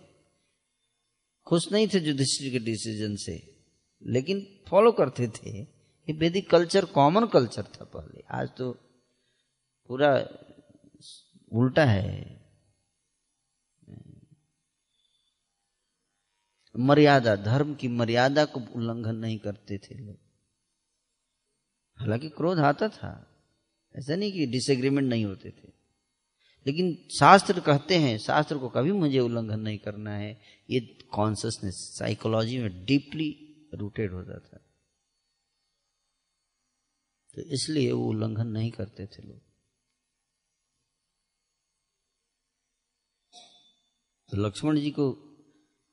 खुश 1.47 1.73
नहीं 1.73 1.89
थे 1.89 1.99
युधिष्ठिर 1.99 2.51
के 2.51 2.59
डिसीज़न 2.59 3.17
से, 3.17 3.57
लेकिन 4.07 4.47
फॉलो 4.69 4.93
करते 4.93 5.29
थे। 5.29 5.78
ये 6.09 6.15
वैदिक 6.15 6.51
कल्चर 6.51 6.85
कॉमन 6.85 7.27
कल्चर 7.27 7.63
था 7.63 7.85
पहले। 7.85 8.25
आज 8.31 8.49
तो 8.57 8.73
पूरा 9.89 10.29
उल्टा 11.53 11.85
है। 11.85 12.39
मर्यादा, 16.79 17.37
धर्म 17.37 17.75
की 17.75 17.89
मर्यादा 17.89 18.45
को 18.45 18.61
उल्लंघन 18.61 19.17
नहीं 19.17 19.39
करते 19.39 19.79
थे 19.79 19.95
लोग। 19.95 20.19
हालाँकि 21.97 22.29
क्रोध 22.29 22.59
आता 22.59 22.89
था। 22.89 23.41
ऐसा 23.97 24.17
नहीं 24.17 24.33
कि 24.33 24.47
डिसएग्रीमेंट 24.47 25.09
नहीं 25.09 25.25
होते 25.25 25.51
थे। 25.51 25.69
लेकिन 26.67 27.09
शास्त्र 27.19 27.61
कहते 27.61 27.97
हैं, 27.97 28.19
शास्त्र 28.19 28.59
को 28.59 28.69
कभी 28.69 28.93
मुझे 28.93 29.19
उल्लंघन 29.19 29.61
नहीं 29.61 29.79
करना 29.79 30.17
है। 30.17 30.41
ये 30.71 30.81
कॉन्सियसनेस 31.13 31.99
साइकोलॉजी 31.99 32.59
में 32.59 32.85
डीपली 32.85 33.57
रूटेड 33.75 34.13
हो 34.13 34.25
जाता 34.25 34.57
है। 34.57 34.68
तो 37.39 37.43
इसलिए 37.55 37.91
वो 37.93 38.07
उल्लंघन 38.09 38.47
नहीं 38.47 38.71
करते 38.71 39.07
थे 39.07 39.23
लोग। 39.23 39.41
तो 44.31 44.37
लक्ष्मण 44.37 44.79
जी 44.81 44.91
को 44.91 45.11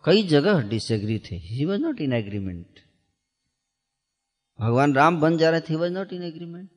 कई 0.03 0.23
जगह 0.27 0.61
डिसएग्री 0.69 1.17
थे। 1.19 1.35
He 1.35 1.65
was 1.65 1.81
not 1.81 2.01
in 2.01 2.13
agreement 2.13 2.79
भगवान 4.59 4.93
राम 4.95 5.19
बन 5.21 5.37
जा 5.37 5.49
रहे 5.49 5.61
थे 5.61 5.75
वॉज़ 5.75 5.91
नॉट 5.93 6.13
इन 6.13 6.23
एग्रीमेंट 6.23 6.69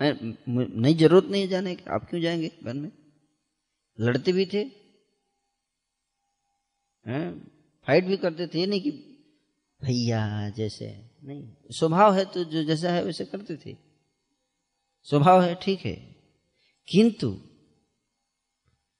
नहीं, 0.00 0.94
ज़रूरत 0.96 1.24
नहीं 1.24 1.42
है 1.42 1.48
जाने 1.48 1.74
की। 1.76 1.84
आप 1.90 2.08
क्यों 2.10 2.20
जाएँगे 2.22 2.50
वन 2.64 2.76
में? 2.76 2.90
लड़ते 3.98 4.32
भी 4.32 4.46
थे 4.46 4.64
फाइट 7.86 8.04
भी 8.04 8.16
करते 8.16 8.46
थे। 8.46 8.66
नहीं 8.66 8.80
कि 8.80 8.90
भैया 9.82 10.48
जैसे, 10.50 10.86
नहीं, 11.24 11.42
स्वभाव 11.70 12.14
है 12.14 12.24
तो 12.24 12.44
जो 12.44 12.62
जैसा 12.64 12.92
है 12.92 13.04
वैसे 13.04 13.24
करते 13.24 13.56
थे। 13.56 13.76
स्वभाव 15.06 15.42
है 15.42 15.54
ठीक 15.62 15.80
है, 15.80 15.94
किंतु 16.88 17.36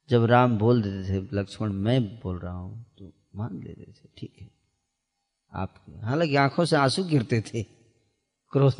जब 0.08 0.24
राम 0.24 0.56
बोल 0.58 0.82
देते 0.82 1.08
थे, 1.08 1.26
लक्ष्मण 1.32 1.72
मैं 1.72 2.02
बोल 2.20 2.38
रहा 2.38 2.54
हूँ 2.54 2.84
तो 2.98 3.12
मान 3.34 3.60
लेते 3.62 3.92
थे, 3.92 4.08
ठीक 4.18 4.36
है। 4.40 4.48
आप 5.52 5.74
हालाँकि 6.04 6.36
आँखों 6.36 6.64
से 6.64 6.76
आँसू 6.76 7.04
गिरते 7.04 7.40
थे 7.40 7.62
क्रोध 8.52 8.74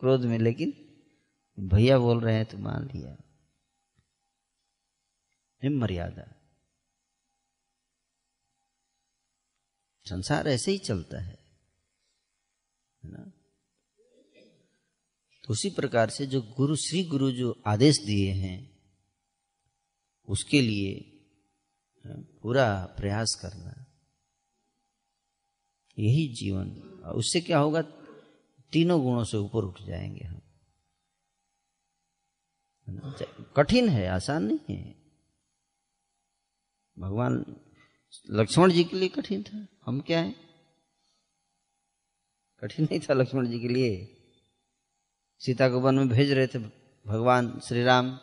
क्रोध 0.00 0.24
में, 0.24 0.38
लेकिन 0.38 0.72
भैया 1.58 1.98
बोल 1.98 2.20
रहे 2.20 2.34
हैं 2.34 2.44
तो 2.44 2.58
मान 2.58 2.90
लिया। 2.94 3.16
मर्यादा। 5.62 6.24
संसार 10.08 10.48
ऐसे 10.48 10.70
ही 10.70 10.78
चलता 10.78 11.20
है 11.20 11.38
ना? 13.04 13.32
तो 15.44 15.52
उसी 15.52 15.70
प्रकार 15.70 16.10
से 16.10 16.26
जो 16.26 16.42
गुरु, 16.42 16.76
श्री 16.76 17.04
गुरु 17.04 17.32
जो 17.32 17.62
आदेश 17.66 17.98
दिए 17.98 18.32
हैं, 18.32 18.82
उसके 20.28 20.60
लिए 20.60 21.12
पूरा 22.06 22.86
प्रयास 22.86 23.38
करना। 23.42 23.86
यही 25.98 26.34
जीवन। 26.34 26.70
उससे 27.14 27.40
क्या 27.40 27.58
होगा? 27.58 27.82
तीनों 28.72 29.02
गुणों 29.02 29.24
से 29.24 29.36
ऊपर 29.36 29.64
उठ 29.64 29.82
जाएँगे 29.82 30.24
हम। 30.24 30.42
कठिन 33.56 33.88
है, 33.88 34.08
आसान 34.08 34.44
नहीं 34.44 34.76
है। 34.76 34.94
भगवान 36.98 37.56
लक्ष्मण 38.30 38.72
जी 38.72 38.84
के 38.84 38.96
लिए 38.96 39.08
कठिन 39.08 39.42
था। 39.42 39.75
हम 39.86 40.00
क्या 40.00 40.20
है? 40.20 40.34
कठिन 42.60 42.84
नहीं 42.84 43.00
था 43.00 43.14
लक्ष्मण 43.14 43.46
जी 43.46 43.60
के 43.60 43.68
लिए। 43.68 44.12
सीता 45.38 45.68
को 45.68 45.80
वन 45.80 45.94
में 45.94 46.08
भेज 46.08 46.30
रहे 46.30 46.46
थे 46.46 46.58
भगवान 47.06 47.60
श्री 47.60 47.84
राम 47.84 48.16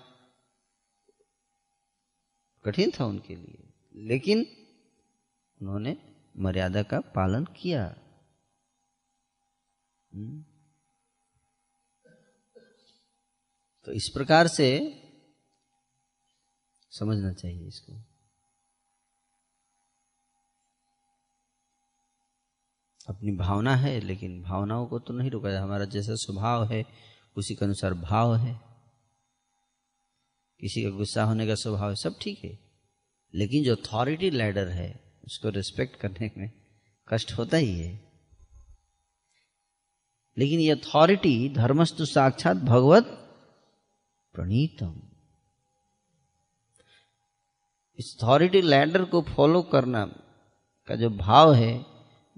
कठिन 2.65 2.91
था 2.99 3.05
उनके 3.05 3.35
लिए, 3.35 3.73
लेकिन 3.95 4.39
उन्होंने 5.61 5.97
मर्यादा 6.37 6.83
का 6.83 6.99
पालन 6.99 7.45
किया। 7.45 7.85
हम्म? 10.13 10.45
तो 13.85 13.91
इस 13.91 14.11
प्रकार 14.13 14.47
से 14.47 14.69
समझना 16.89 17.33
चाहिए 17.33 17.67
इसको। 17.67 18.12
अपनी 23.07 23.31
भावना 23.31 23.75
है, 23.75 23.99
लेकिन 23.99 24.41
भावनाओं 24.41 24.85
को 24.85 24.99
तो 24.99 25.13
नहीं 25.13 25.31
रोका 25.31 25.61
हमारा 25.61 25.85
जैसा 25.85 26.15
स्वभाव 26.15 26.65
है, 26.65 26.85
उसी 27.37 27.55
के 27.55 27.65
अनुसार 27.65 27.93
भाव 27.93 28.35
है। 28.35 28.61
किसी 30.59 30.83
का 30.83 30.89
गुस्सा 30.89 31.23
होने 31.23 31.47
का 31.47 31.55
स्वभाव 31.55 31.89
है, 31.89 31.95
सब 31.95 32.15
ठीक 32.21 32.43
है। 32.43 32.59
लेकिन 33.33 33.63
जो 33.63 33.75
अथॉरिटी 33.75 34.29
लैडर 34.29 34.67
है, 34.67 35.13
उसको 35.25 35.49
रिस्पेक्ट 35.49 35.95
करने 35.99 36.31
में 36.37 36.51
कष्ट 37.07 37.31
होता 37.31 37.57
ही 37.57 37.79
है। 37.79 38.13
लेकिन 40.37 40.59
ये 40.59 40.71
अथॉरिटी 40.71 41.49
धर्मस्तु 41.49 42.05
साक्षात 42.05 42.57
भगवत 42.57 43.05
प्रणीतम। 44.33 45.01
इस 47.99 48.17
अथॉरिटी 48.19 48.61
लैडर 48.61 49.05
को 49.05 49.21
फॉलो 49.21 49.61
करना 49.61 50.05
का 50.87 50.95
जो 50.95 51.09
भाव 51.09 51.53
है 51.53 51.92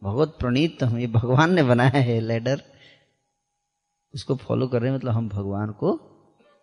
भगवत 0.06 0.36
प्रणीत 0.40 0.84
हम, 0.84 0.98
ये 0.98 1.08
भगवान 1.08 1.54
ने 1.54 1.64
बनाया 1.64 2.02
है 2.02 2.20
लैडर 2.20 2.64
उसको 4.14 4.36
फॉलो 4.36 4.68
कर 4.68 4.82
रहे 4.82 4.90
हैं 4.90 4.98
मतलब 4.98 5.12
हम 5.12 5.30
भगवान 5.30 5.72
को 5.72 5.98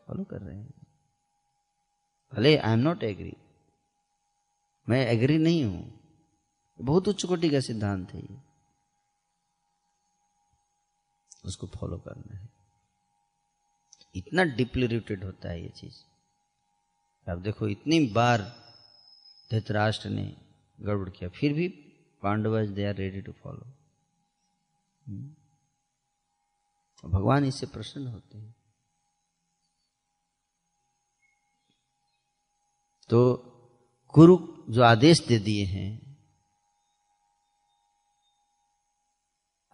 फॉलो 0.06 0.24
कर 0.24 0.40
रहे 0.40 0.58
हैं। 0.58 0.74
भले 2.34 2.56
आई 2.56 2.72
एम 2.72 2.78
नॉट 2.78 3.02
एग्री 3.02 3.36
मैं 4.88 5.06
एग्री 5.06 5.38
नहीं 5.38 5.64
हूँ। 5.64 6.00
बहुत 6.80 7.08
उच्च 7.08 7.24
कोटि 7.24 7.50
का 7.50 7.60
सिद्धांत 7.60 8.14
है 8.14 8.20
ये। 8.20 8.36
उसको 11.44 11.66
फॉलो 11.66 11.98
करना 11.98 12.36
है। 12.36 12.48
इतना 14.16 14.44
डीपली 14.44 14.86
रूटेड 14.86 15.24
होता 15.24 15.48
है 15.48 15.62
ये 15.62 15.68
चीज़। 15.68 15.94
अब 17.30 17.42
देखो, 17.42 17.68
इतनी 17.68 18.06
बार 18.06 18.38
धृतराष्ट्र 19.50 20.08
ने 20.08 20.36
गड़बड़ 20.80 21.08
किया, 21.10 21.30
फिर 21.30 21.52
भी 21.52 21.88
Pandava 22.22 22.64
they 22.74 22.84
are 22.86 22.94
ready 22.94 23.20
to 23.20 23.32
follow 23.32 23.70
भगवान 27.04 27.44
इससे 27.44 27.66
प्रसन्न 27.66 28.06
होते 28.06 28.38
हैं। 28.38 28.54
तो 33.10 33.20
गुरु 34.14 34.38
जो 34.70 34.82
आदेश 34.82 35.20
दे 35.26 35.38
दिए 35.38 35.64
हैं 35.64 35.90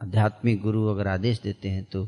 आध्यात्मिक 0.01 0.61
गुरु 0.63 0.87
अगर 0.87 1.09
आदेश 1.09 1.41
देते 1.41 1.69
हैं 1.69 1.85
तो 1.85 2.03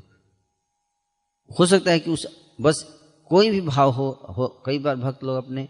हो 1.51 1.67
सकता 1.67 1.91
है 1.91 2.01
कि 2.01 2.11
उस 2.11 2.27
बस 2.61 2.83
कोई 3.31 3.51
भी 3.51 3.61
भाव 3.61 3.91
हो, 3.91 4.11
हो 4.11 4.63
कई 4.67 4.79
बार 4.79 4.97
भक्त 4.97 5.25
लोग 5.25 5.37
अपने 5.37 5.69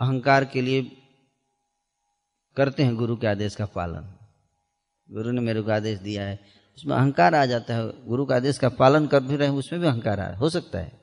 अहंकार 0.00 0.44
के 0.44 0.62
लिए 0.62 0.82
करते 2.58 2.82
हैं 2.82 2.96
गुरु 2.96 3.16
के 3.16 3.26
आदेश 3.26 3.54
का 3.54 3.66
पालन। 3.66 4.14
गुरु 5.10 5.30
ने 5.30 5.40
मेरे 5.40 5.62
को 5.62 5.70
आदेश 5.70 5.98
दिया 5.98 6.24
है। 6.24 6.40
उसमें 6.76 6.96
अहंकार 6.96 7.34
आ 7.34 7.46
जाता 7.46 7.74
है। 7.74 8.06
गुरु 8.06 8.26
का 8.26 8.36
आदेश 8.36 8.58
का 8.58 8.68
पालन 8.68 9.06
कर 9.06 9.22
भी 9.22 9.36
रहे 9.36 9.48
उसमें 9.48 9.82
भी 9.82 9.88
अहंकार 9.88 10.20
आ 10.20 10.36
हो। 10.36 10.50
सकता 10.50 10.78
है। 10.78 11.00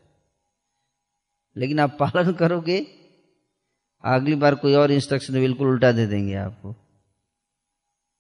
लेकिन 1.57 1.79
आप 1.79 1.97
पालन 1.99 2.33
करोगे, 2.33 2.87
अगली 4.03 4.35
बार 4.35 4.55
कोई 4.55 4.73
और 4.73 4.91
इंस्ट्रक्शन 4.91 5.33
बिल्कुल 5.33 5.67
उल्टा 5.67 5.91
दे 5.91 6.07
देंगे 6.07 6.35
आपको। 6.35 6.75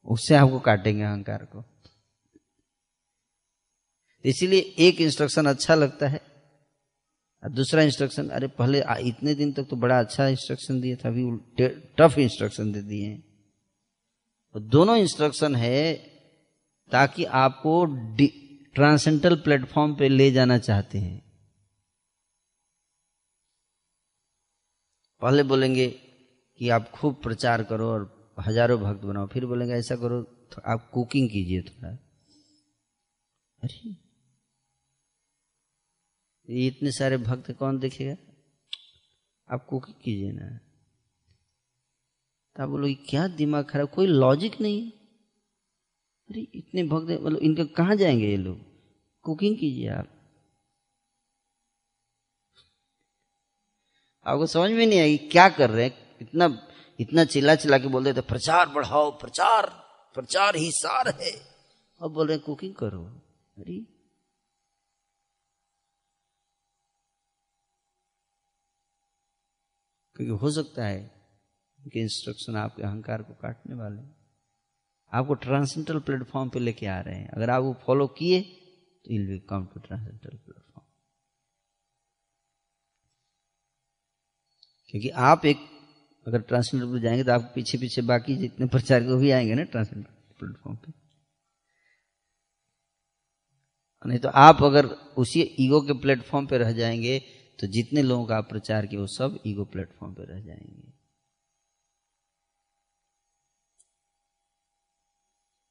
उससे 0.05 0.35
आपको 0.35 0.59
काटेंगे 0.59 1.03
अहंकार 1.03 1.45
को। 1.45 1.63
इसीलिए 4.25 4.75
एक 4.79 5.01
इंस्ट्रक्शन 5.01 5.45
अच्छा 5.45 5.75
लगता 5.75 6.07
है। 6.07 6.34
दूसरा 7.49 7.81
इंस्ट्रक्शन 7.83 8.29
अरे 8.29 8.47
पहले 8.55 8.81
इतने 9.07 9.33
दिन 9.35 9.51
तक 9.53 9.67
तो 9.69 9.75
बड़ा 9.77 9.99
अच्छा 9.99 10.27
इंस्ट्रक्शन 10.27 10.79
दिया 10.81 10.95
था, 10.95 11.09
अभी 11.09 11.23
टफ 11.97 12.17
इंस्ट्रक्शन 12.19 12.71
दे 12.71 12.81
दिए 12.83 13.05
हैं। 13.05 13.23
तो 14.55 14.59
दोनों 14.59 14.95
इंस्ट्रक्शन 14.97 15.55
है 15.55 15.93
ताकि 16.91 17.23
आपको 17.35 17.85
ट्रांसेंटल 18.75 19.35
प्लेटफॉर्म 19.41 19.95
पे 19.95 20.09
ले 20.09 20.31
जाना 20.31 20.57
चाहते 20.59 20.97
हैं। 20.97 21.21
पहले 25.21 25.43
बोलेंगे 25.45 25.87
कि 25.87 26.69
आप 26.69 26.89
खूब 26.91 27.19
प्रचार 27.23 27.63
करो 27.63 27.87
और 27.89 28.33
हज़ारों 28.39 28.79
भक्त 28.79 29.03
बनाओ, 29.03 29.27
फिर 29.27 29.45
बोलेंगे 29.45 29.73
ऐसा 29.73 29.95
करो 29.95 30.21
तो 30.21 30.61
आप 30.65 30.89
कुकिंग 30.93 31.29
कीजिए 31.29 31.61
थोड़ा। 31.63 31.89
अरे 33.63 33.95
ये 36.49 36.67
इतने 36.67 36.91
सारे 36.91 37.17
भक्त 37.17 37.51
कौन 37.51 37.79
देखेगा? 37.79 38.15
आप 39.53 39.65
कुकिंग 39.65 39.95
कीजिए 39.95 40.31
ना। 40.31 40.57
तो 42.55 42.63
आप 42.63 42.69
बोलो 42.69 42.87
क्या 43.09 43.27
दिमाग 43.27 43.65
खराब? 43.65 43.89
कोई 43.89 44.07
लॉजिक 44.07 44.61
नहीं 44.61 44.81
है? 44.81 44.89
अरे, 46.29 46.41
इतने 46.55 46.83
भक्त 46.83 47.21
मतलब 47.23 47.39
इनके 47.39 47.65
कहाँ 47.65 47.95
जाएँगे 47.95 48.27
ये 48.27 48.37
लोग? 48.37 48.59
कुकिंग 49.21 49.55
कीजिए 49.55 49.89
आप। 49.89 50.11
आपको 54.25 54.45
समझ 54.45 54.71
में 54.71 54.85
नहीं 54.85 54.99
आई 54.99 55.17
क्या 55.17 55.49
कर 55.49 55.69
रहे 55.69 55.85
हैं? 55.85 56.15
इतना 56.21 56.67
इतना 56.99 57.25
चिल्ला 57.25 57.55
चिल्ला 57.55 57.77
के 57.77 57.87
बोल 57.87 58.03
रहे 58.03 58.13
थे, 58.13 58.21
प्रचार 58.21 58.69
बढ़ाओ, 58.69 59.11
प्रचार 59.11 59.85
प्रचार 60.15 60.55
ही 60.55 60.71
सार 60.71 61.07
है। 61.07 61.31
अब 62.01 62.11
बोल 62.11 62.27
रहे 62.27 62.37
कुकिंग 62.37 62.75
करो। 62.75 63.05
अरे 63.57 63.94
क्योंकि 70.15 70.33
हो 70.41 70.51
सकता 70.51 70.85
है 70.85 70.99
कि 71.79 72.01
इंस्ट्रक्शन 72.01 72.55
आपके 72.55 72.83
अहंकार 72.83 73.21
को 73.21 73.33
काटने 73.33 73.75
वाले 73.75 74.01
आपको 75.11 75.33
ट्रांसेंटल 75.33 75.99
प्लेटफॉर्म 75.99 76.49
पे 76.49 76.59
लेके 76.59 76.85
आ 76.85 76.99
रहे 76.99 77.15
हैं। 77.15 77.29
अगर 77.29 77.49
आप 77.49 77.63
वो 77.63 77.73
फॉलो 77.85 78.07
किए 78.07 78.41
तो 78.41 79.11
will 79.11 79.39
come 79.49 79.65
to 79.65 79.79
transcendental 79.79 80.29
platform 80.29 80.85
क्योंकि 84.89 85.09
आप 85.09 85.45
एक, 85.45 85.57
अगर 86.25 86.41
ट्रांसलेटर 86.41 86.85
पर 86.85 86.99
जाएँगे 86.99 87.23
तो 87.23 87.31
आप 87.31 87.51
पीछे 87.55 87.77
पीछे 87.77 88.01
बाकी 88.01 88.35
जितने 88.35 88.65
प्रचार 88.67 89.03
के 89.03 89.17
भी 89.19 89.31
आएँगे 89.31 89.55
ना 89.55 89.63
ट्रांसलेटर 89.63 90.33
प्लेटफॉर्म 90.39 90.77
पे। 90.77 90.93
नहीं 94.05 94.19
तो 94.19 94.29
आप 94.29 94.61
अगर 94.63 94.85
उसी 95.17 95.41
ईगो 95.59 95.81
के 95.81 95.93
प्लेटफॉर्म 95.93 96.47
पे 96.47 96.57
रह 96.57 96.71
जाएँगे 96.71 97.17
तो 97.59 97.67
जितने 97.67 98.01
लोगों 98.01 98.25
का 98.25 98.37
आप 98.37 98.49
प्रचार 98.49 98.85
किए 98.85 98.99
वो 98.99 99.07
सब 99.07 99.39
ईगो 99.47 99.65
प्लेटफॉर्म 99.65 100.13
पर 100.13 100.23
रह 100.23 100.41
जाएँगे। 100.41 100.91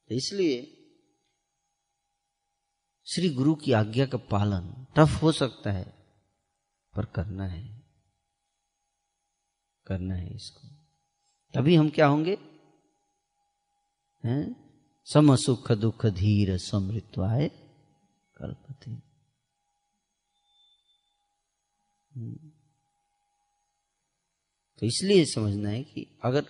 तो 0.09 0.15
इसलिए 0.15 0.71
श्री 3.07 3.31
गुरु 3.31 3.55
की 3.55 3.73
आज्ञा 3.73 4.07
का 4.07 4.19
पालन 4.19 4.87
टफ 4.97 5.23
हो 5.23 5.33
सकता 5.33 5.73
है, 5.73 5.85
पर 6.97 7.05
करना 7.05 7.47
है। 7.47 7.83
करना 9.87 10.15
है 10.15 10.35
इसको। 10.35 10.69
तभी 11.55 11.77
हम 11.77 11.91
क्या 11.91 12.07
होंगे? 12.07 12.39
सम 15.07 15.37
सुख 15.37 15.73
दुख 15.73 16.07
धीर 16.07 16.59
समृत्वाय 16.59 17.49
कल्पति। 18.37 19.14
तो 24.79 24.87
इसलिए 24.87 25.25
समझना 25.25 25.69
है 25.69 25.83
कि 25.83 26.19
अगर 26.25 26.45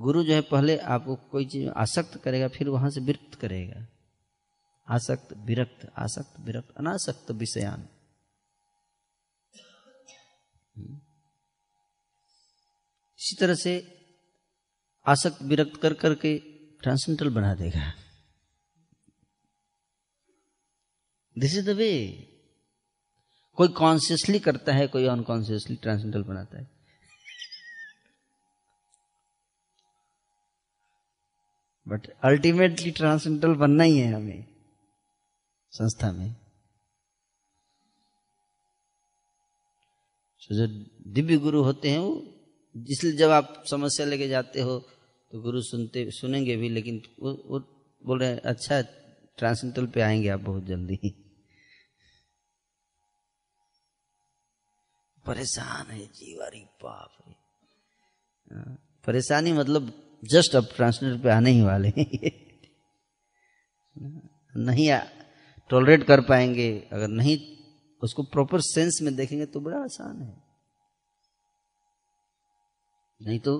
गुरु 0.00 0.24
जो 0.24 0.32
है 0.32 0.40
पहले 0.40 0.78
आपको 0.78 1.16
कोई 1.16 1.46
चीज़ 1.46 1.68
आसक्त 1.68 2.18
करेगा, 2.18 2.48
फिर 2.48 2.68
वहाँ 2.68 2.90
से 2.90 3.00
विरक्त 3.00 3.34
करेगा। 3.34 3.86
आसक्त, 4.88 5.32
विरक्त 5.36 5.92
आसक्त, 5.98 6.40
विरक्त, 6.40 6.74
अनासक्त 6.76 7.30
विषयान। 7.30 7.88
हम्म। 10.76 11.00
इसी 13.20 13.36
तरह 13.40 13.54
से 13.54 13.98
आसक्त, 15.06 15.42
विरक्त 15.42 15.80
कर 15.82 15.94
करके 15.94 16.38
ट्रांसेंटल 16.82 17.30
बना 17.30 17.54
देगा। 17.54 17.92
दिस 21.38 21.56
इज़ 21.56 21.66
द 21.66 21.68
वे 21.68 22.24
कोई 23.58 23.68
कॉन्शियसली 23.68 24.38
करता 24.38 24.72
है 24.72 24.86
कोई 24.86 25.06
अनकॉन्शियसली 25.06 25.76
ट्रांसेंडल 25.76 26.22
बनाता 26.22 26.58
है। 26.58 26.70
बट 31.88 32.06
अल्टीमेटली 32.24 32.90
ट्रांसेंडल 32.90 33.54
बनना 33.54 33.84
ही 33.84 33.98
है 33.98 34.12
हमें 34.14 34.44
संस्था 35.72 36.12
में। 36.12 36.36
So, 40.42 40.52
जो 40.52 40.66
दिव्य 41.12 41.36
गुरु 41.36 41.62
होते 41.62 41.90
हैं 41.90 41.98
वो 41.98 42.34
इसलिए 42.90 43.12
जब 43.12 43.30
आप 43.30 43.64
समस्या 43.70 44.06
लेके 44.06 44.28
जाते 44.28 44.60
हो 44.60 44.78
तो 45.32 45.40
गुरु 45.40 45.62
सुनते 45.62 46.10
सुनेंगे 46.10 46.56
भी 46.56 46.68
लेकिन 46.68 47.02
वो, 47.20 47.32
वो 47.46 47.58
बोल 48.06 48.20
रहे 48.20 48.28
हैं 48.28 48.40
अच्छा 48.40 48.80
ट्रांसेंटल 49.38 49.86
पे 49.86 50.00
आएँगे 50.00 50.28
आप 50.28 50.40
बहुत 50.40 50.64
जल्दी। 50.64 51.24
परेशान 55.28 55.90
है 55.90 56.06
जीवारी 56.06 56.60
बाप 56.82 57.16
रे। 57.26 57.34
हाँ, 58.50 58.76
परेशानी 59.06 59.52
मतलब 59.52 59.92
जस्ट 60.22 60.56
अब 60.56 60.68
ट्रांसलेटर 60.76 61.22
पे 61.22 61.30
आने 61.30 61.50
ही 61.50 61.62
वाले 61.62 61.88
हैं। 61.88 62.30
नहीं 64.56 64.90
टॉलरेट 65.70 66.04
कर 66.04 66.20
पाएँगे 66.20 66.68
अगर 66.92 67.08
नहीं 67.08 67.38
उसको 68.02 68.22
प्रॉपर 68.22 68.60
सेंस 68.60 68.98
में 69.02 69.14
देखेंगे 69.16 69.46
तो 69.46 69.60
बड़ा 69.60 69.78
आसान 69.78 70.20
है। 70.22 70.36
नहीं 73.20 73.38
तो 73.38 73.52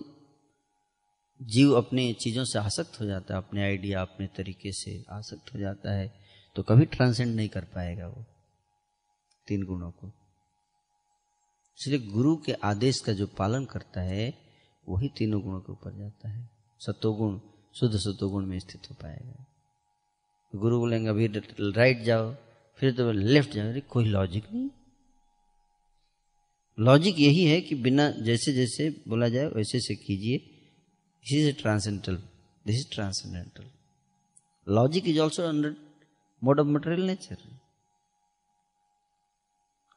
जीव 1.40 1.72
अपने 1.72 2.12
चीज़ों 2.12 2.44
से 2.44 2.58
आसक्त 2.58 3.00
हो 3.00 3.06
जाता 3.06 3.34
है 3.34 3.40
अपने 3.40 3.62
आइडिया 3.62 4.00
अपने 4.02 4.26
तरीके 4.26 4.72
से 4.72 5.04
आसक्त 5.10 5.54
हो 5.54 5.58
जाता 5.58 5.92
है 5.92 6.08
तो 6.56 6.62
कभी 6.62 6.84
ट्रांसेंड 6.86 7.34
नहीं 7.36 7.48
कर 7.48 7.64
पाएगा 7.74 8.06
वो 8.08 8.24
तीन 9.48 9.64
गुणों 9.64 9.90
को। 9.90 10.12
इसलिए 11.80 11.98
गुरु 11.98 12.36
के 12.36 12.52
आदेश 12.52 13.00
का 13.00 13.12
जो 13.12 13.26
पालन 13.26 13.64
करता 13.64 14.00
है, 14.00 14.38
वही 14.88 15.08
तीनों 15.08 15.42
गुणों 15.42 15.60
के 15.60 15.72
ऊपर 15.72 15.96
जाता 15.96 16.28
है। 16.28 16.50
सतोगुण 16.80 17.40
शुद्ध 17.74 17.96
सतोगुण 17.96 18.46
में 18.46 18.58
स्थित 18.58 18.90
हो 18.90 18.96
पाएगा। 19.02 19.46
गुरु 20.54 20.78
बोलेंगे, 20.78 21.08
अभी 21.08 21.26
राइट 21.72 22.02
जाओ, 22.02 22.34
फिर 22.76 22.92
तो 22.92 23.12
लेफ़्ट 23.12 23.50
जाओ। 23.50 23.68
अरे, 23.68 23.80
कोई 23.80 24.04
लॉजिक 24.04 24.44
नहीं। 24.52 24.70
लॉजिक 26.80 27.18
यही 27.18 27.44
है 27.44 27.60
कि 27.60 27.74
बिना 27.74 28.10
जैसे 28.10 28.52
जैसे 28.52 29.02
बोला 29.08 29.28
जाए, 29.28 29.46
वैसे 29.46 29.80
से 29.80 29.94
कीजिए। 29.94 30.36
इसी 31.24 31.42
से 31.42 31.52
transcendental 31.52 32.16
this 32.66 32.76
is 32.76 32.86
transcendental 32.92 33.64
logic 34.72 35.08
is 35.08 35.20
also 35.20 35.42
under 35.42 35.76
mode 36.44 36.60
of 36.60 36.66
material 36.66 37.06
nature 37.06 37.36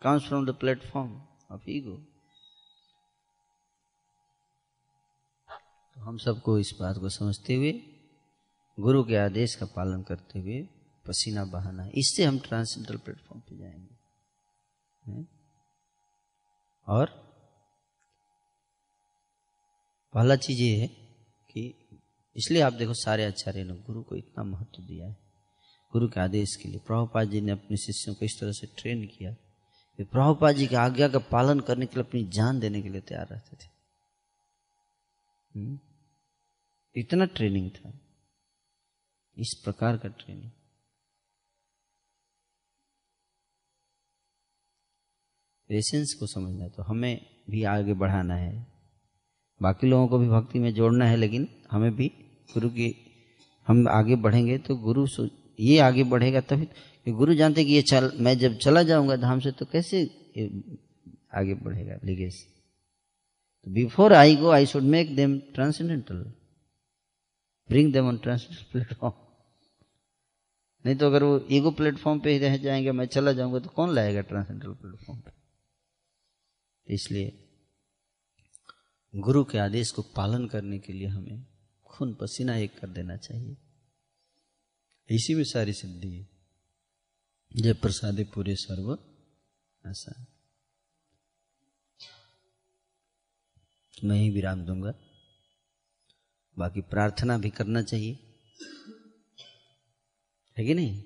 comes 0.05 0.33
from 0.33 0.49
the 0.49 0.63
platform. 0.63 1.09
Of 1.51 1.67
ego 1.69 1.97
तो 5.95 6.01
हम 6.01 6.17
सबको 6.17 6.57
इस 6.59 6.73
बात 6.79 6.97
को 6.97 7.09
समझते 7.09 7.55
हुए, 7.55 7.71
गुरु 8.77 9.03
के 9.03 9.15
आदेश 9.15 9.55
का 9.55 9.65
पालन 9.65 10.01
करते 10.01 10.39
हुए 10.39 10.61
पसीना 11.07 11.43
बहाना, 11.45 11.89
इससे 11.95 12.23
हम 12.23 12.39
ट्रांसजेंडर 12.39 12.97
प्लेटफॉर्म 12.97 13.41
पे 13.41 13.57
जाएँगे। 13.57 15.25
और 16.87 17.05
पहला 20.13 20.35
चीज़ 20.35 20.61
ये 20.61 20.75
है 20.77 20.87
कि 21.51 21.67
इसलिए 22.35 22.61
आप 22.61 22.73
देखो 22.73 22.93
सारे 22.93 23.25
आचार्य 23.25 23.63
ने 23.63 23.73
गुरु 23.73 24.03
को 24.03 24.15
इतना 24.15 24.43
महत्व 24.43 24.83
दिया 24.83 25.07
है। 25.07 25.17
गुरु 25.93 26.07
के 26.07 26.19
आदेश 26.19 26.55
के 26.55 26.69
लिए 26.69 26.79
प्रभुपाद 26.79 27.29
जी 27.29 27.41
ने 27.41 27.51
अपने 27.51 27.77
शिष्यों 27.77 28.15
को 28.15 28.25
इस 28.25 28.39
तरह 28.39 28.51
से 28.51 28.67
ट्रेन 28.77 29.05
किया 29.07 29.35
कि 30.01 30.05
प्रभुपाद 30.05 30.55
जी 30.55 30.67
की 30.67 30.75
आज्ञा 30.75 31.07
का 31.07 31.19
पालन 31.19 31.59
करने 31.59 31.85
के 31.85 31.95
लिए 31.95 32.03
अपनी 32.03 32.23
जान 32.23 32.59
देने 32.59 32.81
के 32.81 32.89
लिए 32.89 33.01
तैयार 33.01 33.27
रहते 33.27 33.57
थे। 33.57 33.69
हम्म? 35.55 35.79
इतना 36.95 37.25
ट्रेनिंग 37.25 37.71
था। 37.71 37.89
इस 39.37 39.61
प्रकार 39.63 39.97
का 39.97 40.09
ट्रेनिंग 40.09 40.51
एसेंस 45.71 46.15
को 46.19 46.27
समझना 46.27 46.63
है 46.63 46.69
तो 46.69 46.83
हमें 46.83 47.25
भी 47.49 47.63
आगे 47.63 47.93
बढ़ाना 47.93 48.35
है। 48.35 48.67
बाकी 49.61 49.87
लोगों 49.87 50.07
को 50.07 50.17
भी 50.17 50.29
भक्ति 50.29 50.59
में 50.59 50.73
जोड़ना 50.73 51.05
है, 51.05 51.15
लेकिन 51.15 51.47
हमें 51.71 51.95
भी 51.95 52.07
गुरु 52.53 52.69
की 52.69 52.95
हम 53.67 53.87
आगे 53.87 54.15
बढ़ेंगे 54.15 54.57
तो 54.57 54.75
गुरु 54.75 55.07
ये 55.59 55.79
आगे 55.79 56.03
बढ़ेगा 56.03 56.41
तभी 56.41 56.67
कि 57.05 57.11
गुरु 57.11 57.33
जानते 57.35 57.63
कि 57.65 57.73
ये 57.73 57.81
चल, 57.81 58.11
मैं 58.19 58.37
जब 58.37 58.57
चला 58.57 58.83
जाऊँगा 58.83 59.15
धाम 59.15 59.39
से 59.39 59.51
तो 59.51 59.65
कैसे 59.65 60.03
आगे 61.33 61.53
बढ़ेगा 61.63 61.97
लिगेस 62.03 62.45
तो 63.65 63.71
before 63.71 64.13
I 64.13 64.35
go 64.35 64.49
I 64.49 64.65
should 64.65 64.83
make 64.83 65.15
them 65.15 65.37
transcendental 65.53 66.23
bring 67.69 67.91
them 67.93 68.07
on 68.07 68.17
transcendental 68.17 68.71
platform 68.71 69.13
नहीं 70.85 70.95
तो 70.95 71.05
अगर 71.05 71.23
वो 71.23 71.47
ईगो 71.51 71.71
प्लेटफॉर्म 71.71 72.19
पे 72.19 72.31
ही 72.31 72.37
रह 72.39 72.57
जाएँगे, 72.57 72.91
मैं 72.91 73.05
चला 73.05 73.31
जाऊँगा 73.31 73.59
तो 73.59 73.69
कौन 73.69 73.93
लाएगा 73.95 74.21
ट्रांसेंडेंटल 74.21 74.73
प्लेटफॉर्म 74.73 75.19
पे? 75.19 75.31
इसलिए 76.87 77.33
गुरु 79.13 79.43
के 79.43 79.57
आदेश 79.57 79.91
को 79.91 80.01
पालन 80.15 80.47
करने 80.47 80.79
के 80.79 80.93
लिए 80.93 81.07
हमें 81.07 81.45
खून 81.85 82.13
पसीना 82.13 82.55
एक 82.57 82.79
कर 82.79 82.87
देना 82.87 83.17
चाहिए। 83.17 83.57
इसी 85.09 85.35
में 85.35 85.43
सारी 85.43 85.73
सिद्धि 85.73 86.11
है। 86.11 86.27
जय 87.54 87.72
प्रसादे 87.72 88.24
पूरे 88.24 88.54
सर्व 88.56 88.88
ऐसा 89.84 90.14
मैं 94.04 94.16
ही 94.16 94.28
विराम 94.30 94.64
दूंगा 94.66 94.92
बाकी 96.56 96.80
प्रार्थना 96.90 97.36
भी 97.38 97.50
करना 97.50 97.82
चाहिए 97.82 98.18
है 100.56 100.64
कि 100.64 100.74
नहीं 100.74 101.02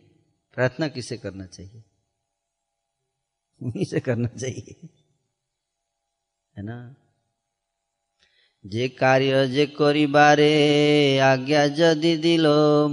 प्रार्थना 0.56 0.88
किसे 0.88 1.16
करना 1.18 1.46
चाहिए 1.46 1.82
उन्हीं 3.60 3.84
से 3.84 4.00
करना 4.00 4.28
चाहिए 4.36 4.88
है 6.56 6.62
ना 6.62 6.78
যে 8.64 8.84
কার্য 9.00 9.32
যে 9.54 9.64
করিবারে 9.80 10.54
আজ্ঞা 11.32 11.62
যদি 11.78 12.12
দিল 12.24 12.46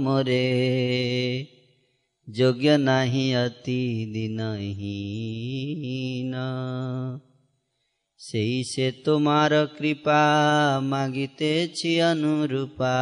মোরে 0.04 0.44
যোগ্য 2.28 2.66
নাহি 2.82 3.26
অতি 3.36 3.82
দিনহীন 4.14 5.54
সেই 8.20 8.54
সে 8.64 8.86
তোমার 9.04 9.52
কৃপা 9.76 10.22
মাগিতেছি 10.84 11.92
অনুরূপা 12.04 12.96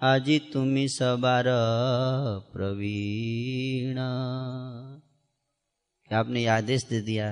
আজি 0.00 0.36
তুমি 0.52 0.84
সবার 0.96 1.46
प्रवीण 2.52 3.98
आपने 6.10 6.40
आदेश 6.48 6.80
दे 6.84 6.98
दिया 7.00 7.26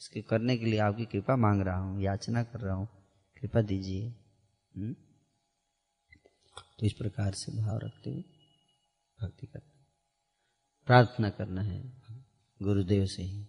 इसके 0.00 0.20
करने 0.22 0.54
के 0.56 0.66
लिए 0.66 0.80
आपकी 0.80 1.04
कृपा 1.06 1.34
मांग 1.38 1.60
रहा 1.62 1.78
हूँ 1.78 1.94
याचना 2.02 2.42
कर 2.44 2.60
रहा 2.60 2.74
हूँ 2.74 2.88
कृपा 3.36 3.60
दीजिए 3.62 4.04
हम्म? 4.72 4.92
तो 6.76 6.86
इस 6.86 6.92
प्रकार 6.94 7.30
से 7.34 7.48
भाव 7.54 7.76
रखते 7.78 8.10
हुए 8.10 8.22
भक्ति 9.21 9.47
करना 9.47 9.73
प्रार्थना 10.85 11.29
करना 11.29 11.61
है 11.61 12.03
गुरुदेव 12.61 13.05
से 13.05 13.23
ही। 13.23 13.39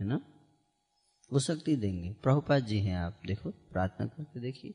है 0.00 0.04
ना? 0.04 0.16
वो 1.32 1.38
शक्ति 1.38 1.76
देंगे। 1.76 2.12
प्रभुपाद 2.12 2.62
जी 2.62 2.80
हैं 2.80 2.96
आप, 2.96 3.20
देखो, 3.26 3.50
प्रार्थना 3.50 4.06
करके 4.06 4.40
देखिए। 4.40 4.74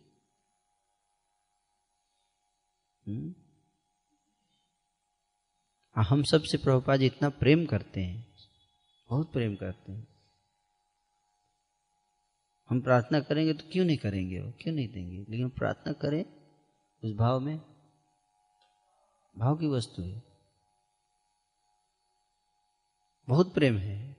हम्म? 3.07 3.36
हम 6.01 6.24
सबसे 6.24 6.57
प्रभुपाद 6.57 6.99
जी 6.99 7.05
इतना 7.05 7.30
प्रेम 7.30 7.66
करते 7.66 8.01
हैं। 8.01 8.36
बहुत 9.09 9.34
प्रेम 9.34 9.55
करते 9.55 9.91
हैं। 9.91 10.07
हम 12.70 12.82
प्रार्थना 12.82 13.20
करेंगे 13.20 13.53
तो 13.53 13.70
क्यों 13.72 13.86
नहीं 13.86 13.97
करेंगे 13.97 14.39
वो? 14.41 14.51
क्यों 14.51 14.76
नहीं 14.76 14.88
देंगे? 14.88 15.26
लेकिन 15.30 15.49
प्रार्थना 15.49 15.93
करें 15.93 16.26
उस 17.03 17.16
भाव 17.16 17.39
में 17.39 17.71
भाव 19.38 19.58
की 19.58 19.68
वस्तु 19.68 20.02
है। 20.02 20.24
बहुत 23.28 23.54
प्रेम 23.54 23.78
है। 23.78 24.18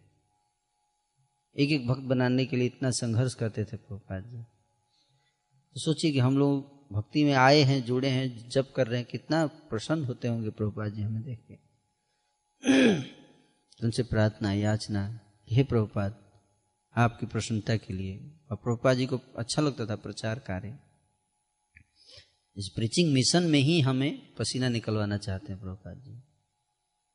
एक 1.59 1.71
एक 1.71 1.87
भक्त 1.87 2.01
बनाने 2.01 2.47
के 2.47 2.57
लिए 2.57 2.67
इतना 2.67 2.91
संघर्ष 2.91 3.35
करते 3.35 3.65
थे 3.65 3.77
प्रभुपाद 3.77 4.25
जी। 4.25 4.45
तो 5.75 5.81
सोचिए 5.81 6.13
कि 6.13 6.19
हम 6.19 6.39
लोग 6.39 6.87
भक्ति 6.93 7.25
में 7.25 7.33
आए 7.33 7.63
हैं, 7.63 7.85
जुड़े 7.85 8.09
हैं 8.09 8.49
जब 8.49 8.73
कर 8.73 8.87
रहे 8.87 8.99
हैं, 8.99 9.07
कितना 9.11 9.47
प्रसन्न 9.47 10.05
होते 10.05 10.29
होंगे 10.29 10.51
प्रभुपाद 10.51 10.93
जी 10.93 11.03
हमें 11.03 11.23
देख 11.23 11.45
के। 11.49 11.55
उनसे 13.85 14.03
प्रार्थना, 14.03 14.53
याचना, 14.53 15.21
हे 15.51 15.65
प्रभुपाद, 15.65 16.33
आपकी 16.97 17.27
प्रसन्नता 17.27 17.77
के 17.77 17.95
लिए। 17.95 18.41
और 18.51 18.57
प्रभुपा 18.57 18.95
जी 18.95 19.07
को 19.07 19.21
अच्छा 19.37 19.63
लगता 19.63 19.87
था 19.87 19.97
प्रचार 19.97 20.39
कार्य। 20.39 20.79
इस 22.57 22.69
प्रीचिंग 22.69 23.13
मिशन 23.13 23.43
में 23.43 23.61
ही 23.61 23.81
हमें 23.81 24.35
पसीना 24.35 24.69
निकलवाना 24.69 25.19
चाहते 25.19 25.53
हैं 25.53 25.61
प्रभुपाद 25.61 25.99
जी। 25.99 26.13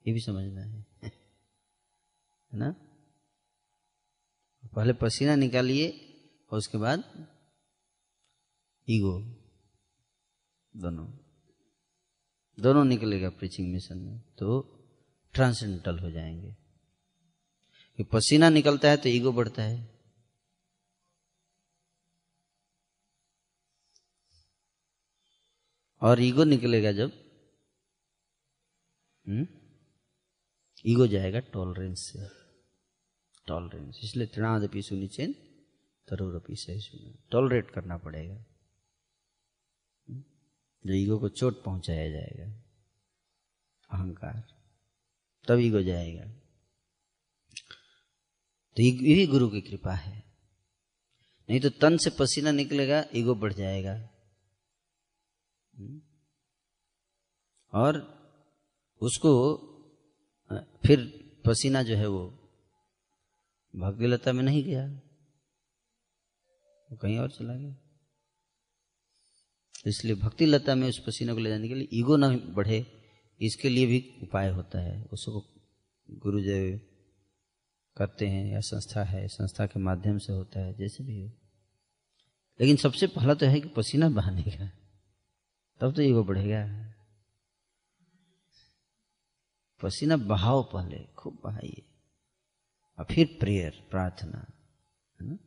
ये 0.08 0.14
भी 0.14 0.20
समझना 0.20 0.62
है 0.62 0.86
है 2.54 2.60
ना? 2.60 2.76
पहले 4.76 4.94
पसीना 4.94 5.36
निकालिए 5.36 5.90
और 6.52 6.58
उसके 6.58 6.78
बाद 6.78 7.28
ईगो 8.90 9.20
दोनों। 10.76 11.08
दोनों 12.60 12.86
निकलेगा 12.86 13.30
प्रीचिंग 13.30 13.74
मिशन 13.74 13.98
में 13.98 14.20
तो 14.20 14.62
ट्रांसेंडेंटल 15.34 16.00
हो 16.00 16.12
जाएँगे। 16.12 16.56
कि 17.98 18.04
पसीना 18.04 18.50
निकलता 18.50 18.90
है 18.90 18.98
तो 18.98 19.10
ईगो 19.10 19.32
बढ़ता 19.32 19.64
है। 19.64 19.97
और 26.02 26.20
ईगो 26.20 26.44
निकलेगा 26.44 26.92
जब 26.92 27.12
ईगो 30.86 31.08
जाएगा 31.08 31.40
टॉलरेंस 31.40 32.00
से। 32.00 32.28
टॉलरेंस 33.48 34.00
इसलिए 34.04 34.28
तृणादपि 34.28 34.82
सुनिचेन, 34.82 35.34
तरुरपि 36.08 36.56
सही 36.56 36.80
सुना। 36.80 37.28
टॉलरेट 37.32 37.72
करना 37.72 37.98
पड़ेगा। 37.98 38.46
जो 40.86 40.94
ईगो 40.94 41.18
को 41.20 41.30
चोट 41.30 41.64
पहुँचाया 41.64 42.10
जाएगा, 42.10 42.52
अहंकार, 43.92 44.44
तब 45.48 45.60
ईगो 45.60 45.82
जाएगा। 45.82 46.26
तो 48.76 48.84
ये 48.84 49.28
गुरु 49.28 49.50
की 49.50 49.62
कृपा 49.62 49.94
है। 49.94 50.24
नहीं 51.50 51.60
तो 51.60 51.70
तन 51.70 51.98
से 51.98 52.10
पसीना 52.10 52.52
निकलेगा, 52.52 53.06
ईगो 53.16 53.36
बढ़ 53.36 53.54
जाएगा। 53.54 54.10
और 57.74 58.18
उसको 59.02 59.58
फिर 60.54 61.28
पसीना 61.46 61.84
जो 61.84 61.96
है 61.96 62.08
वो 62.08 62.30
भक्तिलता 63.76 64.34
में 64.34 64.44
नहीं 64.44 64.64
गया। 64.64 64.88
वो 66.92 66.98
कहीं 66.98 67.18
और 67.18 67.32
चला 67.32 67.56
गया। 67.56 67.76
इसलिए 69.88 70.16
भक्ति 70.16 70.46
लता 70.46 70.76
में 70.76 70.90
उस 70.90 71.00
पसीने 71.08 71.34
को 71.34 71.40
ले 71.40 71.50
जाने 71.50 71.68
के 71.68 71.76
लिए 71.76 71.88
ईगो 71.94 72.18
ना 72.18 72.30
बढ़े। 72.30 72.86
इसके 73.42 73.70
लिए 73.70 73.86
भी 73.86 74.20
उपाय 74.24 74.50
होता 74.50 74.80
है। 74.80 75.04
उसको 75.04 75.46
गुरुदेव 76.10 76.82
करते 77.98 78.28
हैं, 78.28 78.54
या 78.54 78.60
संस्था 78.60 79.04
है, 79.04 79.28
संस्था 79.28 79.66
के 79.66 79.80
माध्यम 79.80 80.18
से 80.18 80.34
होता 80.34 80.60
है, 80.60 80.74
जैसे 80.74 81.04
भी 81.04 81.22
हो। 81.22 81.28
लेकिन 82.62 82.76
सबसे 82.76 83.08
पहला 83.08 83.34
तो 83.34 83.46
है 83.46 83.60
कि 83.60 83.68
पसीना 83.68 84.10
बहाने 84.10 84.44
का। 84.44 84.87
तब 85.82 85.94
तो 85.94 86.02
ईगो 86.02 86.24
बढ़ेगा। 86.24 86.94
पसीना 89.84 90.18
बहाओ 90.18 90.64
पहले 90.64 91.04
खूब 91.18 91.42
बहाइए। 91.44 91.84
और 93.00 93.06
फिर 93.06 93.38
प्रेयर 93.40 93.88
प्रार्थना 93.92 94.38
है 95.22 95.28
ना? 95.28 95.38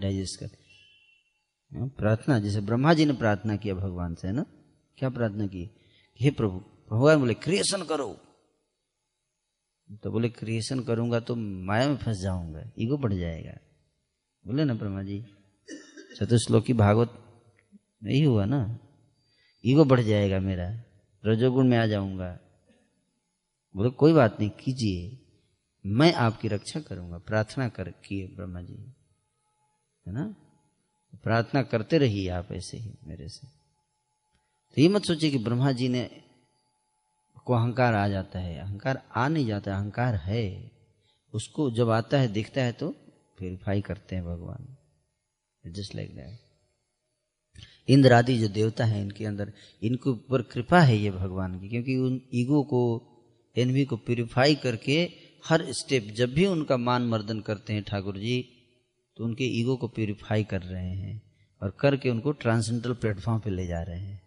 डाइजेस्ट 0.00 0.40
कर। 0.40 0.46
हाँ, 1.78 1.88
प्रार्थना 1.88 2.38
जैसे 2.38 2.60
ब्रह्मा 2.60 2.94
जी 2.94 3.06
ने 3.06 3.12
प्रार्थना 3.12 3.56
किया 3.56 3.74
भगवान 3.74 4.14
से 4.14 4.28
है 4.28 4.34
ना? 4.34 4.46
क्या 4.98 5.10
प्रार्थना 5.10 5.46
की? 5.46 5.70
हे 6.20 6.30
प्रभु 6.30 6.58
भगवान 6.90 7.18
बोले 7.18 7.34
क्रिएशन 7.34 7.82
करो। 7.82 8.20
तो 10.02 10.10
बोले 10.10 10.28
क्रिएशन 10.28 10.80
करूँगा 10.80 11.20
तो 11.20 11.34
माया 11.36 11.88
में 11.88 11.96
फंस 11.96 12.16
जाऊँगा 12.16 12.70
ईगो 12.78 12.96
बढ़ 12.96 13.12
जाएगा। 13.12 13.52
बोले 14.46 14.64
ना 14.64 14.74
ब्रह्मा 14.74 15.02
जी 15.02 15.24
चतुश्लोकी 16.16 16.72
भागवत 16.72 17.42
नहीं 18.02 18.26
हुआ 18.26 18.44
ना? 18.44 18.78
ईगो 19.66 19.84
बढ़ 19.84 20.00
जाएगा 20.00 20.40
मेरा, 20.40 20.82
रजोगुण 21.26 21.68
में 21.68 21.78
आ 21.78 21.86
जाऊँगा। 21.86 22.38
बोले, 23.76 23.90
कोई 23.90 24.12
बात 24.12 24.40
नहीं, 24.40 24.50
कीजिए। 24.50 25.18
मैं 25.86 26.14
आपकी 26.14 26.48
रक्षा 26.48 26.80
करूँगा। 26.80 27.18
प्रार्थना 27.18 27.68
कर 27.68 27.90
किए 27.90 28.26
ब्रह्मा 28.26 28.60
जी। 28.60 28.92
है 30.06 30.12
ना? 30.12 30.36
प्रार्थना 31.22 31.62
करते 31.62 31.98
रहिए 31.98 32.28
आप 32.28 32.52
ऐसे 32.52 32.76
ही 32.76 32.94
मेरे 33.06 33.28
से। 33.28 33.46
तो 34.74 34.82
ये 34.82 34.88
मत 34.88 35.02
सोचिए 35.04 35.30
कि 35.30 35.38
ब्रह्मा 35.38 35.72
जी 35.72 35.88
ने 35.88 36.22
को 37.44 37.52
अहंकार 37.52 37.94
आ 37.94 38.08
जाता 38.08 38.38
है। 38.38 38.58
अहंकार 38.58 39.02
आ 39.16 39.28
नहीं 39.28 39.46
जाता, 39.46 39.76
अहंकार 39.76 40.14
है। 40.14 40.70
उसको 41.34 41.70
जब 41.70 41.90
आता 41.90 42.18
है, 42.18 42.28
दिखता 42.28 42.62
है 42.62 42.72
तो 42.72 42.90
प्योरीफाई 43.38 43.80
करते 43.80 44.16
हैं 44.16 44.24
भगवान। 44.24 44.76
जस्ट 45.72 45.94
लाइक 45.94 46.16
दैट 46.16 46.45
इंद्र 47.88 48.12
आदि 48.12 48.38
जो 48.38 48.48
देवता 48.48 48.84
है 48.84 49.00
इनके 49.02 49.24
अंदर, 49.24 49.52
इनके 49.82 50.10
ऊपर 50.10 50.42
कृपा 50.42 50.80
है 50.80 50.96
ये 50.96 51.10
भगवान 51.10 51.58
की, 51.60 51.68
क्योंकि 51.68 51.96
उन 51.96 52.20
ईगो 52.34 52.62
को, 52.62 52.82
एनवी 53.56 53.84
को 53.84 53.96
प्योरीफाई 53.96 54.54
करके 54.54 54.96
हर 55.44 55.72
स्टेप 55.72 56.04
जब 56.16 56.32
भी 56.34 56.46
उनका 56.46 56.76
मान 56.76 57.02
मर्दन 57.02 57.40
करते 57.40 57.72
हैं 57.72 57.82
ठाकुर 57.82 58.18
जी 58.18 58.36
तो 59.16 59.24
उनके 59.24 59.44
ईगो 59.60 59.76
को 59.76 59.88
प्योरीफाई 59.88 60.44
कर 60.44 60.62
रहे 60.62 60.90
हैं 60.90 61.22
और 61.62 61.70
करके 61.80 62.10
उनको 62.10 62.32
ट्रांसजेंडल 62.32 62.94
प्लेटफॉर्म 62.94 63.40
पे 63.40 63.50
ले 63.50 63.66
जा 63.66 63.82
रहे 63.82 64.00
हैं। 64.00 64.20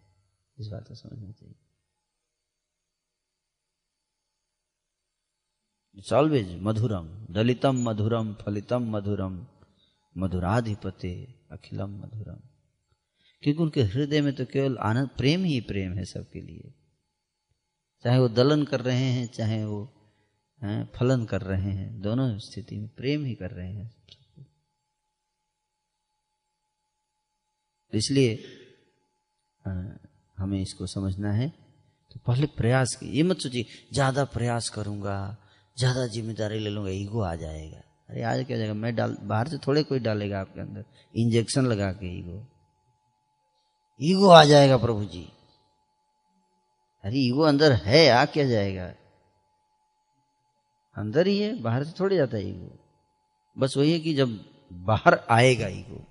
इस 0.57 0.67
बात 0.67 0.87
को 0.87 0.95
समझना 0.95 1.31
चाहिए। 1.31 1.55
इट्स 5.97 6.13
ऑलवेज 6.13 6.57
मधुरम 6.61 7.07
दलितम 7.31 7.83
मधुरम 7.89 8.33
फलितम 8.33 8.89
मधुरम 8.95 9.45
मधुराधिपते 10.15 11.13
अखिलम 11.51 11.97
मधुरम 12.01 12.48
क्योंकि 13.43 13.61
उनके 13.63 13.81
हृदय 13.83 14.21
में 14.21 14.33
तो 14.35 14.45
केवल 14.45 14.77
आनंद, 14.79 15.09
प्रेम 15.17 15.43
ही 15.43 15.59
प्रेम 15.63 15.93
है 15.93 16.05
सबके 16.05 16.41
लिए। 16.41 16.73
चाहे 18.05 18.19
वो 18.19 18.27
दलन 18.29 18.63
कर 18.63 18.81
रहे 18.81 19.05
हैं, 19.05 19.27
चाहे 19.29 19.63
वो 19.65 19.85
फलन 20.93 21.25
कर 21.25 21.41
रहे 21.43 21.71
हैं, 21.71 22.01
दोनों 22.01 22.37
स्थिति 22.39 22.77
में 22.77 22.87
प्रेम 22.97 23.23
ही 23.25 23.33
कर 23.35 23.51
रहे 23.51 23.67
हैं 23.69 23.91
इसलिए 27.93 28.33
हमें 30.37 30.59
इसको 30.61 30.87
समझना 30.87 31.31
है। 31.33 31.47
तो 32.11 32.19
पहले 32.27 32.47
प्रयास 32.57 32.95
की 32.95 33.07
ये 33.07 33.23
मत 33.23 33.39
सोचिए, 33.39 33.65
ज़्यादा 33.93 34.23
प्रयास 34.27 34.69
करूँगा, 34.69 35.15
ज़्यादा 35.77 36.05
ज़िम्मेदारी 36.07 36.59
ले 36.59 36.69
लूँगा, 36.69 36.89
ईगो 36.91 37.21
आ 37.21 37.33
जाएगा। 37.35 37.81
अरे 38.09 38.21
आज 38.23 38.45
क्या 38.47 38.57
जाएगा? 38.57 38.73
मैं 38.73 38.95
डाल, 38.95 39.15
बाहर 39.21 39.47
से 39.47 39.57
थोड़े 39.57 39.83
कोई 39.83 39.99
डालेगा 39.99 40.39
आपके 40.41 40.61
अंदर। 40.61 40.85
इंजेक्शन 41.13 41.65
लगा 41.65 41.91
के 41.93 42.17
ईगो। 42.19 42.39
ईगो 44.01 44.27
आ 44.27 44.43
जाएगा 44.43 44.77
प्रभु 44.77 45.05
जी। 45.05 45.31
अरे, 47.03 47.17
ईगो 47.17 47.41
अंदर 47.41 47.71
है, 47.71 48.09
आ 48.09 48.25
क्या 48.25 48.47
जाएगा? 48.47 48.93
अंदर 50.95 51.27
ही 51.27 51.39
है, 51.39 51.61
बाहर 51.61 51.83
से 51.83 51.93
थोड़े 51.99 52.15
जाता 52.15 52.37
है 52.37 52.49
ईगो। 52.49 52.79
बस 53.57 53.73
वही 53.77 53.91
है 53.91 53.99
कि 53.99 54.13
जब 54.13 54.45
बाहर 54.73 55.27
आएगा 55.29 55.67
ईगो, 55.67 56.05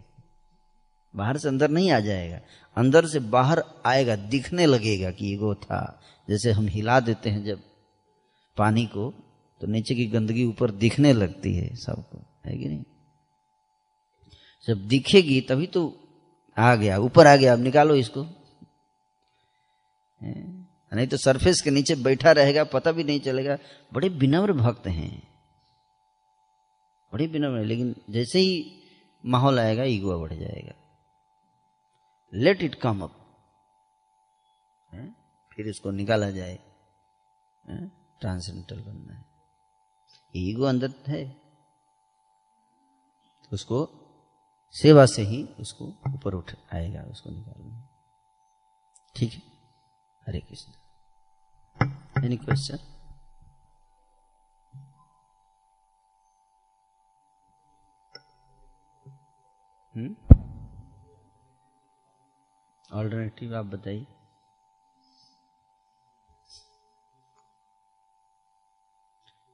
बाहर 1.17 1.37
से 1.37 1.49
अंदर 1.49 1.71
नहीं 1.71 1.91
आ 1.91 2.01
जाएगा, 2.01 2.41
अंदर 2.77 3.07
से 3.07 3.19
बाहर 3.19 3.65
आएगा, 3.87 4.17
दिखने 4.17 4.67
लगेगा 4.67 5.11
कि 5.11 5.33
ईगो 5.33 5.55
था। 5.55 6.01
जैसे 6.29 6.53
हम 6.53 6.67
हिला 6.67 7.01
देते 7.01 7.31
हैं 7.31 7.45
जब 7.45 7.63
पानी 8.57 8.87
को 8.87 9.15
तो 9.61 9.67
नीचे 9.67 9.95
की 9.95 10.07
गंदगी 10.07 10.45
ऊपर 10.45 10.71
दिखने 10.71 11.13
लगती 11.13 11.55
है 11.55 11.77
सबको, 11.77 12.19
है 12.47 12.59
कि 12.59 12.69
नहीं? 12.69 12.85
जब 14.67 14.89
दिखेगी, 14.89 15.41
तभी 15.41 15.67
तो 15.67 16.08
आ 16.59 16.75
गया, 16.75 16.99
ऊपर 16.99 17.27
आ 17.27 17.37
गया, 17.37 17.53
अब 17.53 17.59
निकालो 17.59 17.95
इसको। 17.95 18.25
नहीं 20.93 21.07
तो 21.07 21.17
सरफेस 21.17 21.61
के 21.61 21.71
नीचे 21.71 21.95
बैठा 21.95 22.33
रहेगा, 22.33 22.65
पता 22.65 22.93
भी 22.93 23.05
नहीं 23.05 23.21
चलेगा। 23.21 23.57
बड़े 23.93 24.09
विनम्र 24.09 24.53
भक्त 24.53 24.87
हैं। 24.87 25.29
बड़े 27.13 27.27
विनम्र, 27.27 27.65
लेकिन 27.65 27.95
जैसे 28.11 28.39
ही 28.39 28.83
माहौल 29.27 29.59
आएगा 29.61 29.85
ईगो 29.85 30.19
बढ़ 30.21 30.33
जाएगा। 30.33 30.73
लेट 32.35 32.63
इट 32.63 32.75
कम 32.75 33.03
अप 33.03 33.15
फिर 35.53 35.69
इसको 35.69 35.91
निकाला 35.91 36.31
जाए। 36.31 36.59
ट्रांसेंडल 38.21 38.81
बनना 38.81 39.15
है। 39.15 39.25
ईगो 40.37 40.65
अंदर 40.65 40.93
है। 41.07 41.37
उसको 43.53 43.85
सेवा 44.71 45.07
से 45.07 45.23
ही 45.23 45.45
उसको 45.45 45.85
ऊपर 45.87 46.35
उठ 46.35 46.55
आएगा, 46.75 47.03
उसको 47.03 47.31
निकालना। 47.31 47.89
ठीक 49.17 49.33
है? 49.33 49.43
Hare 50.29 50.41
Krishna. 50.41 50.73
Any 52.25 52.37
question 52.37 52.79
alternative 62.93 63.57
आप 63.57 63.67
बताइए। 63.67 64.07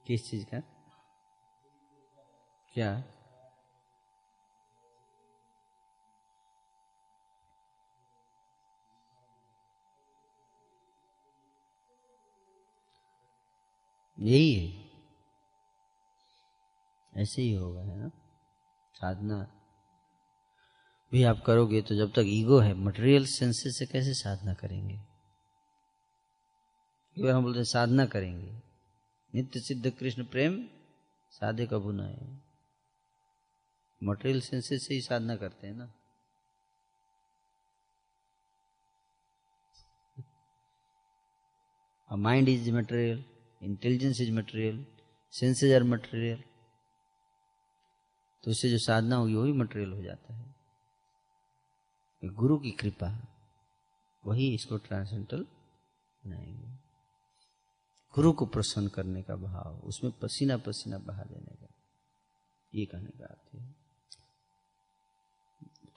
किस 0.07 0.29
चीज़ 0.29 0.45
का? 0.45 0.59
क्या? 2.73 3.03
यही 14.19 14.53
है। 14.53 14.91
ऐसे 17.17 17.41
ही 17.41 17.53
होगा, 17.53 17.81
है 17.81 17.97
ना? 17.97 18.09
साधना। 18.93 19.51
भी 21.11 21.23
आप 21.23 21.43
करोगे 21.45 21.81
तो 21.81 21.95
जब 21.95 22.11
तक 22.11 22.23
ईगो 22.25 22.59
है 22.59 22.73
मटेरियल 22.73 23.25
सेंसेस 23.25 23.79
से 23.79 23.85
कैसे 23.85 24.13
साधना 24.13 24.53
करेंगे? 24.53 24.95
हम 27.31 27.43
बोलते 27.43 27.59
हैं, 27.59 27.63
साधना 27.63 28.05
करेंगे। 28.05 28.61
नित्य 29.35 29.59
सिद्ध 29.59 29.91
कृष्ण 29.91 30.25
प्रेम, 30.25 30.69
साधे 31.31 31.65
कबू 31.65 31.91
न 31.91 31.99
है 31.99 32.41
मटेरियल 34.03 34.41
सेंसेस 34.41 34.87
से 34.87 34.93
ही 34.93 35.01
साधना 35.01 35.35
करते 35.35 35.67
हैं 35.67 35.73
ना? 35.73 35.93
Mind 42.11 42.49
is 42.49 42.71
material 42.71 43.34
intelligence 43.63 44.21
is 44.21 44.31
material 44.31 44.85
senses 45.31 45.73
are 45.73 45.83
material 45.83 46.43
तो 48.43 48.51
उससे 48.51 48.69
जो 48.69 48.77
साधना 48.77 49.15
होगी 49.15 49.35
वही 49.35 49.51
मटेरियल 49.51 49.91
हो 49.91 50.01
जाता 50.01 50.33
है। 50.33 50.55
गुरु 52.25 52.57
की 52.57 52.71
कृपा, 52.71 53.27
वही 54.25 54.53
इसको 54.55 54.77
ट्रांसेंटल 54.77 55.45
बनाएँगे। 56.25 56.67
गुरु 58.15 58.33
को 58.33 58.45
प्रसन्न 58.45 58.87
करने 58.87 59.21
का 59.21 59.35
भाव, 59.35 59.79
उसमें 59.79 60.13
पसीना 60.13 60.57
पसीना 60.57 60.97
बहा 60.97 61.23
देने 61.23 61.55
का। 61.55 61.67
ये 62.75 62.85
कहने 62.85 63.09
का 63.09 63.25
अर्थ 63.25 63.55
है। 63.55 63.75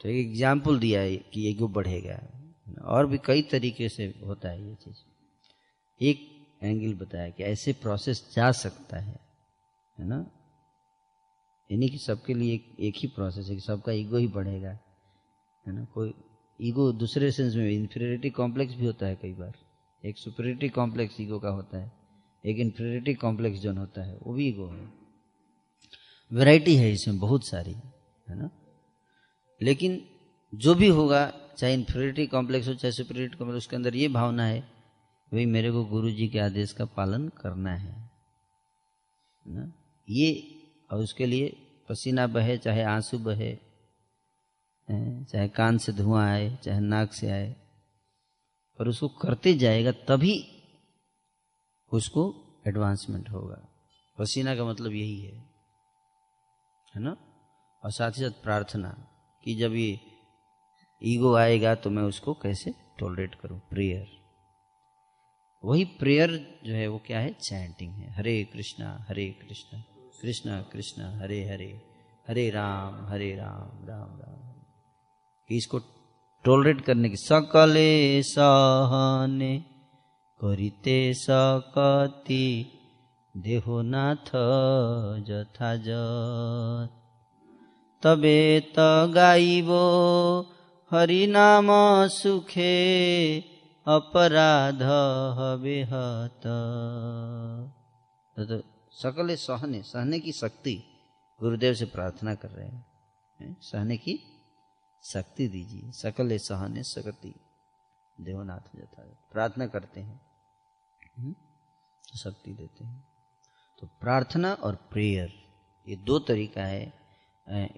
तो 0.00 0.08
एक 0.08 0.26
एग्ज़ाम्पल 0.26 0.78
दिया 0.78 1.00
है 1.00 1.16
कि 1.16 1.50
ईगो 1.50 1.68
बढ़ेगा। 1.68 2.34
और 2.84 3.06
भी 3.06 3.18
कई 3.18 3.42
तरीके 3.42 3.88
से 3.88 4.20
होता 4.26 4.48
है 4.48 4.68
ये 4.68 4.74
चीज़। 4.74 4.96
एक 6.02 6.37
एंगल 6.62 6.94
बताया 6.94 7.30
कि 7.30 7.42
ऐसे 7.42 7.72
प्रोसेस 7.72 8.32
जा 8.36 8.50
सकता 8.52 8.98
है 8.98 9.20
है 9.98 10.06
ना? 10.06 10.24
यानी 11.70 11.88
कि 11.88 11.98
सबके 11.98 12.34
लिए 12.34 12.54
एक, 12.54 12.76
एक 12.80 12.94
ही 12.96 13.08
प्रोसेस 13.08 13.48
है 13.48 13.54
कि 13.54 13.60
सबका 13.60 13.92
ईगो 13.92 14.16
ही 14.16 14.26
बढ़ेगा 14.26 14.70
है 15.66 15.72
ना? 15.72 15.84
कोई 15.84 16.14
ईगो 16.60 16.92
दूसरे 16.92 17.30
सेंस 17.32 17.54
में 17.54 17.70
इन्फीरियरिटी 17.70 18.30
कॉम्प्लेक्स 18.30 18.74
भी 18.74 18.86
होता 18.86 19.06
है 19.06 19.16
कई 19.16 19.32
बार। 19.32 19.52
एक 20.04 20.18
सुपरियरिटी 20.18 20.68
कॉम्प्लेक्स 20.68 21.20
ईगो 21.20 21.38
का 21.38 21.48
होता 21.48 21.78
है 21.78 21.92
एक 22.44 22.58
इन्फीरियरिटी 22.58 23.14
कॉम्प्लेक्स 23.14 23.60
जोन 23.60 23.78
होता 23.78 24.02
है 24.02 24.16
वो 24.22 24.34
भी 24.34 24.48
ईगो 24.48 24.66
है। 24.66 24.88
वैरायटी 26.32 26.76
है 26.76 26.90
इसमें 26.92 27.18
बहुत 27.18 27.46
सारी 27.46 27.72
है 28.28 28.34
ना? 28.34 28.50
लेकिन 29.62 30.00
जो 30.54 30.74
भी 30.74 30.88
होगा 30.88 31.32
चाहे 31.58 31.74
इन्फीरियरिटी 31.74 32.26
कॉम्प्लेक्स 32.26 32.68
हो 32.68 32.74
चाहे 32.74 32.92
सुपरियरिटी 32.92 33.36
कॉम्प्लेक्स 33.36 33.64
उसके 33.64 33.76
अंदर 33.76 33.96
ये 33.96 34.08
भावना 34.08 34.46
है 34.46 34.77
भाई 35.32 35.44
मेरे 35.46 35.70
को 35.72 35.84
गुरु 35.84 36.10
जी 36.10 36.28
के 36.28 36.38
आदेश 36.38 36.72
का 36.72 36.84
पालन 36.84 37.28
करना 37.28 37.74
है 37.74 38.10
ना? 39.46 39.72
ये, 40.08 40.60
और 40.90 40.98
उसके 40.98 41.26
लिए 41.26 41.48
पसीना 41.88 42.26
बहे, 42.26 42.56
चाहे 42.58 42.82
आँसू 42.82 43.18
बहे 43.18 43.56
चाहे 44.88 45.48
कान 45.48 45.78
से 45.78 45.92
धुआँ 45.92 46.24
आए, 46.28 46.56
चाहे 46.56 46.80
नाक 46.80 47.12
से 47.12 47.30
आए, 47.30 47.50
पर 48.78 48.88
उसको 48.88 49.08
करते 49.08 49.54
जाएगा 49.54 49.92
तभी 50.08 50.36
उसको 51.92 52.22
एडवांसमेंट 52.66 53.28
होगा। 53.30 53.60
पसीना 54.18 54.56
का 54.56 54.64
मतलब 54.64 54.92
यही 54.92 55.20
है 55.20 55.36
है 56.94 57.02
ना? 57.02 57.16
और 57.84 57.90
साथ 57.90 58.10
ही 58.10 58.22
साथ 58.22 58.42
प्रार्थना 58.42 58.90
कि 59.44 59.54
जब 59.54 59.74
ये 59.74 60.00
ईगो 61.02 61.34
आएगा 61.34 61.74
तो 61.74 61.90
मैं 61.90 62.02
उसको 62.02 62.34
कैसे 62.34 62.74
टॉलरेट 62.98 63.34
करूँ? 63.34 63.60
प्रेयर 63.70 64.17
वही 65.64 65.84
प्रेयर 65.84 66.58
जो 66.64 66.74
है 66.74 66.88
वो 66.88 67.02
क्या 67.06 67.20
है? 67.20 67.32
चैंटिंग 67.32 67.92
है। 67.92 68.12
हरे 68.12 68.44
कृष्णा 68.44 69.06
हरे 69.08 69.26
कृष्णा 69.26 69.82
कृष्णा 70.22 70.62
कृष्णा, 70.62 71.18
हरे 71.18 71.44
हरे 71.48 71.80
हरे 72.28 72.50
राम 72.50 73.06
हरे 73.06 73.36
राम 73.36 73.86
राम 73.86 74.18
राम। 74.18 74.52
कि 75.48 75.56
इसको 75.56 75.78
टोलरेट 76.44 76.80
करने 76.80 77.08
की 77.08 77.16
सकले 77.16 78.22
सहने, 78.22 79.64
करिते 80.44 81.14
सकति, 81.14 82.78
देहो 83.36 83.82
नाथ 83.82 84.30
जथा 85.22 85.76
तबे 88.02 88.60
त 88.60 88.78
हरी 90.90 91.26
नाम 91.26 91.66
सुखे 92.08 93.40
अपराध 93.88 94.82
हवे 95.38 95.82
हत 95.82 96.40
तो 98.38 98.62
सकल 98.90 99.34
सहने 99.34 99.82
सहने 99.82 100.20
की 100.20 100.32
शक्ति 100.32 100.84
गुरुदेव 101.40 101.74
से 101.74 101.84
प्रार्थना 101.84 102.34
कर 102.34 102.50
रहे 102.50 102.66
हैं। 102.66 102.86
सहने 103.60 103.96
की 103.96 104.20
शक्ति 105.12 105.48
दीजिए। 105.48 105.90
सकल 105.92 106.36
सहने 106.36 106.82
शक्ति 106.82 107.34
देवनाथ 108.20 108.76
जता 108.76 109.02
प्रार्थना 109.32 109.66
करते 109.66 110.00
हैं? 110.00 110.20
तो 112.10 112.18
शक्ति 112.18 112.54
देते 112.54 112.84
हैं। 112.84 113.08
तो 113.80 113.86
प्रार्थना 113.86 114.52
और 114.54 114.74
प्रेयर, 114.74 115.32
ये 115.88 115.96
दो 115.96 116.18
तरीका 116.18 116.62
है 116.62 116.92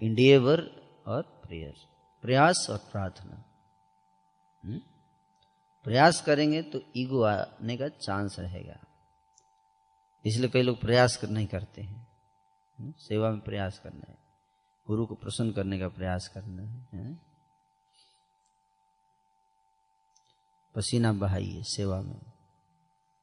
इंडियवर 0.03 0.61
और 1.07 1.23
प्रेयर। 1.23 1.75
प्रयास 2.23 2.67
और 2.71 2.79
प्रार्थना। 2.79 3.45
हम्म? 4.65 4.81
प्रयास 5.85 6.21
करेंगे 6.21 6.63
तो 6.63 6.81
ईगो 6.97 7.23
आने 7.23 7.77
का 7.77 7.89
चांस 7.89 8.37
रहेगा। 8.39 8.79
इसलिए 10.27 10.49
कई 10.49 10.63
लोग 10.63 10.81
प्रयास 10.81 11.17
कर 11.17 11.29
नहीं 11.29 11.47
करते 11.47 11.83
हैं 11.83 12.11
सेवा 12.99 13.31
में 13.31 13.41
प्रयास 13.41 13.79
करना 13.79 14.07
है, 14.09 14.19
गुरु 14.87 15.07
को 15.07 15.15
प्रसन्न 15.15 15.53
करने 15.53 15.79
का 15.79 15.89
प्रयास 15.89 16.29
करना 16.29 16.63
है? 16.95 17.15
पसीना 20.75 21.13
बहाइए 21.13 21.63
सेवा 21.63 22.01
में। 22.01 22.21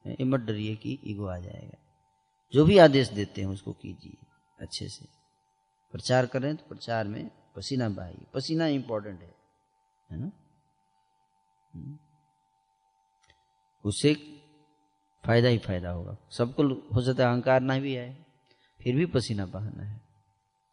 ये 0.05 0.23
मत 0.23 0.39
डरिए 0.39 0.75
कि 0.75 0.99
ईगो 1.03 1.25
आ 1.25 1.37
जाएगा। 1.37 1.77
जो 2.53 2.65
भी 2.65 2.77
आदेश 2.77 3.09
देते 3.09 3.41
हैं 3.41 3.47
उसको 3.47 3.73
कीजिए 3.73 4.25
अच्छे 4.59 4.87
से। 4.89 5.05
प्रचार 5.91 6.25
करें 6.25 6.55
तो 6.55 6.65
प्रचार 6.69 7.07
में 7.07 7.29
पसीना 7.55 7.89
बहाइए। 7.89 8.25
पसीना 8.33 8.67
इंपॉर्टेंट 8.67 9.21
है 9.21 9.35
है 10.11 10.17
ना? 10.17 10.31
हम्म। 11.75 11.97
उससे 13.87 14.13
फ़ायदा 15.25 15.49
ही 15.49 15.57
फ़ायदा 15.57 15.89
होगा। 15.89 16.17
सबको 16.31 16.93
हो 16.93 17.01
सकता 17.01 17.23
है 17.23 17.29
अहंकार 17.29 17.61
ना 17.61 17.79
भी 17.79 17.97
आए, 17.97 18.25
फिर 18.81 18.95
भी 18.95 19.05
पसीना 19.05 19.45
बहाना 19.45 19.83
है। 19.83 20.01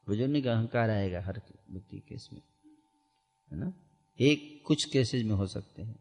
बुज़ुर्ग 0.06 0.44
का 0.44 0.52
अहंकार 0.52 0.90
आएगा 0.90 1.20
हर 1.20 1.42
व्यक्ति 1.70 1.98
केस 1.98 2.28
में 2.32 2.40
है 3.52 3.58
ना? 3.58 3.72
एक, 4.20 4.62
कुछ 4.66 4.84
केसेज 4.84 5.24
में 5.24 5.34
हो 5.34 5.46
सकते 5.46 5.82
हैं। 5.82 5.98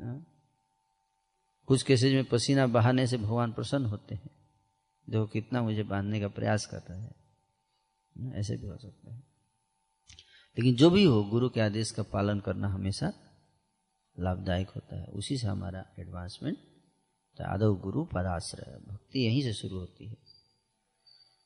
ना? 0.00 0.24
कुछ 1.66 1.82
केसेज 1.82 2.14
में 2.14 2.24
पसीना 2.24 2.66
बहाने 2.66 3.06
से 3.06 3.16
भगवान 3.16 3.52
प्रसन्न 3.52 3.86
होते 3.86 4.14
हैं। 4.14 4.30
देखो 5.10 5.26
कितना 5.26 5.62
मुझे 5.62 5.82
बांधने 5.82 6.20
का 6.20 6.28
प्रयास 6.28 6.66
कर 6.66 6.78
रहा 6.78 6.98
है। 6.98 7.12
ऐसे 8.32 8.56
भी 8.56 8.66
हो 8.66 8.76
सकता 8.76 9.12
है। 9.14 9.22
लेकिन 10.58 10.74
जो 10.74 10.90
भी 10.90 11.04
हो, 11.04 11.24
गुरु 11.24 11.48
के 11.48 11.60
आदेश 11.60 11.90
का 11.90 12.02
पालन 12.02 12.40
करना 12.40 12.68
हमेशा 12.68 13.12
लाभदायक 14.20 14.68
होता 14.68 15.00
है। 15.00 15.06
उसी 15.06 15.38
से 15.38 15.46
हमारा 15.46 15.86
एडवांसमेंट 15.98 16.58
तो 17.38 17.44
आदव 17.44 17.76
गुरु 17.76 18.04
पदाश्रय 18.04 18.92
भक्ति 18.92 19.26
यहीं 19.26 19.42
से 19.42 19.52
शुरू 19.52 19.78
होती 19.78 20.08
है। 20.08 20.16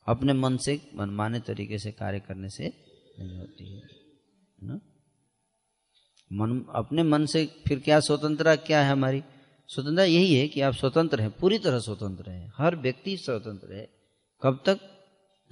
अपने 0.08 0.32
मन 0.32 0.56
से, 0.56 0.90
मनमाने 0.94 1.40
तरीके 1.40 1.78
से 1.78 1.92
कार्य 1.92 2.20
करने 2.20 2.50
से 2.50 2.84
नहीं 3.18 3.38
होती 3.38 3.76
है 3.76 3.82
ना? 4.62 4.74
मन, 6.32 6.72
अपने 6.74 7.02
मन 7.02 7.26
से 7.26 7.46
फिर 7.46 7.80
क्या 7.80 8.00
स्वतंत्रता 8.00 8.56
क्या 8.56 8.84
है 8.84 8.90
हमारी? 8.90 9.22
स्वतंत्रता 9.66 10.04
यही 10.04 10.34
है 10.34 10.48
कि 10.48 10.60
आप 10.60 10.74
स्वतंत्र 10.74 11.20
हैं, 11.20 11.30
पूरी 11.30 11.58
तरह 11.58 11.78
स्वतंत्र 11.78 12.30
हैं। 12.30 12.52
हर 12.56 12.76
व्यक्ति 12.76 13.16
स्वतंत्र 13.16 13.72
है। 13.72 13.90
कब 14.42 14.62
तक? 14.66 14.80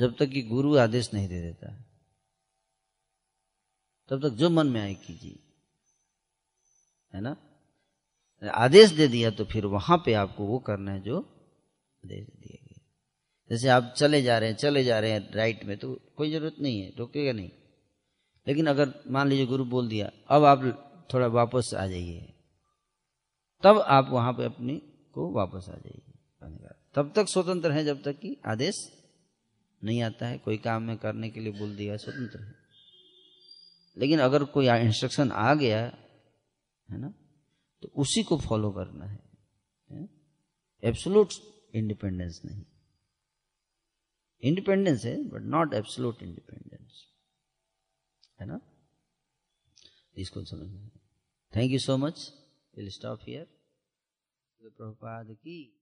जब 0.00 0.16
तक 0.18 0.26
कि 0.26 0.42
गुरु 0.42 0.76
आदेश 0.76 1.14
नहीं 1.14 1.28
दे 1.28 1.42
देता। 1.42 1.82
तब 4.08 4.28
तक 4.28 4.34
जो 4.34 4.50
मन 4.50 4.66
में 4.66 4.80
आए 4.80 4.94
कीजिए। 4.94 5.41
है 7.14 7.20
ना? 7.20 7.36
आदेश 8.50 8.90
दे 8.90 9.08
दिया 9.08 9.30
तो 9.30 9.44
फिर 9.44 9.66
वहाँ 9.66 10.02
पे 10.06 10.12
आपको 10.12 10.44
वो 10.44 10.58
करना 10.58 10.92
है 10.92 11.00
जो 11.00 11.18
आदेश 12.04 12.26
दिया 12.26 12.64
गया 12.64 12.68
जैसे 13.50 13.68
आप 13.68 13.94
चले 13.96 14.22
जा 14.22 14.38
रहे 14.38 14.48
हैं, 14.48 14.56
चले 14.56 14.84
जा 14.84 14.98
रहे 15.00 15.10
हैं 15.10 15.32
राइट 15.32 15.64
में 15.64 15.76
तो 15.76 15.94
कोई 16.16 16.32
ज़रूरत 16.32 16.56
नहीं 16.60 16.80
है, 16.80 16.92
रोकेगा 16.98 17.32
नहीं। 17.32 17.50
लेकिन 18.48 18.66
अगर 18.66 18.94
मान 19.10 19.28
लीजिए 19.28 19.46
गुरु 19.46 19.64
बोल 19.64 19.88
दिया, 19.88 20.10
अब 20.28 20.44
आप 20.44 20.60
थोड़ा 21.14 21.26
वापस 21.26 21.70
आ 21.76 21.86
जाइए। 21.86 22.32
तब 23.62 23.78
आप 23.78 24.08
वहाँ 24.10 24.32
पे 24.32 24.44
अपनी 24.44 24.76
को 25.14 25.32
वापस 25.32 25.66
आ 25.68 25.72
जाइए। 25.72 26.12
तब 26.94 27.12
तक 27.16 27.28
स्वतंत्र 27.28 27.72
है 27.72 27.84
जब 27.84 28.02
तक 28.02 28.12
कि 28.12 28.36
आदेश 28.46 28.92
नहीं 29.84 30.02
आता 30.02 30.26
है। 30.26 30.38
कोई 30.38 30.56
काम 30.56 30.82
में 30.82 30.96
करने 30.96 31.30
के 31.30 31.40
लिए 31.40 31.52
बोल 31.52 31.76
दिया, 31.76 31.96
स्वतंत्र 31.96 32.42
है। 32.42 32.54
लेकिन 33.98 34.20
अगर 34.20 34.44
कोई 34.44 34.68
इंस्ट्रक्शन 34.68 35.30
आ 35.30 35.54
गया 35.54 36.01
है 36.88 36.98
ना? 36.98 37.12
तो 37.82 37.88
उसी 37.88 38.22
को 38.22 38.36
फॉलो 38.38 38.70
करना 38.72 39.06
है 39.06 39.20
एब्सोलूट 40.82 41.32
इंडिपेंडेंस 41.74 42.40
नहीं। 42.44 42.64
इंडिपेंडेंस 44.42 45.04
है 45.04 45.16
बट 45.28 45.42
नॉट 45.42 45.74
एब्सोलूट 45.74 46.22
इंडिपेंडेंस 46.22 47.04
है 48.40 48.46
ना? 48.46 48.60
इसको 50.16 50.44
समझना 50.44 50.88
thank 51.52 51.72
you 51.72 51.78
so 51.78 51.96
much 51.96 52.32
will 52.74 52.88
stop 52.90 53.20
here 53.22 53.44
Prabhupada 54.62 55.32
की 55.34 55.78